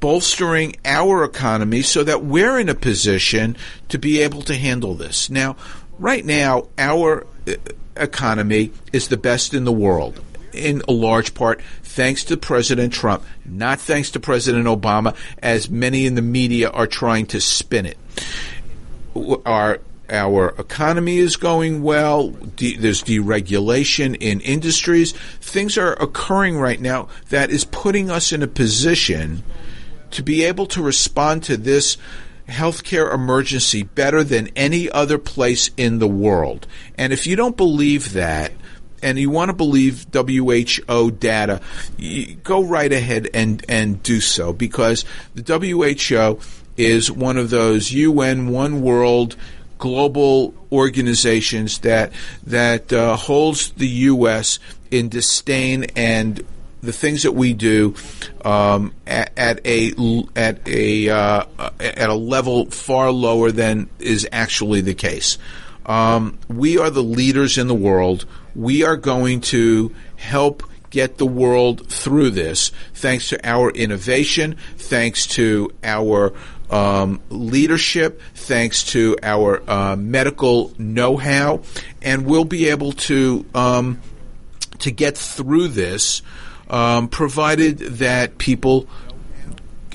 bolstering 0.00 0.76
our 0.84 1.24
economy 1.24 1.82
so 1.82 2.04
that 2.04 2.24
we're 2.24 2.58
in 2.58 2.68
a 2.68 2.74
position 2.74 3.56
to 3.88 3.98
be 3.98 4.20
able 4.20 4.42
to 4.42 4.54
handle 4.54 4.94
this. 4.94 5.28
Now, 5.28 5.56
right 5.98 6.24
now, 6.24 6.68
our 6.78 7.26
economy 7.98 8.72
is 8.92 9.08
the 9.08 9.16
best 9.16 9.54
in 9.54 9.64
the 9.64 9.72
world. 9.72 10.20
In 10.52 10.82
a 10.88 10.92
large 10.92 11.34
part, 11.34 11.60
thanks 11.82 12.24
to 12.24 12.36
President 12.36 12.92
Trump, 12.92 13.22
not 13.44 13.80
thanks 13.80 14.10
to 14.12 14.20
President 14.20 14.66
Obama, 14.66 15.14
as 15.42 15.68
many 15.68 16.06
in 16.06 16.14
the 16.14 16.22
media 16.22 16.70
are 16.70 16.86
trying 16.86 17.26
to 17.26 17.40
spin 17.40 17.86
it. 17.86 17.98
Our 19.44 19.80
our 20.10 20.54
economy 20.58 21.18
is 21.18 21.36
going 21.36 21.82
well. 21.82 22.30
De- 22.30 22.76
there's 22.76 23.02
deregulation 23.02 24.16
in 24.18 24.40
industries. 24.40 25.12
Things 25.40 25.76
are 25.76 25.92
occurring 25.94 26.58
right 26.58 26.80
now 26.80 27.08
that 27.28 27.50
is 27.50 27.64
putting 27.64 28.10
us 28.10 28.32
in 28.32 28.42
a 28.42 28.46
position 28.46 29.42
to 30.12 30.22
be 30.22 30.44
able 30.44 30.66
to 30.66 30.82
respond 30.82 31.42
to 31.44 31.56
this 31.56 31.98
healthcare 32.48 33.12
emergency 33.12 33.82
better 33.82 34.24
than 34.24 34.48
any 34.56 34.90
other 34.90 35.18
place 35.18 35.70
in 35.76 35.98
the 35.98 36.08
world. 36.08 36.66
And 36.96 37.12
if 37.12 37.26
you 37.26 37.36
don't 37.36 37.56
believe 37.56 38.14
that, 38.14 38.52
and 39.02 39.18
you 39.18 39.30
want 39.30 39.50
to 39.50 39.52
believe 39.54 40.06
WHO 40.12 41.10
data, 41.12 41.60
go 42.42 42.64
right 42.64 42.92
ahead 42.92 43.28
and, 43.32 43.64
and 43.68 44.02
do 44.02 44.20
so 44.20 44.52
because 44.52 45.04
the 45.34 45.58
WHO 45.58 46.40
is 46.76 47.10
one 47.10 47.36
of 47.36 47.50
those 47.50 47.92
UN 47.92 48.48
One 48.48 48.82
World 48.82 49.36
global 49.78 50.54
organizations 50.72 51.78
that 51.78 52.12
that 52.44 52.92
uh, 52.92 53.16
holds 53.16 53.70
the 53.72 53.86
U.S. 53.86 54.58
in 54.90 55.08
disdain 55.08 55.84
and 55.96 56.44
the 56.82 56.92
things 56.92 57.24
that 57.24 57.32
we 57.32 57.52
do 57.52 57.94
um, 58.44 58.92
at, 59.06 59.32
at, 59.36 59.66
a 59.66 59.92
at 60.36 60.66
a 60.68 61.08
uh, 61.08 61.44
at 61.80 62.08
a 62.08 62.14
level 62.14 62.70
far 62.70 63.10
lower 63.10 63.50
than 63.50 63.88
is 63.98 64.28
actually 64.32 64.80
the 64.80 64.94
case. 64.94 65.38
Um, 65.86 66.38
we 66.48 66.78
are 66.78 66.90
the 66.90 67.02
leaders 67.02 67.58
in 67.58 67.66
the 67.66 67.74
world. 67.74 68.26
We 68.54 68.84
are 68.84 68.96
going 68.96 69.40
to 69.42 69.94
help 70.16 70.62
get 70.90 71.18
the 71.18 71.26
world 71.26 71.86
through 71.88 72.30
this 72.30 72.72
thanks 72.94 73.28
to 73.28 73.48
our 73.48 73.70
innovation, 73.70 74.56
thanks 74.76 75.26
to 75.26 75.70
our 75.82 76.32
um, 76.70 77.20
leadership, 77.30 78.20
thanks 78.34 78.84
to 78.84 79.16
our 79.22 79.62
uh, 79.68 79.96
medical 79.96 80.72
know-how, 80.78 81.62
and 82.02 82.26
we'll 82.26 82.44
be 82.44 82.68
able 82.68 82.92
to 82.92 83.44
um, 83.54 84.00
to 84.78 84.90
get 84.90 85.16
through 85.16 85.68
this 85.68 86.22
um, 86.68 87.08
provided 87.08 87.78
that 87.78 88.38
people 88.38 88.88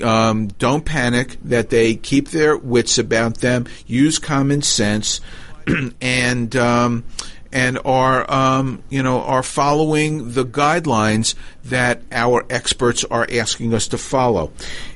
um, 0.02 0.48
don't 0.48 0.84
panic, 0.84 1.36
that 1.44 1.70
they 1.70 1.94
keep 1.94 2.28
their 2.28 2.56
wits 2.56 2.98
about 2.98 3.38
them, 3.38 3.66
use 3.86 4.18
common 4.18 4.62
sense, 4.62 5.20
and 6.00 6.54
um, 6.56 7.04
and 7.52 7.78
are 7.84 8.30
um, 8.30 8.82
you 8.90 9.02
know 9.02 9.22
are 9.22 9.42
following 9.42 10.32
the 10.32 10.44
guidelines 10.44 11.34
that 11.64 12.02
our 12.10 12.44
experts 12.50 13.04
are 13.04 13.26
asking 13.30 13.72
us 13.72 13.88
to 13.88 13.98
follow. 13.98 14.50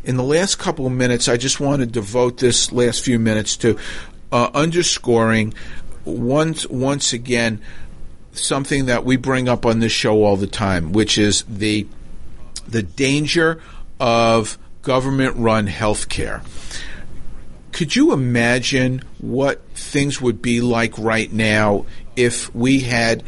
In 0.04 0.16
the 0.16 0.24
last 0.24 0.58
couple 0.58 0.86
of 0.86 0.92
minutes, 0.92 1.28
I 1.28 1.36
just 1.36 1.60
want 1.60 1.80
to 1.80 1.86
devote 1.86 2.38
this 2.38 2.72
last 2.72 3.04
few 3.04 3.18
minutes 3.18 3.56
to 3.58 3.78
uh, 4.32 4.50
underscoring 4.52 5.54
once 6.04 6.66
once 6.68 7.12
again 7.12 7.60
something 8.32 8.86
that 8.86 9.04
we 9.04 9.16
bring 9.16 9.48
up 9.48 9.66
on 9.66 9.80
this 9.80 9.92
show 9.92 10.24
all 10.24 10.36
the 10.36 10.46
time, 10.46 10.92
which 10.92 11.18
is 11.18 11.42
the 11.48 11.86
the 12.66 12.82
danger 12.82 13.60
of 13.98 14.58
government 14.82 15.36
run 15.36 15.66
healthcare. 15.66 16.42
Could 17.72 17.94
you 17.94 18.12
imagine 18.12 19.02
what 19.18 19.62
things 19.74 20.20
would 20.20 20.42
be 20.42 20.60
like 20.60 20.98
right 20.98 21.32
now 21.32 21.86
if 22.16 22.54
we 22.54 22.80
had 22.80 23.22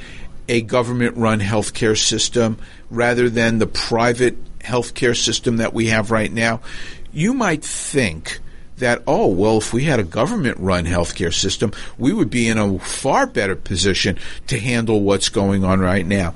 a 0.48 0.62
government 0.62 1.16
run 1.16 1.40
healthcare 1.40 1.96
system 1.96 2.58
rather 2.90 3.30
than 3.30 3.58
the 3.58 3.66
private 3.66 4.36
healthcare 4.58 5.16
system 5.16 5.58
that 5.58 5.72
we 5.72 5.86
have 5.86 6.10
right 6.10 6.32
now? 6.32 6.60
You 7.12 7.34
might 7.34 7.64
think 7.64 8.40
that, 8.80 9.02
oh, 9.06 9.28
well, 9.28 9.58
if 9.58 9.72
we 9.72 9.84
had 9.84 10.00
a 10.00 10.04
government 10.04 10.58
run 10.58 10.84
healthcare 10.84 11.32
system, 11.32 11.72
we 11.96 12.12
would 12.12 12.30
be 12.30 12.48
in 12.48 12.58
a 12.58 12.78
far 12.78 13.26
better 13.26 13.56
position 13.56 14.18
to 14.48 14.58
handle 14.58 15.00
what's 15.00 15.28
going 15.28 15.64
on 15.64 15.80
right 15.80 16.06
now. 16.06 16.34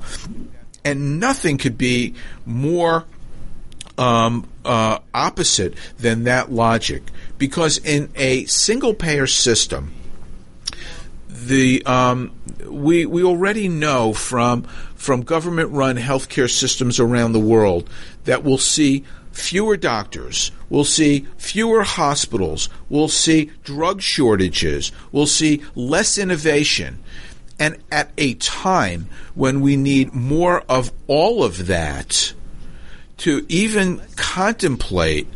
And 0.83 1.19
nothing 1.19 1.57
could 1.57 1.77
be 1.77 2.15
more 2.45 3.05
um, 3.97 4.47
uh, 4.63 4.99
opposite 5.13 5.75
than 5.97 6.23
that 6.25 6.51
logic. 6.51 7.03
Because 7.37 7.77
in 7.79 8.09
a 8.15 8.45
single 8.45 8.93
payer 8.93 9.27
system, 9.27 9.93
the 11.27 11.85
um, 11.85 12.31
we 12.65 13.05
we 13.05 13.23
already 13.23 13.67
know 13.67 14.13
from 14.13 14.63
from 14.95 15.21
government 15.21 15.71
run 15.71 15.97
healthcare 15.97 16.49
systems 16.49 16.99
around 16.99 17.33
the 17.33 17.39
world 17.39 17.89
that 18.23 18.43
we'll 18.43 18.57
see 18.57 19.03
fewer 19.31 19.77
doctors, 19.77 20.51
we'll 20.69 20.83
see 20.83 21.27
fewer 21.37 21.83
hospitals, 21.83 22.69
we'll 22.89 23.07
see 23.07 23.51
drug 23.63 24.01
shortages, 24.01 24.91
we'll 25.11 25.27
see 25.27 25.61
less 25.75 26.17
innovation. 26.17 26.99
And 27.57 27.77
at 27.91 28.11
a 28.17 28.33
time 28.35 29.07
when 29.33 29.61
we 29.61 29.77
need 29.77 30.13
more 30.13 30.61
of 30.67 30.91
all 31.07 31.43
of 31.43 31.67
that 31.67 32.33
to 33.17 33.45
even 33.47 34.01
contemplate 34.17 35.27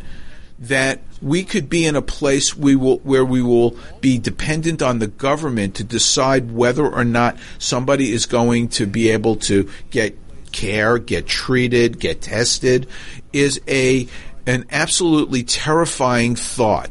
that 0.58 1.00
we 1.22 1.44
could 1.44 1.68
be 1.68 1.86
in 1.86 1.96
a 1.96 2.02
place 2.02 2.56
we 2.56 2.76
will, 2.76 2.98
where 2.98 3.24
we 3.24 3.42
will 3.42 3.76
be 4.00 4.18
dependent 4.18 4.82
on 4.82 4.98
the 4.98 5.06
government 5.06 5.74
to 5.76 5.84
decide 5.84 6.52
whether 6.52 6.86
or 6.86 7.04
not 7.04 7.38
somebody 7.58 8.12
is 8.12 8.26
going 8.26 8.68
to 8.68 8.86
be 8.86 9.10
able 9.10 9.36
to 9.36 9.68
get 9.90 10.16
care, 10.52 10.98
get 10.98 11.26
treated, 11.26 11.98
get 11.98 12.20
tested, 12.20 12.86
is 13.32 13.60
a 13.68 14.06
an 14.46 14.66
absolutely 14.70 15.42
terrifying 15.42 16.36
thought. 16.36 16.90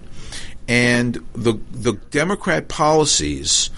And 0.67 1.17
the 1.33 1.59
the 1.71 1.93
Democrat 2.11 2.67
policies 2.67 3.69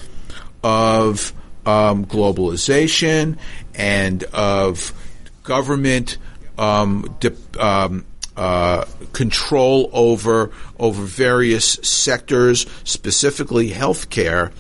of 0.64 1.34
um, 1.66 2.06
globalization 2.06 3.38
and 3.74 4.24
of 4.26 4.94
government 5.44 6.18
um, 6.58 7.16
di- 7.20 7.32
um, 7.60 8.06
uh, 8.36 8.86
control 9.14 9.90
over 9.94 10.52
over 10.80 11.04
various 11.04 11.74
sectors, 11.84 12.66
specifically 12.84 13.70
healthcare, 13.70 14.52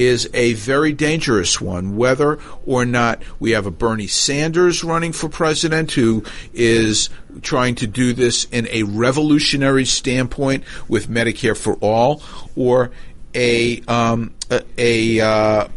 is 0.00 0.30
a 0.32 0.54
very 0.54 0.94
dangerous 0.94 1.60
one. 1.60 1.94
Whether 1.94 2.38
or 2.64 2.86
not 2.86 3.22
we 3.38 3.50
have 3.50 3.66
a 3.66 3.70
Bernie 3.70 4.06
Sanders 4.06 4.82
running 4.82 5.12
for 5.12 5.28
president 5.28 5.92
who 5.92 6.24
is 6.54 7.10
trying 7.42 7.74
to 7.76 7.86
do 7.86 8.14
this 8.14 8.44
in 8.46 8.66
a 8.70 8.84
revolutionary 8.84 9.84
standpoint 9.84 10.64
with 10.88 11.10
Medicare 11.10 11.56
for 11.56 11.74
all, 11.82 12.22
or 12.56 12.90
a 13.34 13.82
um, 13.82 14.32
a, 14.50 14.62
a, 14.78 15.20
uh, 15.20 15.68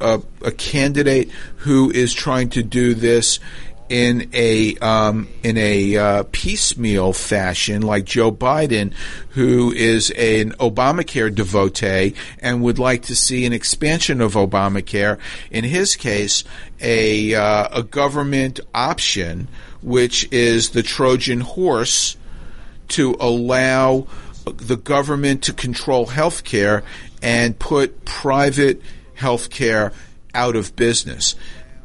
a, 0.00 0.22
a 0.42 0.50
candidate 0.52 1.30
who 1.58 1.90
is 1.90 2.14
trying 2.14 2.48
to 2.50 2.62
do 2.62 2.94
this 2.94 3.40
in 3.88 4.28
a 4.32 4.76
um, 4.78 5.28
in 5.42 5.56
a 5.56 5.96
uh, 5.96 6.24
piecemeal 6.32 7.12
fashion, 7.12 7.82
like 7.82 8.04
Joe 8.04 8.32
Biden, 8.32 8.92
who 9.30 9.72
is 9.72 10.10
an 10.10 10.52
Obamacare 10.52 11.34
devotee 11.34 12.14
and 12.40 12.62
would 12.62 12.78
like 12.78 13.02
to 13.02 13.14
see 13.14 13.44
an 13.46 13.52
expansion 13.52 14.20
of 14.20 14.34
Obamacare. 14.34 15.18
In 15.50 15.64
his 15.64 15.96
case, 15.96 16.44
a 16.80 17.34
uh, 17.34 17.68
a 17.72 17.82
government 17.82 18.60
option, 18.74 19.48
which 19.82 20.30
is 20.32 20.70
the 20.70 20.82
Trojan 20.82 21.40
horse 21.40 22.16
to 22.88 23.16
allow 23.20 24.06
the 24.44 24.76
government 24.76 25.42
to 25.42 25.52
control 25.52 26.06
health 26.06 26.44
care 26.44 26.84
and 27.22 27.58
put 27.58 28.04
private 28.04 28.80
health 29.14 29.50
care 29.50 29.92
out 30.34 30.54
of 30.54 30.76
business. 30.76 31.34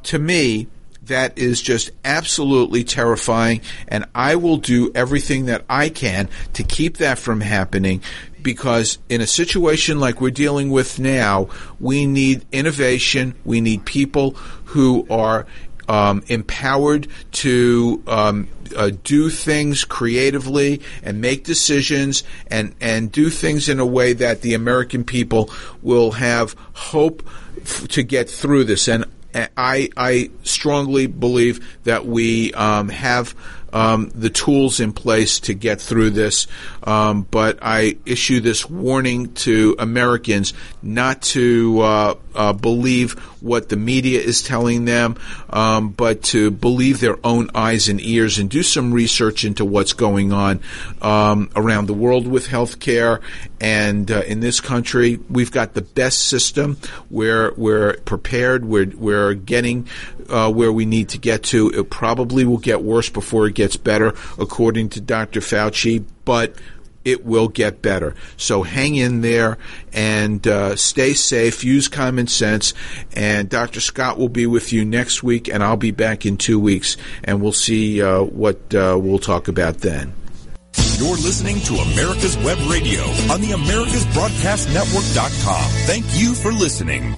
To 0.04 0.20
me, 0.20 0.68
that 1.12 1.38
is 1.38 1.62
just 1.62 1.92
absolutely 2.04 2.84
terrifying, 2.84 3.62
and 3.88 4.06
I 4.14 4.36
will 4.36 4.58
do 4.58 4.92
everything 4.96 5.46
that 5.46 5.64
I 5.70 5.90
can 5.90 6.30
to 6.54 6.64
keep 6.64 6.98
that 6.98 7.20
from 7.20 7.42
happening 7.42 8.02
because 8.42 8.98
in 9.10 9.22
a 9.22 9.28
situation 9.28 10.00
like 10.00 10.20
we're 10.20 10.32
dealing 10.32 10.72
with 10.72 11.00
now, 11.00 11.50
we 11.80 12.06
need 12.06 12.46
innovation, 12.52 13.36
we 13.46 13.62
need 13.62 13.86
people 13.86 14.32
who 14.66 15.06
are 15.10 15.46
um, 15.88 16.24
empowered 16.28 17.08
to 17.32 18.02
um, 18.08 18.48
uh, 18.76 18.92
do 19.04 19.30
things 19.30 19.84
creatively 19.84 20.82
and 21.04 21.20
make 21.20 21.44
decisions 21.44 22.24
and, 22.48 22.74
and 22.80 23.12
do 23.12 23.30
things 23.30 23.68
in 23.68 23.80
a 23.80 23.86
way 23.86 24.14
that 24.14 24.42
the 24.42 24.54
American 24.54 25.04
people 25.04 25.50
will 25.82 26.12
have 26.12 26.56
hope 26.74 27.28
f- 27.58 27.88
to 27.90 28.04
get 28.04 28.30
through 28.30 28.64
this. 28.64 28.88
And 28.88 29.06
I, 29.34 29.90
I 29.96 30.30
strongly 30.44 31.08
believe 31.08 31.80
that 31.84 32.06
we 32.06 32.54
um, 32.54 32.90
have 32.90 33.36
um, 33.74 34.12
the 34.14 34.30
tools 34.30 34.80
in 34.80 34.94
place 34.94 35.40
to 35.42 35.54
get 35.54 35.82
through 35.82 36.12
this. 36.12 36.48
Um, 36.84 37.24
but 37.24 37.60
I 37.62 37.98
issue 38.06 38.40
this 38.40 38.70
warning 38.70 39.34
to 39.36 39.76
Americans 39.80 40.54
not 40.82 41.22
to 41.24 41.80
uh, 41.82 42.16
uh, 42.36 42.54
believe 42.54 43.14
what 43.42 43.70
the 43.70 43.76
media 43.76 44.20
is 44.20 44.42
telling 44.42 44.86
them, 44.86 45.18
um, 45.50 45.90
but 45.90 46.24
to 46.24 46.52
believe 46.52 47.00
their 47.00 47.18
own 47.24 47.50
eyes 47.56 47.90
and 47.90 48.00
ears 48.02 48.38
and 48.38 48.50
do 48.50 48.64
some 48.64 48.94
research 48.94 49.44
into 49.44 49.66
what's 49.66 49.94
going 49.94 50.32
on 50.32 50.60
um, 51.02 51.50
around 51.56 51.88
the 51.88 51.94
world 51.94 52.28
with 52.28 52.48
healthcare. 52.48 53.22
And 53.60 54.10
uh, 54.10 54.22
in 54.22 54.40
this 54.40 54.60
country, 54.60 55.20
we've 55.30 55.52
got 55.52 55.74
the 55.74 55.82
best 55.82 56.26
system. 56.28 56.78
We're 57.10 57.54
we're 57.56 57.94
prepared. 58.06 58.66
We're 58.66 58.92
we're 58.96 59.34
getting 59.34 59.88
uh, 60.30 60.52
where 60.52 60.72
we 60.72 60.86
need 60.86 61.10
to 61.10 61.18
get 61.18 61.44
to. 61.44 61.70
It 61.70 61.90
probably 61.90 62.46
will 62.46 62.58
get 62.58 62.84
worse 62.84 63.10
before 63.10 63.48
it 63.48 63.56
gets 63.56 63.78
better, 63.78 64.14
according 64.40 64.90
to 64.90 65.02
Dr. 65.02 65.42
Fauci. 65.42 66.04
But 66.26 66.56
it 67.06 67.26
will 67.26 67.48
get 67.48 67.82
better. 67.82 68.14
So 68.38 68.64
hang 68.64 68.96
in 68.96 69.22
there 69.22 69.58
and 69.94 70.46
uh, 70.48 70.76
stay 70.76 71.14
safe. 71.14 71.64
Use 71.64 71.88
common 71.88 72.28
sense. 72.28 72.74
And 73.14 73.48
Dr. 73.50 73.80
Scott 73.80 74.18
will 74.18 74.30
be 74.30 74.48
with 74.48 74.74
you 74.74 74.84
next 74.86 75.22
week, 75.24 75.48
and 75.48 75.64
I'll 75.64 75.78
be 75.78 75.92
back 75.92 76.26
in 76.26 76.38
two 76.38 76.60
weeks, 76.60 76.98
and 77.24 77.42
we'll 77.42 77.52
see 77.52 78.02
uh, 78.02 78.24
what 78.24 78.74
uh, 78.74 78.98
we'll 79.02 79.20
talk 79.20 79.48
about 79.48 79.78
then. 79.80 80.14
You're 80.98 81.18
listening 81.18 81.60
to 81.62 81.76
America's 81.76 82.38
Web 82.38 82.58
Radio 82.70 83.02
on 83.32 83.42
the 83.42 83.50
AmericasBroadcastNetwork.com. 83.50 85.70
Thank 85.86 86.06
you 86.12 86.34
for 86.34 86.52
listening. 86.52 87.18